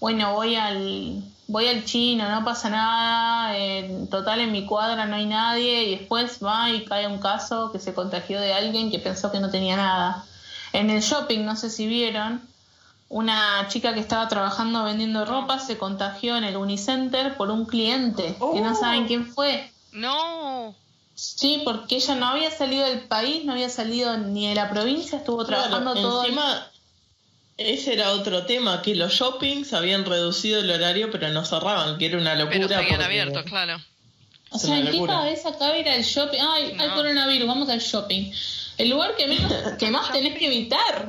bueno, 0.00 0.34
voy 0.34 0.56
al, 0.56 1.32
voy 1.46 1.66
al 1.68 1.84
chino, 1.84 2.28
no 2.30 2.44
pasa 2.44 2.68
nada, 2.70 3.56
en 3.56 4.08
total 4.10 4.40
en 4.40 4.52
mi 4.52 4.66
cuadra 4.66 5.06
no 5.06 5.16
hay 5.16 5.26
nadie, 5.26 5.84
y 5.84 5.98
después 5.98 6.40
va 6.44 6.70
y 6.70 6.84
cae 6.84 7.06
un 7.06 7.18
caso 7.20 7.70
que 7.72 7.78
se 7.78 7.94
contagió 7.94 8.40
de 8.40 8.52
alguien 8.52 8.90
que 8.90 8.98
pensó 8.98 9.30
que 9.32 9.40
no 9.40 9.50
tenía 9.50 9.76
nada. 9.76 10.30
En 10.72 10.90
el 10.90 11.00
shopping, 11.00 11.44
no 11.44 11.56
sé 11.56 11.70
si 11.70 11.86
vieron, 11.86 12.54
una 13.08 13.66
chica 13.68 13.94
que 13.94 14.00
estaba 14.00 14.26
trabajando 14.28 14.82
vendiendo 14.84 15.24
ropa 15.24 15.58
se 15.58 15.78
contagió 15.78 16.36
en 16.36 16.44
el 16.44 16.56
Unicenter 16.56 17.36
por 17.36 17.50
un 17.50 17.64
cliente, 17.66 18.36
que 18.54 18.60
no 18.60 18.74
saben 18.74 19.06
quién 19.06 19.26
fue. 19.26 19.70
No. 19.92 20.74
Sí, 21.14 21.62
porque 21.64 21.96
ella 21.96 22.14
no 22.16 22.26
había 22.26 22.50
salido 22.50 22.84
del 22.84 23.00
país, 23.00 23.44
no 23.44 23.52
había 23.52 23.68
salido 23.70 24.16
ni 24.18 24.48
de 24.48 24.54
la 24.54 24.68
provincia, 24.68 25.18
estuvo 25.18 25.44
trabajando 25.46 25.92
Claro, 25.92 26.08
todo. 26.08 26.20
el- 26.24 26.30
encima, 26.30 26.66
ese 27.56 27.94
era 27.94 28.10
otro 28.12 28.44
tema, 28.44 28.82
que 28.82 28.94
los 28.94 29.12
shoppings 29.12 29.72
habían 29.72 30.04
reducido 30.04 30.60
el 30.60 30.70
horario, 30.70 31.10
pero 31.10 31.28
no 31.30 31.44
cerraban, 31.44 31.96
que 31.98 32.06
era 32.06 32.18
una 32.18 32.34
locura. 32.34 32.56
Pero 32.58 32.68
seguían 32.68 32.86
porque- 32.90 33.04
abiertos, 33.04 33.42
claro. 33.44 33.78
O 34.50 34.58
sea, 34.58 34.78
¿en 34.78 34.90
qué 34.90 35.06
cabeza 35.06 35.56
cabe 35.58 35.80
ir 35.80 35.88
al 35.88 36.02
shopping? 36.02 36.38
Ay, 36.40 36.76
hay 36.78 36.88
No. 36.88 36.94
coronavirus, 36.94 37.48
vamos 37.48 37.68
al 37.68 37.80
shopping. 37.80 38.30
El 38.78 38.90
lugar 38.90 39.16
que, 39.16 39.26
menos, 39.26 39.52
que 39.78 39.90
más 39.90 40.12
tenés 40.12 40.38
que 40.38 40.46
evitar. 40.46 41.08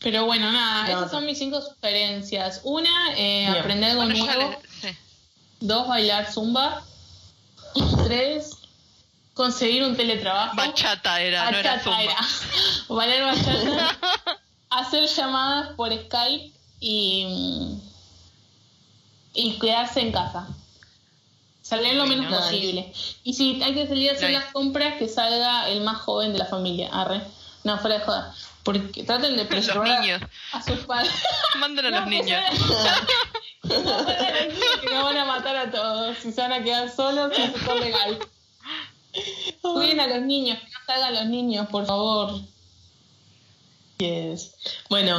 Pero 0.00 0.26
bueno, 0.26 0.52
nada, 0.52 0.82
No, 0.82 0.88
esas 0.88 1.00
no. 1.02 1.08
son 1.08 1.26
mis 1.26 1.38
cinco 1.38 1.60
sugerencias. 1.62 2.60
Una, 2.64 3.14
eh, 3.16 3.48
aprender 3.48 3.90
algo 3.92 4.04
Bueno, 4.04 4.24
nuevo. 4.24 4.50
le- 4.50 4.90
sí. 4.92 4.96
Dos, 5.60 5.88
bailar 5.88 6.30
zumba. 6.32 6.82
Tres, 8.04 8.50
conseguir 9.34 9.82
un 9.84 9.96
teletrabajo. 9.96 10.56
Bachata 10.56 11.20
era, 11.20 11.50
no 11.50 11.58
era 11.58 11.72
Bachata 11.76 11.84
zumba. 11.84 12.02
era. 12.02 12.16
Bailar 12.88 13.34
bachata. 13.36 13.98
hacer 14.70 15.06
llamadas 15.08 15.70
por 15.76 15.90
Skype 15.92 16.52
y, 16.80 17.78
y 19.34 19.58
quedarse 19.58 20.00
en 20.00 20.12
casa. 20.12 20.46
Salir 21.62 21.94
lo 21.94 22.06
menos 22.06 22.28
Bueno. 22.28 22.42
posible. 22.44 22.92
Y 23.24 23.34
si 23.34 23.60
hay 23.62 23.74
que 23.74 23.86
salir 23.88 24.10
a 24.10 24.12
hacer 24.14 24.30
las 24.30 24.52
compras, 24.52 24.94
que 24.98 25.08
salga 25.08 25.68
el 25.68 25.80
más 25.80 25.98
joven 26.02 26.32
de 26.32 26.38
la 26.38 26.46
familia. 26.46 26.90
Arre. 26.92 27.22
No, 27.64 27.78
fuera 27.78 27.98
de 27.98 28.04
joda. 28.04 28.34
Porque 28.66 29.02
traten 29.04 29.36
de 29.36 29.44
preservar 29.52 29.88
a- 29.88 30.00
niños. 30.00 30.20
a 30.52 30.62
sus 30.62 30.80
padres. 30.80 31.10
Manden 31.58 31.86
a 31.86 31.90
No, 31.90 32.00
los 32.00 32.08
niños. 32.10 32.42
Que 33.62 33.78
no 33.78 34.06
que 34.82 34.94
van 34.94 35.16
a 35.16 35.24
matar 35.24 35.56
a 35.56 35.70
todos. 35.70 36.18
Si 36.18 36.32
se 36.32 36.40
van 36.42 36.52
a 36.52 36.62
quedar 36.62 36.90
solos, 36.94 37.32
es 37.38 37.52
súper 37.52 37.76
legal. 37.80 38.18
Cuiden 39.62 40.00
a 40.00 40.06
los 40.08 40.20
niños, 40.22 40.58
que 40.58 40.66
no 40.66 40.78
salgan 40.86 41.14
los 41.14 41.24
niños, 41.26 41.66
por 41.68 41.86
favor. 41.86 42.38
Yes. 43.98 44.54
Bueno, 44.90 45.18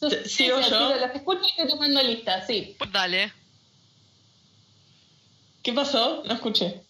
No. 0.00 0.08
te- 0.10 0.24
Sí, 0.28 0.44
¿sigo 0.44 0.60
yo? 0.60 0.96
Los 0.96 1.10
escucho 1.14 1.40
y 1.44 1.48
estoy 1.48 1.68
tomando 1.68 2.02
lista, 2.02 2.44
sí. 2.46 2.74
Pues 2.78 2.90
Dale. 2.92 3.32
¿qué 5.62 5.72
pasó? 5.72 6.22
No 6.24 6.34
escuché. 6.34 6.82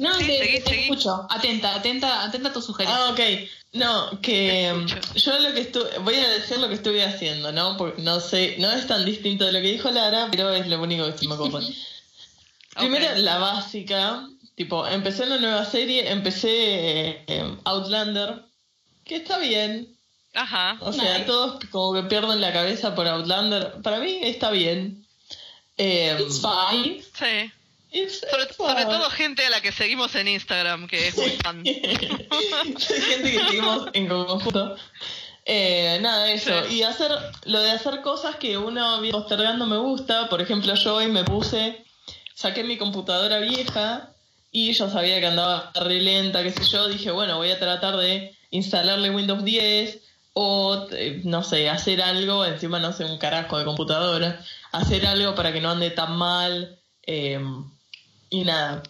No, 0.00 0.14
Sí, 0.18 0.26
te, 0.26 0.38
seguí, 0.38 0.60
te 0.60 0.70
seguí. 0.70 0.82
escucho. 0.84 1.26
Atenta, 1.28 1.74
atenta, 1.74 2.22
atenta 2.24 2.48
a 2.48 2.52
tu 2.52 2.62
sugerencia. 2.62 2.98
Ah, 3.06 3.10
ok. 3.10 3.20
No, 3.74 4.20
que 4.20 4.72
um, 4.74 4.86
yo 5.14 5.38
lo 5.38 5.52
que 5.54 5.60
estuve, 5.60 5.98
voy 5.98 6.14
a 6.16 6.28
decir 6.30 6.58
lo 6.58 6.68
que 6.68 6.74
estuve 6.74 7.04
haciendo, 7.04 7.52
¿no? 7.52 7.76
Porque 7.76 8.00
no 8.02 8.18
sé, 8.18 8.56
no 8.58 8.70
es 8.72 8.86
tan 8.86 9.04
distinto 9.04 9.44
de 9.44 9.52
lo 9.52 9.60
que 9.60 9.70
dijo 9.72 9.90
Lara, 9.90 10.28
pero 10.30 10.52
es 10.54 10.66
lo 10.66 10.80
único 10.82 11.04
que 11.06 11.16
se 11.18 11.28
me 11.28 11.34
ocurre. 11.34 11.64
Primero, 12.76 13.14
la 13.16 13.38
básica, 13.38 14.26
tipo, 14.54 14.86
empecé 14.86 15.24
una 15.24 15.38
nueva 15.38 15.64
serie, 15.66 16.10
empecé 16.10 16.48
eh, 16.50 17.24
eh, 17.26 17.56
Outlander, 17.64 18.42
que 19.04 19.16
está 19.16 19.38
bien. 19.38 19.94
Ajá. 20.34 20.78
O 20.80 20.92
sea, 20.92 21.14
Nice. 21.14 21.24
todos 21.26 21.62
como 21.70 21.92
que 21.92 22.08
pierden 22.08 22.40
la 22.40 22.52
cabeza 22.52 22.94
por 22.94 23.06
Outlander. 23.06 23.82
Para 23.82 23.98
mí 23.98 24.20
está 24.22 24.50
bien. 24.50 25.04
Eh, 25.76 26.16
It's 26.20 26.40
fine. 26.40 27.02
Sí. 27.18 27.52
Sobre, 28.56 28.84
todo 28.84 29.10
gente 29.10 29.44
a 29.44 29.50
la 29.50 29.60
que 29.60 29.72
seguimos 29.72 30.14
en 30.14 30.28
Instagram, 30.28 30.86
que 30.86 31.08
es 31.08 31.16
muy 31.16 31.30
fan. 31.30 31.64
Gente 31.64 33.32
que 33.32 33.38
seguimos 33.46 33.88
en 33.92 34.06
conjunto. 34.06 34.76
Eh, 35.44 35.98
nada, 36.00 36.30
eso. 36.30 36.52
Sí. 36.66 36.76
Y 36.76 36.82
hacer 36.84 37.10
lo 37.46 37.60
de 37.60 37.72
hacer 37.72 38.00
cosas 38.02 38.36
que 38.36 38.56
uno 38.56 39.00
viene 39.00 39.18
postergando 39.18 39.66
me 39.66 39.78
gusta. 39.78 40.28
Por 40.28 40.40
ejemplo, 40.40 40.74
yo 40.74 40.96
hoy 40.96 41.08
me 41.08 41.24
puse, 41.24 41.84
saqué 42.34 42.62
mi 42.62 42.78
computadora 42.78 43.40
vieja 43.40 44.12
y 44.52 44.72
yo 44.72 44.88
sabía 44.88 45.18
que 45.18 45.26
andaba 45.26 45.72
re 45.74 46.00
lenta, 46.00 46.44
qué 46.44 46.52
sé 46.52 46.62
yo. 46.64 46.86
Dije, 46.86 47.10
bueno, 47.10 47.38
voy 47.38 47.50
a 47.50 47.58
tratar 47.58 47.96
de 47.96 48.36
instalarle 48.50 49.10
Windows 49.10 49.42
10 49.44 49.98
o, 50.34 50.86
eh, 50.92 51.22
no 51.24 51.42
sé, 51.42 51.68
hacer 51.68 52.02
algo. 52.02 52.44
Encima 52.44 52.78
no 52.78 52.92
sé 52.92 53.04
un 53.04 53.18
carajo 53.18 53.58
de 53.58 53.64
computadora. 53.64 54.44
Hacer 54.70 55.06
algo 55.06 55.34
para 55.34 55.52
que 55.52 55.60
no 55.60 55.70
ande 55.70 55.90
tan 55.90 56.16
mal. 56.16 56.78
eh, 57.04 57.40
y 58.30 58.44
nada. 58.44 58.82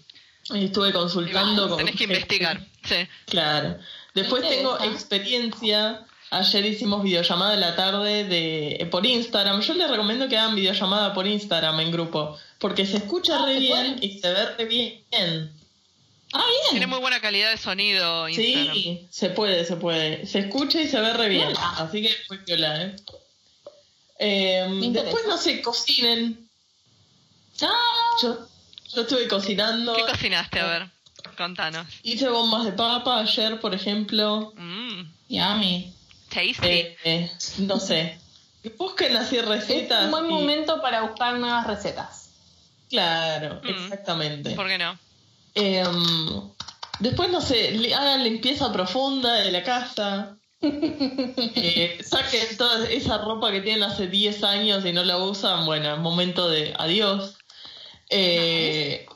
Y 0.52 0.66
estuve 0.66 0.92
consultando 0.92 1.68
con 1.68 1.78
Tenés 1.78 1.92
que 1.92 1.98
gente. 1.98 2.14
investigar. 2.14 2.66
Sí. 2.84 2.96
Claro. 3.26 3.78
Después 4.14 4.48
tengo 4.48 4.78
experiencia. 4.82 6.04
Ayer 6.32 6.64
hicimos 6.64 7.02
videollamada 7.02 7.54
en 7.54 7.60
la 7.60 7.74
tarde 7.74 8.24
de 8.24 8.76
eh, 8.80 8.86
por 8.86 9.04
Instagram. 9.04 9.60
Yo 9.62 9.74
les 9.74 9.90
recomiendo 9.90 10.28
que 10.28 10.38
hagan 10.38 10.54
videollamada 10.54 11.12
por 11.12 11.26
Instagram 11.26 11.80
en 11.80 11.90
grupo. 11.90 12.36
Porque 12.58 12.86
se 12.86 12.98
escucha 12.98 13.42
Ah, 13.42 13.46
re 13.46 13.54
¿se 13.54 13.60
bien 13.60 13.94
puede? 13.96 14.06
y 14.06 14.18
se 14.20 14.30
ve 14.32 14.46
re 14.56 14.64
bien. 14.66 15.04
Ah, 16.32 16.44
Tiene 16.70 16.78
bien. 16.78 16.90
muy 16.90 17.00
buena 17.00 17.20
calidad 17.20 17.50
de 17.50 17.58
sonido 17.58 18.28
Instagram. 18.28 18.74
Sí, 18.74 19.08
se 19.10 19.30
puede, 19.30 19.64
se 19.64 19.76
puede. 19.76 20.26
Se 20.26 20.38
escucha 20.40 20.80
y 20.80 20.86
se 20.88 21.00
ve 21.00 21.12
re 21.14 21.28
bien. 21.28 21.52
Así 21.78 22.02
que 22.02 22.14
muy 22.28 22.38
piola, 22.44 22.82
¿eh? 22.82 22.96
Eh, 24.20 24.68
después, 24.92 25.26
no 25.26 25.36
sé, 25.38 25.62
cocinen. 25.62 26.48
Ah, 27.62 28.16
Yo, 28.22 28.46
yo 28.94 29.02
estuve 29.02 29.28
cocinando. 29.28 29.94
¿Qué 29.94 30.02
cocinaste? 30.02 30.60
A 30.60 30.66
ver, 30.66 30.86
contanos. 31.36 31.86
Hice 32.02 32.28
bombas 32.28 32.64
de 32.64 32.72
papa 32.72 33.20
ayer, 33.20 33.60
por 33.60 33.74
ejemplo. 33.74 34.52
Mmm, 34.56 35.02
yummy. 35.28 35.92
tasty. 36.28 36.68
Eh, 36.68 36.96
eh, 37.04 37.30
no 37.58 37.78
sé. 37.80 38.18
Busquen 38.78 39.16
así 39.16 39.36
Es 39.36 39.44
recetas. 39.46 40.04
un 40.04 40.10
buen 40.12 40.26
y- 40.26 40.28
momento 40.28 40.80
para 40.80 41.02
buscar 41.02 41.34
nuevas 41.38 41.66
recetas. 41.66 42.30
Claro, 42.88 43.60
Mm. 43.64 43.68
exactamente. 43.68 44.50
¿Por 44.52 44.66
qué 44.68 44.78
no? 44.78 44.98
Em, 45.54 46.50
después, 47.00 47.30
no 47.30 47.40
sé, 47.40 47.72
li- 47.72 47.92
hagan 47.92 48.22
limpieza 48.22 48.72
profunda 48.72 49.32
de 49.34 49.50
la 49.50 49.62
casa. 49.64 50.36
Eh, 50.62 51.98
saquen 52.04 52.56
toda 52.58 52.86
esa 52.88 53.18
ropa 53.18 53.50
que 53.50 53.60
tienen 53.62 53.82
hace 53.82 54.06
10 54.06 54.44
años 54.44 54.84
y 54.84 54.92
no 54.92 55.02
la 55.04 55.16
usan. 55.18 55.64
Bueno, 55.66 55.94
es 55.94 56.00
momento 56.00 56.48
de 56.48 56.74
adiós. 56.78 57.36
Eh, 58.10 59.06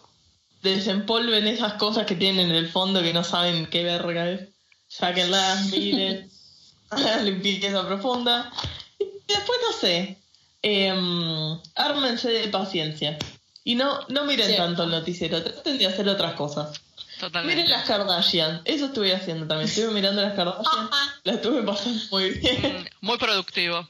Desempolven 0.62 1.46
esas 1.46 1.74
cosas 1.74 2.06
que 2.06 2.14
tienen 2.14 2.48
en 2.48 2.56
el 2.56 2.68
fondo 2.70 3.02
que 3.02 3.12
no 3.12 3.22
saben 3.22 3.66
qué 3.66 3.84
verga 3.84 4.30
es. 4.30 4.48
Sáquenlas, 4.88 5.66
miren. 5.70 6.30
hagan 6.90 7.24
limpieza 7.26 7.86
profunda. 7.86 8.50
Y 8.98 9.04
después, 9.28 9.58
no 9.66 9.72
sé. 9.78 10.18
em, 10.62 11.58
ármense 11.74 12.30
de 12.30 12.48
paciencia. 12.48 13.18
Y 13.62 13.74
no, 13.74 14.00
no 14.08 14.24
miren 14.24 14.56
tanto 14.56 14.84
el 14.84 14.90
noticiero, 14.90 15.42
traten 15.42 15.76
de 15.78 15.86
hacer 15.86 16.08
otras 16.08 16.34
cosas. 16.34 16.80
Totalmente. 17.20 17.56
Miren 17.56 17.70
las 17.70 17.84
Kardashian, 17.86 18.62
eso 18.64 18.86
estuve 18.86 19.14
haciendo 19.14 19.46
también. 19.46 19.68
Estuve 19.68 19.88
mirando 19.92 20.20
las 20.22 20.34
Kardashian, 20.34 20.88
las 21.24 21.36
estuve 21.36 21.62
pasando 21.62 22.02
muy 22.10 22.30
bien. 22.30 22.84
Mm, 23.00 23.06
Muy 23.06 23.18
productivo. 23.18 23.88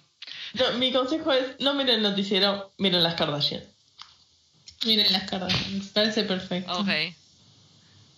No, 0.55 0.73
mi 0.79 0.93
consejo 0.93 1.33
es: 1.33 1.59
no 1.61 1.75
miren 1.75 1.97
el 1.97 2.03
noticiero, 2.03 2.73
miren 2.79 3.03
las 3.03 3.15
Kardashian. 3.15 3.63
Miren 4.85 5.13
las 5.13 5.29
caras. 5.31 5.53
Me 5.71 5.81
parece 5.93 6.25
perfecto. 6.25 6.73
Ok. 6.73 6.89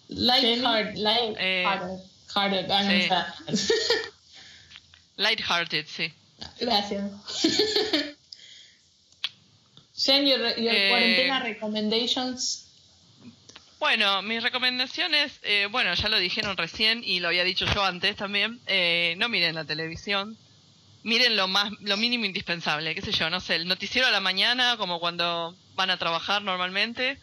Light 0.09 0.43
Jenny. 0.43 0.61
heart, 0.63 0.97
light 0.97 1.37
Eh, 1.39 1.65
hearted. 2.35 2.69
Lighthearted, 5.17 5.87
sí. 5.87 6.13
Gracias. 6.61 7.11
Jen, 9.97 10.27
your, 10.27 10.41
your 10.59 10.75
Eh, 10.75 10.89
cuarentena 10.91 11.41
recommendations. 11.41 12.65
Bueno, 13.79 14.23
mis 14.23 14.43
recomendaciones, 14.43 15.33
eh, 15.43 15.69
bueno, 15.71 15.95
ya 15.95 16.09
lo 16.09 16.19
dijeron 16.19 16.57
recién 16.57 17.03
y 17.05 17.21
lo 17.21 17.29
había 17.29 17.45
dicho 17.45 17.67
yo 17.75 17.85
antes 17.85 18.17
también. 18.17 18.61
eh, 18.67 19.15
no 19.19 19.29
miren 19.29 19.55
la 19.55 19.65
televisión. 19.65 20.37
Miren 21.07 21.37
lo 21.37 21.47
más, 21.47 21.71
lo 21.83 21.97
mínimo 21.97 22.25
indispensable, 22.25 22.93
qué 22.93 23.01
sé 23.01 23.13
yo, 23.13 23.31
no 23.31 23.39
sé, 23.39 23.55
el 23.55 23.69
noticiero 23.69 24.09
a 24.09 24.11
la 24.11 24.19
mañana, 24.19 24.77
como 24.77 24.99
cuando 24.99 25.55
van 25.77 25.91
a 25.91 25.99
trabajar 25.99 26.43
normalmente, 26.43 27.17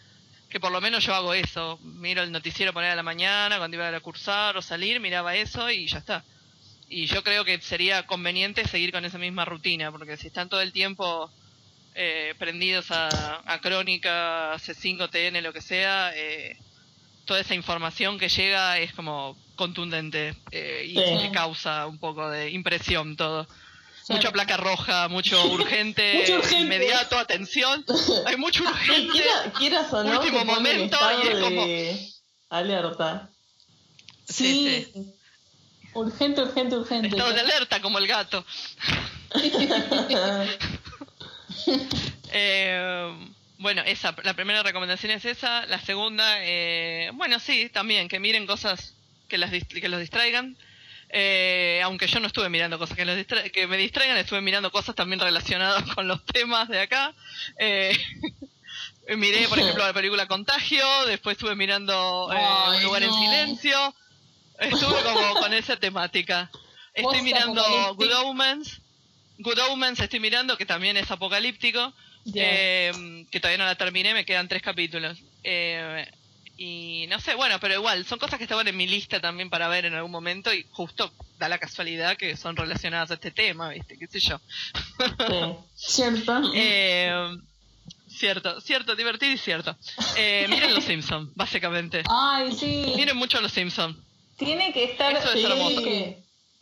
que 0.50 0.62
por 0.62 0.72
lo 0.72 0.80
menos 0.80 1.04
yo 1.04 1.14
hago 1.14 1.34
eso. 1.34 1.78
Miro 1.84 2.24
el 2.24 2.32
noticiero 2.32 2.72
poner 2.72 2.92
a 2.92 2.96
la 2.96 3.04
mañana, 3.04 3.58
cuando 3.58 3.76
iba 3.76 3.90
a 3.90 4.00
cursar 4.00 4.56
o 4.56 4.62
salir, 4.62 5.02
miraba 5.02 5.36
eso 5.36 5.70
y 5.70 5.86
ya 5.88 5.98
está. 5.98 6.24
Y 6.88 7.08
yo 7.08 7.26
creo 7.26 7.44
que 7.44 7.60
sería 7.60 8.08
conveniente 8.08 8.66
seguir 8.70 8.94
con 8.94 9.04
esa 9.04 9.18
misma 9.18 9.44
rutina, 9.44 9.92
porque 9.92 10.16
si 10.16 10.28
están 10.28 10.48
todo 10.48 10.62
el 10.62 10.72
tiempo 10.72 11.30
eh, 11.94 12.36
prendidos 12.40 12.90
a, 12.90 13.42
a 13.46 13.60
Crónica, 13.60 14.54
C5, 14.60 15.10
TN, 15.10 15.44
lo 15.44 15.52
que 15.52 15.62
sea, 15.62 16.14
eh, 16.16 16.56
toda 17.26 17.42
esa 17.42 17.54
información 17.54 18.18
que 18.18 18.30
llega 18.30 18.78
es 18.80 18.94
como 18.94 19.36
contundente 19.56 20.36
eh, 20.52 20.86
y 20.88 20.96
Sí. 20.96 21.30
causa 21.34 21.86
un 21.86 21.98
poco 22.00 22.30
de 22.30 22.50
impresión 22.52 23.18
todo. 23.18 23.46
Sí. 24.06 24.12
Mucha 24.14 24.32
placa 24.32 24.58
roja, 24.58 25.08
mucho 25.08 25.42
urgente, 25.54 26.16
Mucho 26.16 26.36
urgente. 26.40 26.60
inmediato, 26.60 27.18
atención. 27.18 27.86
Hay 28.26 28.36
mucho 28.38 28.64
Sí, 28.64 28.70
urgente. 28.70 29.12
quiera- 29.14 29.54
quieras 29.58 29.94
o 29.94 30.04
no, 30.04 30.20
Último 30.20 30.44
momento, 30.44 30.98
y 31.24 31.28
es 31.28 31.40
como- 31.40 31.66
alerta. 32.50 33.30
Sí, 34.28 34.88
Sí. 34.94 35.14
Urgente, 35.96 36.42
urgente, 36.42 36.76
urgente. 36.76 37.08
Estado 37.10 37.34
de 37.34 37.40
alerta 37.42 37.82
como 37.82 37.98
el 38.00 38.08
gato. 38.08 38.46
Eh, 42.36 43.16
bueno, 43.60 43.84
esa, 43.86 44.16
la 44.24 44.34
primera 44.34 44.64
recomendación 44.64 45.12
es 45.12 45.24
esa. 45.26 45.66
La 45.68 45.80
segunda, 45.80 46.38
eh, 46.44 47.12
bueno, 47.14 47.40
sí, 47.40 47.70
también, 47.70 48.08
que 48.08 48.20
miren 48.20 48.48
cosas 48.48 48.96
que, 49.28 49.38
las, 49.38 49.52
que 49.52 49.88
los 49.88 50.00
distraigan. 50.00 50.58
Eh, 51.16 51.80
aunque 51.84 52.08
yo 52.08 52.20
no 52.20 52.26
estuve 52.26 52.50
mirando 52.50 52.80
cosas 52.80 52.98
que, 52.98 53.06
los 53.06 53.16
distra- 53.16 53.48
que 53.52 53.68
me 53.68 53.78
distraigan, 53.78 54.18
estuve 54.18 54.42
mirando 54.42 54.72
cosas 54.72 54.96
también 54.96 55.20
relacionadas 55.20 55.84
con 55.94 56.08
los 56.08 56.26
temas 56.26 56.68
de 56.70 56.80
acá. 56.82 57.14
Eh, 57.60 57.96
miré, 59.16 59.48
por 59.48 59.60
ejemplo, 59.60 59.86
la 59.86 59.94
película 59.94 60.28
Contagio, 60.28 60.84
después 61.06 61.36
estuve 61.38 61.56
mirando 61.56 62.30
eh, 62.34 62.38
Ay, 62.40 62.78
Un 62.80 62.84
lugar 62.86 63.04
en 63.04 63.14
silencio. 63.14 63.96
Estuve 64.60 65.04
como 65.04 65.36
con 65.36 65.54
esa 65.54 65.78
temática. 65.78 66.50
Estoy 66.96 67.22
mirando. 67.22 67.94
Good 67.96 68.14
Omens. 68.26 68.82
Good 69.38 69.60
Omens 69.70 70.00
estoy 70.00 70.20
mirando, 70.20 70.58
que 70.58 70.66
también 70.66 70.98
es 70.98 71.10
apocalíptico. 71.12 71.94
Eh, 72.34 73.26
que 73.30 73.40
todavía 73.40 73.58
no 73.58 73.66
la 73.66 73.76
terminé, 73.76 74.14
me 74.14 74.26
quedan 74.26 74.48
tres 74.48 74.62
capítulos. 74.64 75.20
Eh, 75.44 76.10
y 76.58 77.06
no 77.10 77.20
sé, 77.20 77.34
bueno, 77.36 77.60
pero 77.60 77.74
igual, 77.76 78.06
son 78.06 78.20
cosas 78.20 78.38
que 78.38 78.44
estaban 78.44 78.68
en 78.68 78.78
mi 78.78 78.88
lista 78.88 79.20
también 79.20 79.50
para 79.50 79.68
ver 79.68 79.86
en 79.86 79.96
algún 79.96 80.12
momento 80.12 80.54
y 80.54 80.66
justo 80.72 81.12
da 81.40 81.50
la 81.50 81.58
casualidad 81.58 82.16
que 82.16 82.38
son 82.38 82.56
relacionadas 82.56 83.12
a 83.12 83.16
este 83.16 83.32
tema, 83.32 83.70
¿viste? 83.70 83.98
¿Qué 83.98 84.08
sé 84.08 84.20
yo? 84.20 84.40
Sí. 85.28 85.56
¿Cierto? 85.76 86.42
Eh, 86.54 87.38
cierto, 88.08 88.62
cierto, 88.62 88.96
divertido 88.96 89.34
y 89.34 89.38
cierto. 89.38 89.76
Eh, 90.16 90.46
miren 90.50 90.76
Los 90.76 90.84
Simpsons, 90.84 91.32
básicamente. 91.36 92.04
Ay, 92.10 92.52
sí. 92.54 92.94
Miren 92.96 93.18
mucho 93.18 93.42
Los 93.42 93.52
Simpsons. 93.52 93.98
Tiene 94.38 94.72
que 94.74 94.84
estar. 94.86 95.12
Eso 95.12 95.32
es 95.32 95.40
sí. 95.40 95.46
hermoso. 95.46 95.82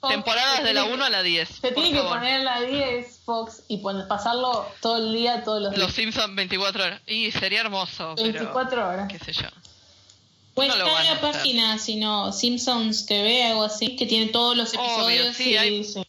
Fox 0.02 0.14
Temporadas 0.14 0.64
de 0.64 0.74
la 0.74 0.82
tiene 0.82 0.96
1 0.96 1.06
a 1.06 1.10
la 1.12 1.22
10. 1.22 1.48
Se 1.48 1.72
tiene 1.74 1.92
que 1.92 2.02
poner 2.02 2.42
la 2.42 2.62
10 2.62 3.20
Fox 3.24 3.66
y 3.68 3.84
pasarlo 4.10 4.68
todo 4.82 4.98
el 4.98 5.14
día, 5.14 5.44
todos 5.44 5.62
los 5.62 5.78
Los 5.78 5.80
días. 5.80 5.94
Simpsons 5.94 6.34
24 6.34 6.84
horas. 6.84 7.02
Y 7.06 7.30
sería 7.30 7.62
hermoso, 7.62 8.16
pero 8.16 8.34
24 8.34 8.90
horas. 8.90 9.08
qué 9.08 9.20
sé 9.20 9.34
yo. 9.34 9.48
Pues 10.54 10.68
No 10.70 10.76
está 10.86 11.04
la 11.04 11.22
página, 11.22 11.78
sino 11.78 12.32
Simpsons 12.34 13.06
TV, 13.06 13.44
algo 13.46 13.64
así, 13.64 13.96
que 13.96 14.06
tiene 14.06 14.28
todos 14.28 14.56
los 14.58 14.74
Obvio, 14.76 15.22
episodios. 15.24 15.58
hay- 15.60 15.84
sí. 15.86 16.04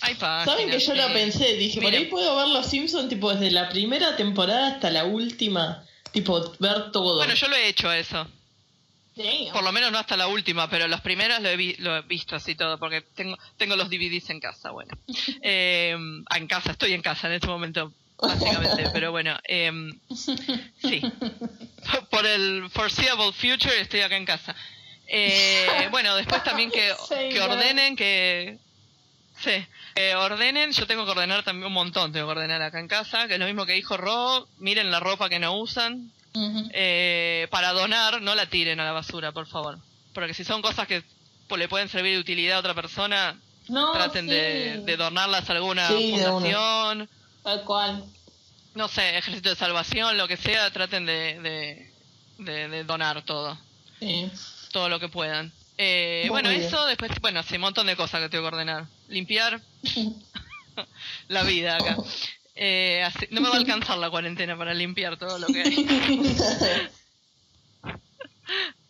Hay 0.00 0.14
páginas, 0.14 0.44
Saben 0.44 0.70
que 0.70 0.78
yo 0.78 0.94
la 0.94 1.08
sí. 1.08 1.12
pensé, 1.12 1.54
dije, 1.54 1.80
por 1.80 1.90
Miren. 1.90 2.04
ahí 2.04 2.08
puedo 2.10 2.36
ver 2.36 2.46
los 2.48 2.66
Simpsons 2.66 3.08
tipo 3.08 3.32
desde 3.32 3.50
la 3.50 3.68
primera 3.68 4.14
temporada 4.16 4.68
hasta 4.68 4.90
la 4.90 5.04
última, 5.04 5.84
tipo 6.12 6.54
ver 6.60 6.92
todo. 6.92 7.16
Bueno, 7.16 7.34
yo 7.34 7.48
lo 7.48 7.56
he 7.56 7.68
hecho 7.68 7.92
eso. 7.92 8.28
Damn. 9.16 9.52
Por 9.52 9.64
lo 9.64 9.72
menos 9.72 9.90
no 9.90 9.98
hasta 9.98 10.16
la 10.16 10.28
última, 10.28 10.70
pero 10.70 10.86
los 10.86 11.00
primeros 11.00 11.40
lo 11.42 11.48
he, 11.48 11.56
vi- 11.56 11.74
lo 11.78 11.96
he 11.96 12.02
visto 12.02 12.36
así 12.36 12.54
todo, 12.54 12.78
porque 12.78 13.00
tengo, 13.00 13.36
tengo 13.56 13.74
los 13.74 13.90
DVDs 13.90 14.30
en 14.30 14.38
casa, 14.38 14.70
bueno. 14.70 14.96
Eh, 15.42 15.96
en 16.36 16.46
casa, 16.46 16.70
estoy 16.70 16.92
en 16.92 17.02
casa 17.02 17.26
en 17.26 17.32
este 17.32 17.48
momento, 17.48 17.92
básicamente, 18.20 18.90
pero 18.92 19.10
bueno. 19.10 19.36
eh, 19.44 19.70
sí. 20.80 21.00
Por 22.10 22.26
el 22.26 22.68
foreseeable 22.70 23.32
future 23.32 23.80
estoy 23.80 24.00
acá 24.00 24.16
en 24.16 24.24
casa. 24.24 24.54
Eh, 25.06 25.88
bueno, 25.90 26.14
después 26.16 26.42
también 26.44 26.70
que, 26.70 26.92
ordenen, 27.40 27.96
que... 27.96 28.58
Sí, 29.40 29.52
ordenen, 30.16 30.72
yo 30.72 30.86
tengo 30.86 31.04
que 31.04 31.12
ordenar 31.12 31.44
también 31.44 31.66
un 31.68 31.72
montón, 31.72 32.12
tengo 32.12 32.26
que 32.26 32.32
ordenar 32.32 32.60
acá 32.60 32.80
en 32.80 32.88
casa, 32.88 33.28
que 33.28 33.34
es 33.34 33.40
lo 33.40 33.46
mismo 33.46 33.66
que 33.66 33.72
dijo 33.74 33.96
Ro, 33.96 34.48
miren 34.58 34.90
la 34.90 34.98
ropa 34.98 35.28
que 35.28 35.38
no 35.38 35.56
usan, 35.56 36.10
eh, 36.72 37.46
para 37.50 37.72
donar, 37.72 38.20
no 38.20 38.34
la 38.34 38.46
tiren 38.46 38.80
a 38.80 38.84
la 38.84 38.92
basura, 38.92 39.30
por 39.32 39.46
favor. 39.46 39.78
Porque 40.12 40.34
si 40.34 40.42
son 40.44 40.60
cosas 40.60 40.88
que 40.88 41.02
le 41.56 41.68
pueden 41.68 41.88
servir 41.88 42.14
de 42.14 42.18
utilidad 42.18 42.56
a 42.56 42.60
otra 42.60 42.74
persona, 42.74 43.36
No, 43.68 43.92
traten 43.92 44.24
sí. 44.26 44.30
de, 44.34 44.78
de 44.84 44.96
donarlas 44.96 45.48
a 45.48 45.52
alguna 45.52 45.86
Sí, 45.88 46.10
fundación, 46.12 47.08
Tal 47.42 47.64
cual. 47.64 48.04
no 48.74 48.88
sé, 48.88 49.18
ejército 49.18 49.48
de 49.50 49.56
salvación, 49.56 50.16
lo 50.18 50.28
que 50.28 50.36
sea, 50.36 50.70
traten 50.72 51.06
de, 51.06 51.40
de, 51.40 51.92
de- 52.38 52.68
de 52.68 52.84
donar 52.84 53.22
todo, 53.24 53.58
Sí. 53.98 54.30
todo 54.72 54.88
lo 54.88 55.00
que 55.00 55.08
puedan. 55.08 55.52
Eh, 55.78 56.26
bueno, 56.30 56.48
bien. 56.50 56.62
eso, 56.62 56.84
después, 56.86 57.10
bueno, 57.20 57.42
sí, 57.42 57.54
un 57.56 57.62
montón 57.62 57.86
de 57.86 57.96
cosas 57.96 58.20
que 58.20 58.28
tengo 58.28 58.42
que 58.48 58.54
ordenar. 58.54 58.86
Limpiar 59.08 59.60
la 61.28 61.42
vida 61.44 61.76
acá. 61.76 61.96
Eh, 62.54 63.02
así- 63.04 63.28
no 63.30 63.40
me 63.40 63.48
va 63.48 63.54
a 63.54 63.58
alcanzar 63.58 63.98
la 63.98 64.10
cuarentena 64.10 64.56
para 64.58 64.74
limpiar 64.74 65.16
todo 65.16 65.38
lo 65.38 65.46
que 65.46 65.62
hay. 65.62 65.86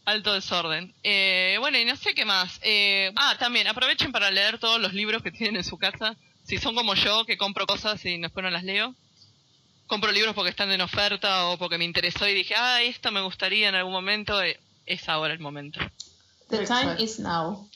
Alto 0.05 0.33
desorden. 0.33 0.95
Eh, 1.03 1.57
bueno, 1.61 1.79
y 1.79 1.85
no 1.85 1.95
sé 1.97 2.15
qué 2.15 2.25
más. 2.25 2.59
Eh, 2.63 3.13
ah, 3.17 3.37
también 3.39 3.67
aprovechen 3.69 4.11
para 4.11 4.31
leer 4.31 4.59
todos 4.59 4.81
los 4.81 4.95
libros 4.95 5.23
que 5.23 5.31
tienen 5.31 5.57
en 5.57 5.65
su 5.65 5.77
casa. 5.77 6.17
Si 6.49 6.59
son 6.59 6.75
como 6.75 6.95
yo, 6.95 7.25
que 7.27 7.37
compro 7.37 7.67
cosas 7.67 8.05
y 8.07 8.19
después 8.19 8.43
no 8.43 8.51
las 8.51 8.65
leo. 8.65 8.95
Compro 9.87 10.11
libros 10.13 10.35
porque 10.35 10.51
están 10.51 10.71
en 10.73 10.81
oferta 10.81 11.47
o 11.49 11.59
porque 11.59 11.79
me 11.79 11.85
interesó 11.85 12.27
y 12.27 12.35
dije, 12.35 12.55
ah, 12.57 12.83
esto 12.83 13.11
me 13.13 13.21
gustaría 13.21 13.69
en 13.69 13.75
algún 13.75 13.93
momento. 13.93 14.43
eh, 14.43 14.59
es 14.87 15.09
ahora 15.09 15.35
el 15.35 15.41
momento. 15.41 15.79
The 16.49 16.65
time 16.67 16.97
is 16.99 17.19
now. 17.21 17.69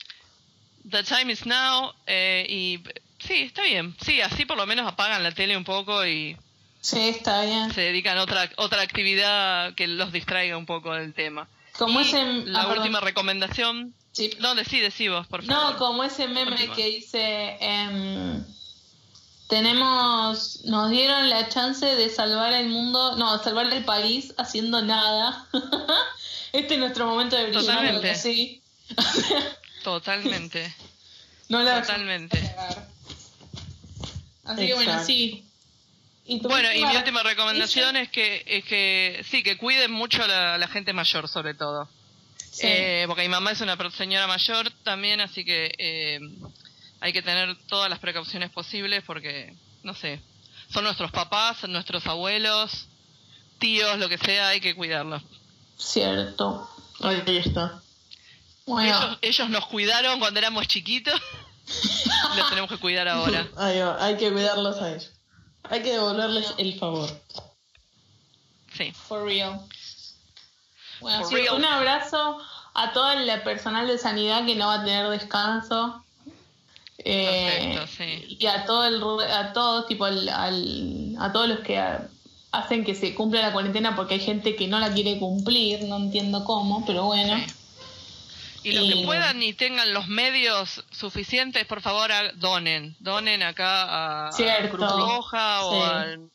The 0.89 1.03
time 1.03 1.31
is 1.31 1.45
now. 1.45 1.93
eh, 2.07 2.45
y 2.49 2.79
sí, 3.19 3.43
está 3.43 3.61
bien. 3.63 3.95
Sí, 4.03 4.19
así 4.21 4.45
por 4.45 4.57
lo 4.57 4.65
menos 4.65 4.87
apagan 4.87 5.21
la 5.23 5.31
tele 5.31 5.55
un 5.55 5.63
poco 5.63 6.05
y 6.05 6.35
Sí, 6.81 6.99
está 7.09 7.43
bien. 7.45 7.71
se 7.73 7.81
dedican 7.81 8.17
a 8.17 8.23
otra, 8.23 8.49
otra 8.57 8.81
actividad 8.81 9.73
que 9.75 9.87
los 9.87 10.11
distraiga 10.11 10.57
un 10.57 10.65
poco 10.65 10.93
del 10.93 11.13
tema. 11.13 11.47
Como 11.77 12.01
Y 12.01 12.03
ese. 12.03 12.23
la 12.45 12.61
ah, 12.61 12.63
perdón. 12.63 12.79
última 12.79 12.99
recomendación. 12.99 13.93
Sí. 14.11 14.31
No, 14.39 14.53
decí, 14.55 14.79
decí 14.79 15.07
vos, 15.07 15.25
por 15.27 15.43
favor. 15.43 15.73
No, 15.73 15.77
como 15.79 16.03
ese 16.03 16.27
meme 16.27 16.69
que 16.75 16.85
dice, 16.85 17.57
tenemos, 19.53 20.61
nos 20.65 20.89
dieron 20.89 21.29
la 21.29 21.47
chance 21.47 21.85
de 21.85 22.09
salvar 22.09 22.53
el 22.53 22.69
mundo, 22.69 23.15
no, 23.17 23.37
salvar 23.43 23.71
el 23.71 23.85
país 23.85 24.33
haciendo 24.39 24.81
nada. 24.81 25.47
este 26.53 26.73
es 26.73 26.79
nuestro 26.79 27.05
momento 27.05 27.35
de 27.35 27.43
brillar, 27.43 27.61
Totalmente. 27.63 28.15
sí. 28.15 28.63
Totalmente. 29.83 30.73
No 31.49 31.61
la 31.61 31.81
Totalmente. 31.81 32.55
Así 34.45 34.65
que 34.65 34.73
bueno, 34.73 35.05
sí. 35.05 35.45
Y 36.25 36.39
Bueno, 36.39 36.71
y 36.73 36.83
mi 36.83 36.95
última- 36.95 37.21
recomendación 37.21 37.95
es 37.95 38.09
que, 38.09 38.43
es 38.47 38.65
que 38.65 39.23
sí, 39.29 39.43
que 39.43 39.57
cuiden 39.57 39.91
mucho 39.91 40.23
a 40.23 40.27
la, 40.27 40.57
la 40.57 40.67
gente 40.67 40.93
mayor, 40.93 41.27
sobre 41.27 41.53
todo. 41.53 41.87
Sí. 42.49 42.65
Eh, 42.65 43.03
porque 43.07 43.21
mi 43.21 43.29
mamá 43.29 43.51
es 43.51 43.61
una 43.61 43.77
señora 43.91 44.25
mayor 44.25 44.71
también, 44.83 45.21
así 45.21 45.45
que 45.45 45.71
eh, 45.77 46.19
hay 47.03 47.11
que 47.11 47.21
tener 47.21 47.57
todas 47.67 47.89
las 47.89 47.99
precauciones 47.99 48.49
posibles 48.49 49.03
porque, 49.05 49.53
no 49.83 49.93
sé, 49.93 50.21
son 50.71 50.85
nuestros 50.85 51.11
papás, 51.11 51.57
son 51.57 51.73
nuestros 51.73 52.07
abuelos, 52.07 52.87
tíos, 53.59 53.99
lo 53.99 54.07
que 54.07 54.17
sea, 54.17 54.47
hay 54.47 54.61
que 54.61 54.73
cuidarlos. 54.73 55.21
Cierto. 55.77 56.65
Ahí 57.01 57.21
está. 57.27 57.81
Bueno, 58.65 58.87
Ellos, 58.87 59.17
ellos 59.21 59.49
nos 59.49 59.65
cuidaron 59.65 60.17
cuando 60.19 60.39
éramos 60.39 60.65
chiquitos, 60.69 61.19
los 62.37 62.47
tenemos 62.47 62.69
que 62.69 62.77
cuidar 62.77 63.09
ahora. 63.09 63.49
Ahí 63.57 63.79
va, 63.79 64.01
hay 64.01 64.15
que 64.15 64.31
cuidarlos 64.31 64.77
a 64.77 64.91
ellos. 64.91 65.11
Hay 65.63 65.83
que 65.83 65.91
devolverles 65.91 66.53
el 66.57 66.79
favor. 66.79 67.09
Sí. 68.77 68.93
for 68.93 69.25
real. 69.25 69.59
Bueno, 71.01 71.19
For 71.19 71.27
sí, 71.27 71.35
real. 71.35 71.55
un 71.55 71.65
abrazo 71.65 72.39
a 72.73 72.93
todo 72.93 73.11
el 73.11 73.41
personal 73.41 73.87
de 73.87 73.97
sanidad 73.97 74.45
que 74.45 74.55
no 74.55 74.67
va 74.67 74.75
a 74.75 74.85
tener 74.85 75.09
descanso. 75.09 76.02
Eh, 77.05 77.75
Perfecto, 77.75 77.87
sí. 77.87 78.37
Y 78.39 78.45
a 78.47 78.65
todo 78.65 78.85
el 78.85 79.31
a 79.31 79.51
todos 79.53 79.87
tipo 79.87 80.05
al, 80.05 80.27
al- 80.29 81.15
a 81.19 81.31
todos 81.33 81.49
los 81.49 81.59
que 81.59 81.81
hacen 82.51 82.85
que 82.85 82.95
se 82.95 83.13
cumpla 83.15 83.41
la 83.41 83.51
cuarentena 83.51 83.95
porque 83.95 84.13
hay 84.15 84.19
gente 84.19 84.55
que 84.55 84.67
no 84.67 84.79
la 84.79 84.93
quiere 84.93 85.19
cumplir, 85.19 85.83
no 85.83 85.97
entiendo 85.97 86.45
cómo, 86.45 86.85
pero 86.85 87.05
bueno. 87.05 87.35
Sí. 87.37 88.69
Y 88.69 88.71
los 88.71 88.87
que 88.93 89.03
puedan 89.05 89.43
y 89.43 89.51
tengan 89.53 89.93
los 89.93 90.07
medios 90.07 90.85
suficientes, 90.91 91.65
por 91.65 91.81
favor, 91.81 92.09
donen. 92.35 92.95
Donen 92.99 93.43
acá 93.43 94.27
a. 94.27 94.29
Cruz 94.71 94.79
Roja 94.89 95.65
o 95.65 95.83
al- 95.83 96.29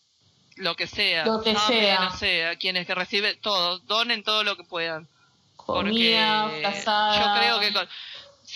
lo 0.57 0.75
que 0.75 0.87
sea. 0.87 1.25
Lo 1.25 1.41
que 1.41 1.55
sea. 1.57 2.01
No 2.01 2.16
sé, 2.19 2.45
a 2.47 2.57
quienes 2.57 2.87
que 2.87 2.95
reciben 2.95 3.41
todo. 3.41 3.79
Donen 3.79 4.23
todo 4.23 4.45
lo 4.45 4.57
que 4.57 4.64
puedan. 4.64 5.09
Comida, 5.57 6.45
porque 6.45 6.61
frazada. 6.62 7.19
yo 7.35 7.41
creo 7.41 7.61
que 7.61 7.73
con, 7.75 7.89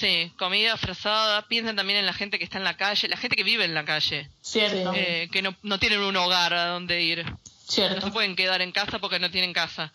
sí, 0.02 0.32
comida 0.36 0.76
frazada. 0.76 1.46
Piensen 1.48 1.76
también 1.76 2.00
en 2.00 2.06
la 2.06 2.12
gente 2.12 2.38
que 2.38 2.44
está 2.44 2.58
en 2.58 2.64
la 2.64 2.76
calle, 2.76 3.08
la 3.08 3.16
gente 3.16 3.36
que 3.36 3.44
vive 3.44 3.64
en 3.64 3.74
la 3.74 3.84
calle, 3.84 4.28
Cierto, 4.40 4.92
eh, 4.94 5.28
que 5.32 5.42
no, 5.42 5.54
no 5.62 5.78
tienen 5.78 6.00
un 6.00 6.16
hogar 6.16 6.52
a 6.52 6.66
donde 6.68 7.02
ir. 7.02 7.24
No 7.24 7.38
cierto. 7.68 8.06
se 8.06 8.12
pueden 8.12 8.34
quedar 8.34 8.60
en 8.60 8.72
casa 8.72 8.98
porque 8.98 9.20
no 9.20 9.30
tienen 9.30 9.52
casa. 9.52 9.92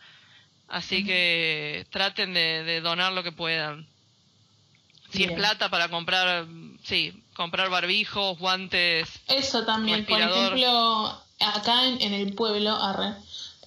Así 0.69 1.05
que 1.05 1.85
traten 1.91 2.33
de, 2.33 2.63
de 2.63 2.81
donar 2.81 3.13
lo 3.13 3.23
que 3.23 3.31
puedan. 3.31 3.87
Si 5.11 5.23
es 5.23 5.31
plata 5.31 5.69
para 5.69 5.89
comprar, 5.89 6.45
sí, 6.83 7.23
comprar 7.33 7.69
barbijos, 7.69 8.37
guantes. 8.39 9.07
Eso 9.27 9.65
también, 9.65 10.05
por 10.05 10.19
ejemplo, 10.19 11.21
acá 11.39 11.85
en, 11.85 12.01
en 12.01 12.13
el 12.13 12.33
pueblo, 12.33 12.75
arre, 12.75 13.13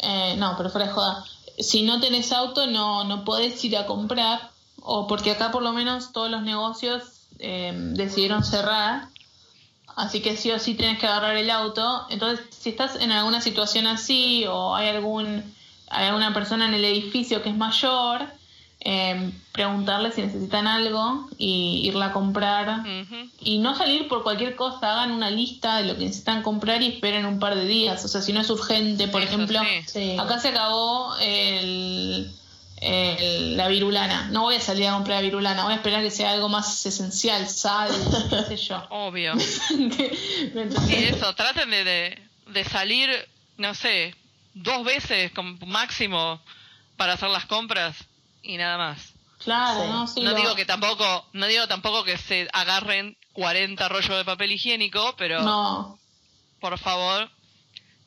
eh, 0.01 0.35
no, 0.37 0.55
pero 0.57 0.69
fuera 0.69 0.87
de 0.87 0.93
joda, 0.93 1.25
si 1.59 1.83
no 1.83 2.01
tenés 2.01 2.33
auto 2.33 2.67
no, 2.67 3.05
no 3.05 3.25
podés 3.25 3.63
ir 3.65 3.77
a 3.79 3.87
comprar, 3.87 4.51
o 4.83 5.07
porque 5.07 5.33
acá 5.33 5.51
por 5.51 5.63
lo 5.63 5.73
menos 5.73 6.13
todos 6.13 6.31
los 6.31 6.43
negocios 6.43 7.27
eh, 7.39 7.73
decidieron 7.75 8.45
cerrar, 8.45 9.09
así 9.97 10.21
que 10.21 10.37
sí 10.37 10.51
o 10.51 10.59
sí 10.59 10.75
tenés 10.75 10.99
que 10.99 11.07
agarrar 11.07 11.37
el 11.37 11.51
auto, 11.51 12.07
entonces 12.11 12.47
si 12.51 12.71
estás 12.71 12.97
en 12.97 13.13
alguna 13.13 13.41
situación 13.41 13.87
así 13.87 14.45
o 14.47 14.75
hay 14.75 14.89
algún 14.89 15.55
hay 15.91 16.07
alguna 16.07 16.33
persona 16.33 16.67
en 16.67 16.75
el 16.75 16.85
edificio 16.85 17.43
que 17.43 17.49
es 17.49 17.57
mayor, 17.57 18.23
eh, 18.83 19.33
preguntarle 19.53 20.11
si 20.11 20.23
necesitan 20.23 20.67
algo 20.67 21.29
y 21.37 21.83
irla 21.85 22.07
a 22.07 22.13
comprar 22.13 22.83
y 23.41 23.59
no 23.59 23.75
salir 23.75 24.09
por 24.09 24.23
cualquier 24.23 24.57
cosa, 24.57 24.93
hagan 24.93 25.11
una 25.11 25.31
lista 25.31 25.77
de 25.77 25.85
lo 25.85 25.97
que 25.97 26.05
necesitan 26.05 26.43
comprar 26.43 26.81
y 26.81 26.87
esperen 26.87 27.27
un 27.27 27.39
par 27.41 27.57
de 27.57 27.67
días. 27.67 28.03
O 28.05 28.09
sea, 28.09 28.23
si 28.23 28.33
no 28.33 28.41
es 28.41 28.49
urgente, 28.49 29.09
por 29.09 29.21
Eso 29.21 29.35
ejemplo, 29.35 29.61
sí. 29.87 30.13
Sí. 30.13 30.17
acá 30.19 30.39
se 30.39 30.49
acabó 30.49 31.15
el, 31.21 32.33
el- 32.81 33.57
la 33.57 33.69
virulana. 33.69 34.29
No 34.31 34.43
voy 34.43 34.57
a 34.57 34.61
salir 34.61 34.87
a 34.89 34.93
comprar 34.93 35.17
la 35.19 35.23
virulana, 35.23 35.65
voy 35.65 35.73
a 35.75 35.77
esperar 35.77 36.03
que 36.03 36.11
sea 36.11 36.31
algo 36.33 36.49
más 36.49 36.85
esencial, 36.87 37.49
sal, 37.49 37.91
qué 38.31 38.45
sé 38.45 38.57
yo. 38.57 38.83
Obvio. 38.91 39.35
Y 40.89 40.95
eso, 41.05 41.35
traten 41.35 41.71
de, 41.71 41.85
de, 41.85 42.23
de 42.47 42.65
salir, 42.65 43.11
no 43.57 43.75
sé, 43.75 44.15
dos 44.55 44.85
veces 44.85 45.33
como 45.33 45.57
máximo 45.67 46.41
para 46.97 47.15
hacer 47.15 47.31
las 47.31 47.47
compras 47.47 47.97
y 48.43 48.57
nada 48.57 48.77
más. 48.79 49.13
Claro, 49.43 49.83
Sí. 49.85 49.89
no, 49.91 50.07
sí, 50.07 50.21
no 50.23 50.31
lo- 50.31 50.37
digo 50.37 50.55
que 50.55 50.67
tampoco, 50.67 51.27
no 51.33 51.47
digo 51.47 51.67
tampoco 51.67 52.05
que 52.05 52.19
se 52.19 52.49
agarren 52.53 53.17
40 53.33 53.89
rollos 53.89 54.17
de 54.17 54.25
papel 54.25 54.53
higiénico, 54.53 55.15
pero 55.17 55.43
No, 55.43 55.99
por 56.61 56.79
favor, 56.79 57.31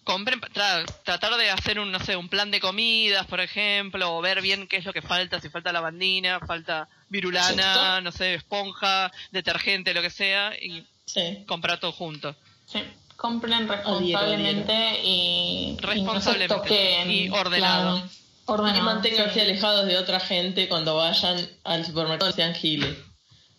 compren, 0.04 0.40
tra- 0.42 0.86
tratar 1.04 1.36
de 1.38 1.50
hacer 1.50 1.80
un, 1.80 1.92
no 1.92 2.00
sé, 2.00 2.16
un 2.16 2.30
plan 2.30 2.52
de 2.52 2.60
comidas, 2.60 3.26
por 3.28 3.40
ejemplo, 3.40 4.16
o 4.18 4.22
ver 4.22 4.42
bien 4.42 4.68
qué 4.68 4.78
es 4.78 4.86
lo 4.86 4.94
que 4.94 5.02
falta, 5.02 5.40
si 5.40 5.50
falta 5.50 5.72
lavandina, 5.74 6.40
falta 6.42 6.88
virulana, 7.10 8.02
no 8.02 8.12
sé, 8.12 8.36
esponja, 8.36 9.12
detergente, 9.32 9.94
lo 9.94 10.02
que 10.02 10.10
sea, 10.10 10.54
y 10.62 10.86
Sí. 11.06 11.44
comprar 11.48 11.80
todo 11.80 11.92
junto. 11.92 12.36
sí. 12.66 12.84
Compren 13.16 13.70
responsablemente 13.70 15.00
y, 15.04 15.78
Responsablemente. 15.80 16.56
y 16.56 16.58
no 16.58 16.64
se 16.64 16.70
toquen, 16.70 17.12
Y 17.12 17.30
ordenado. 17.30 17.98
claro. 17.98 18.10
Ordenado, 18.46 18.80
Y 18.80 18.82
manténganse 18.82 19.34
sí. 19.36 19.40
alejados 19.40 19.86
de 19.86 19.98
otra 19.98 20.20
gente 20.20 20.68
cuando 20.68 20.96
vayan 20.98 21.48
al 21.64 21.86
supermercado 21.86 22.32
y 22.32 22.34
sean 22.34 22.54
giles. 22.56 22.98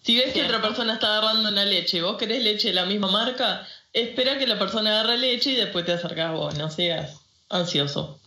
Si 0.03 0.17
ves 0.19 0.35
que 0.35 0.43
otra 0.45 0.61
persona 0.61 0.95
está 0.95 1.17
agarrando 1.17 1.49
una 1.49 1.65
leche 1.65 1.97
y 1.99 2.01
vos 2.03 2.19
querés 2.19 2.43
leche 2.43 2.69
de 2.69 2.75
la 2.75 2.85
misma 2.85 3.11
marca, 3.11 3.67
espera 3.95 4.39
que 4.39 4.47
la 4.47 4.59
persona 4.59 4.91
agarre 4.91 5.17
leche 5.19 5.51
y 5.51 5.55
después 5.57 5.87
te 5.87 5.93
acercás 5.93 6.33
vos, 6.33 6.55
no 6.57 6.71
seas 6.71 7.21
ansioso. 7.49 8.21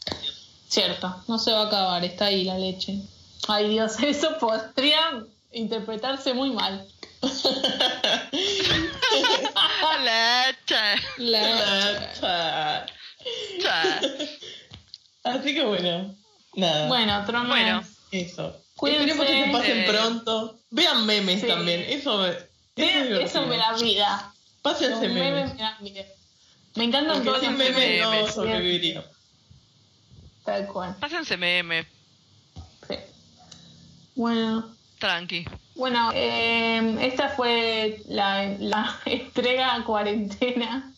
Cierto, 0.69 1.23
no 1.27 1.37
se 1.37 1.51
va 1.51 1.63
a 1.63 1.67
acabar, 1.67 2.03
está 2.03 2.25
ahí 2.25 2.43
la 2.43 2.57
leche. 2.57 2.99
Ay 3.47 3.69
Dios, 3.69 3.99
eso 4.03 4.37
podría 4.39 4.99
interpretarse 5.51 6.33
muy 6.33 6.51
mal. 6.51 6.87
Leche. 10.03 10.75
La- 11.17 12.85
Así 15.23 15.53
que 15.53 15.63
bueno, 15.65 16.15
nada. 16.55 16.87
Bueno. 16.87 17.25
Bueno. 17.47 17.83
Eso. 18.11 18.55
Cuídense. 18.75 19.11
Esperemos 19.11 19.25
que 19.27 19.45
se 19.45 19.51
pasen 19.51 19.85
pronto. 19.85 20.59
Vean 20.69 21.05
memes 21.05 21.41
Sí. 21.41 21.47
también. 21.47 21.81
Eso, 21.89 22.17
me- 22.19 22.29
eso, 22.29 22.37
es 22.37 22.45
Vean, 22.75 23.21
eso 23.21 23.45
me 23.47 23.57
da 23.57 23.73
vida. 23.73 24.33
Pásense 24.71 24.89
Los 25.07 25.13
memes. 25.13 25.53
memes 25.55 26.05
me 26.75 26.83
encantan 26.83 27.13
Porque 27.23 27.25
todos 27.29 27.43
los 27.43 27.51
memes 27.53 28.01
no 28.01 28.11
memes. 28.11 28.33
sobreviviría. 28.33 29.03
Tal 30.45 30.67
cual. 30.67 30.95
Pásense 30.99 31.37
meme, 31.37 31.85
Sí. 32.87 32.95
Bueno. 34.15 34.75
tranqui. 34.99 35.45
Bueno, 35.75 36.11
eh, 36.13 36.97
esta 37.01 37.29
fue 37.29 38.01
la, 38.07 38.45
la 38.59 38.99
entrega 39.05 39.83
cuarentena. 39.85 40.91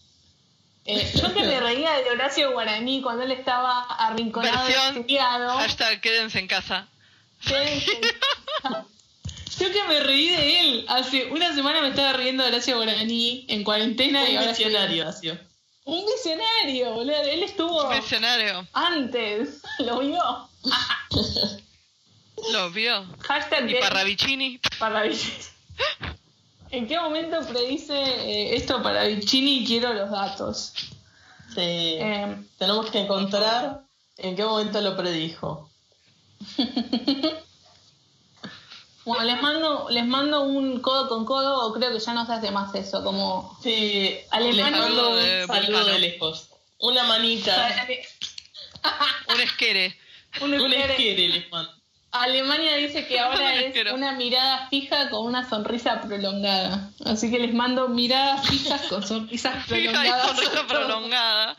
Eh, 0.86 1.12
yo 1.22 1.34
que 1.34 1.44
me 1.44 1.60
reía 1.60 1.92
de 2.00 2.10
Horacio 2.12 2.52
Guaraní 2.52 3.02
cuando 3.02 3.24
él 3.24 3.32
estaba 3.32 3.82
arrinconado, 3.84 4.66
Versión. 4.66 5.06
Hashtag 5.60 6.02
quédense 6.02 6.40
en 6.40 6.48
casa. 6.48 6.88
Yo 9.60 9.72
que 9.72 9.84
me 9.88 10.00
reí 10.00 10.30
de 10.30 10.60
él. 10.62 10.86
Hace 10.88 11.26
una 11.26 11.54
semana 11.54 11.82
me 11.82 11.90
estaba 11.90 12.14
riendo 12.14 12.44
de 12.44 12.50
Horacio 12.50 12.76
Guaraní 12.78 13.46
en 13.50 13.64
cuarentena 13.64 14.28
y 14.28 14.32
Un 14.34 14.38
ahora 14.38 14.50
visionario 14.52 15.08
ha 15.08 15.12
sido. 15.12 15.38
Un 15.86 16.06
visionario, 16.06 16.94
boludo. 16.94 17.22
Él 17.24 17.44
estuvo 17.44 17.90
Visionario. 17.90 18.68
antes. 18.74 19.62
Lo 19.80 20.00
vio. 20.00 20.50
Lo 22.52 22.72
vio. 22.72 23.06
Hashtag 23.22 23.70
Y 23.70 23.74
de- 23.74 23.80
Parravicini. 23.80 24.60
¿En 26.72 26.88
qué 26.88 27.00
momento 27.00 27.40
predice 27.48 27.94
eh, 27.98 28.56
esto 28.56 28.82
para 28.84 29.04
Vicini? 29.06 29.66
Quiero 29.66 29.92
los 29.94 30.12
datos. 30.12 30.72
Sí. 31.56 31.60
Eh, 31.62 32.36
Tenemos 32.60 32.92
que 32.92 33.00
encontrar 33.00 33.82
en 34.18 34.36
qué 34.36 34.46
momento 34.46 34.80
lo 34.82 34.96
predijo. 34.96 35.70
Bueno, 39.10 39.24
les 39.26 39.42
mando, 39.42 39.88
les 39.90 40.06
mando 40.06 40.42
un 40.44 40.80
codo 40.82 41.08
con 41.10 41.26
codo, 41.26 41.68
o 41.68 41.74
creo 41.74 41.92
que 41.94 42.00
ya 42.00 42.14
no 42.14 42.26
se 42.26 42.34
hace 42.34 42.52
más 42.52 42.74
eso, 42.76 43.04
como 43.04 43.58
Sí, 43.62 44.18
Alemania- 44.32 44.70
les 44.72 44.80
mando 44.80 45.16
de 45.16 45.42
un 45.42 45.48
saludo 45.48 45.68
Vulcano. 45.72 45.86
de 45.94 46.00
lejos. 46.00 46.50
Una 46.80 47.04
manita. 47.04 47.86
Un 49.34 49.42
esquere. 49.42 49.96
un 50.42 50.54
esquere 50.54 51.28
les 51.30 51.52
mando. 51.52 51.72
Alemania 52.12 52.76
dice 52.76 53.06
que 53.08 53.20
ahora 53.20 53.54
es 53.56 53.94
una 53.94 54.14
mirada 54.14 54.68
fija 54.70 55.10
con 55.10 55.26
una 55.26 55.48
sonrisa 55.48 56.02
prolongada. 56.02 56.90
Así 57.06 57.30
que 57.30 57.40
les 57.40 57.54
mando 57.54 57.88
miradas 57.90 58.48
fijas 58.48 58.82
con 58.84 59.06
sonrisas 59.06 59.66
Fija 59.68 59.78
y 59.80 59.88
prolongadas. 59.90 60.28
sonrisa 60.28 60.64
prolongada. 60.68 61.58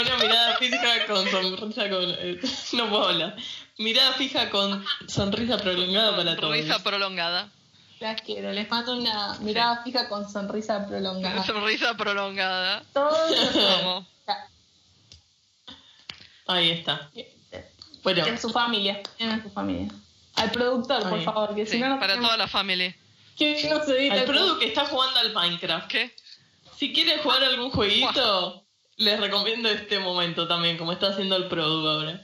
Una 0.00 0.16
mirada 0.16 0.56
fija 0.56 1.06
con 1.06 1.28
sonrisa 1.30 1.88
con. 1.90 2.10
eh, 2.18 2.40
no 2.72 2.88
puedo 2.88 3.08
hablar. 3.08 3.36
Mirada 3.78 4.12
fija 4.14 4.50
con 4.50 4.84
sonrisa 5.08 5.58
prolongada 5.58 6.16
para 6.16 6.36
todos. 6.36 6.56
Sonrisa 6.56 6.82
prolongada. 6.82 7.48
Las 8.00 8.20
quiero, 8.22 8.52
les 8.52 8.68
mando 8.70 8.96
una 8.96 9.38
mirada 9.40 9.82
fija 9.82 10.08
con 10.08 10.28
sonrisa 10.30 10.86
prolongada. 10.86 11.44
Sonrisa 11.44 11.94
prolongada. 11.96 12.82
Todos. 12.92 14.04
Ahí 16.46 16.70
está. 16.70 17.10
Bueno, 18.04 18.24
en 18.26 18.38
su 18.38 18.50
familia, 18.50 19.02
en 19.18 19.42
su 19.42 19.50
familia. 19.50 19.88
Al 20.36 20.50
productor, 20.52 21.08
por 21.08 21.22
favor, 21.22 21.54
que 21.54 21.64
Sí, 21.66 21.72
si 21.72 21.78
no, 21.80 21.88
no 21.88 21.98
para 21.98 22.14
tenemos- 22.14 22.28
toda 22.28 22.36
la 22.36 22.48
familia. 22.48 22.94
que 23.36 23.68
no 23.68 23.84
se 23.84 23.98
edita 23.98 24.14
al 24.14 24.20
el 24.20 24.24
Produ 24.26 24.58
que 24.60 24.66
está 24.66 24.84
jugando 24.86 25.18
al 25.18 25.32
Minecraft. 25.32 25.88
¿Qué? 25.88 26.14
Si 26.76 26.92
quieren 26.92 27.18
jugar 27.20 27.42
algún 27.42 27.70
jueguito, 27.70 28.64
les 28.96 29.18
recomiendo 29.18 29.68
este 29.68 29.98
momento 29.98 30.46
también, 30.46 30.76
como 30.76 30.92
está 30.92 31.08
haciendo 31.08 31.34
el 31.36 31.48
Produ 31.48 31.88
ahora. 31.88 32.20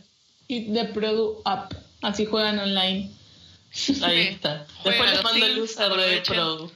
Hit 0.48 0.72
the 0.74 0.84
Produ 0.86 1.42
Up. 1.44 1.76
Así 2.02 2.26
juegan 2.26 2.58
online. 2.58 3.10
Ahí 4.02 4.22
Sí. 4.22 4.28
está. 4.34 4.66
Después 4.84 5.10
les 5.12 5.22
mando 5.22 5.46
el 5.46 5.58
user 5.60 5.92
de. 5.92 6.20
Produ. 6.22 6.70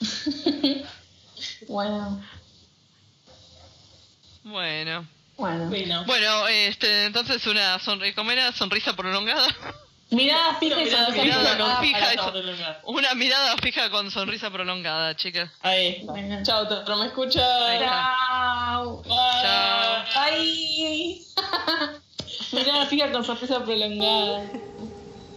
Bueno, 1.68 2.22
Bueno. 4.42 5.06
Bueno. 5.40 5.68
Bueno. 5.68 6.04
Bueno, 6.04 6.46
este, 6.48 7.06
entonces 7.06 7.44
una 7.46 7.78
sonrisa, 7.78 8.14
¿cómo 8.14 8.30
era? 8.30 8.52
Sonrisa 8.52 8.94
prolongada. 8.94 9.48
Mirada 10.10 10.54
fija 10.56 10.82
y 10.82 10.90
sonrisa 10.90 11.22
mirada 11.22 11.56
prolongada 11.56 11.80
fija. 11.80 12.80
Una 12.84 13.14
mirada 13.14 13.56
fija 13.56 13.90
con 13.90 14.10
sonrisa 14.10 14.50
prolongada, 14.50 15.16
chicas. 15.16 15.50
Ahí. 15.62 16.02
Bueno. 16.04 16.42
Chao, 16.42 16.68
Totoro, 16.68 16.98
¿me 16.98 17.06
está. 17.06 17.28
Chao. 17.30 19.02
Bye. 19.02 19.12
Chao. 19.42 20.04
Ay. 20.16 21.26
Mirada 22.52 22.86
fija 22.86 23.10
con 23.10 23.24
sonrisa 23.24 23.64
prolongada. 23.64 24.44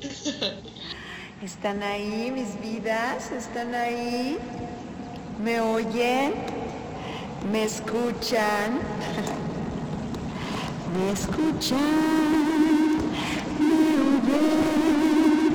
¿Están 1.43 1.83
ahí 1.83 2.31
mis 2.31 2.59
vidas? 2.59 3.31
¿Están 3.31 3.75
ahí? 3.75 4.37
¿Me 5.39 5.61
oyen? 5.61 6.33
¿Me 7.51 7.63
escuchan? 7.63 8.79
de 10.93 11.11
escuchar, 11.11 11.79
de 13.59 13.73
oír, 14.03 15.51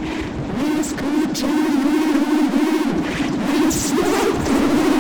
de 0.59 0.81
escuchar, 0.81 1.49
de 1.49 2.03
oír, 2.49 2.97
de 3.49 4.98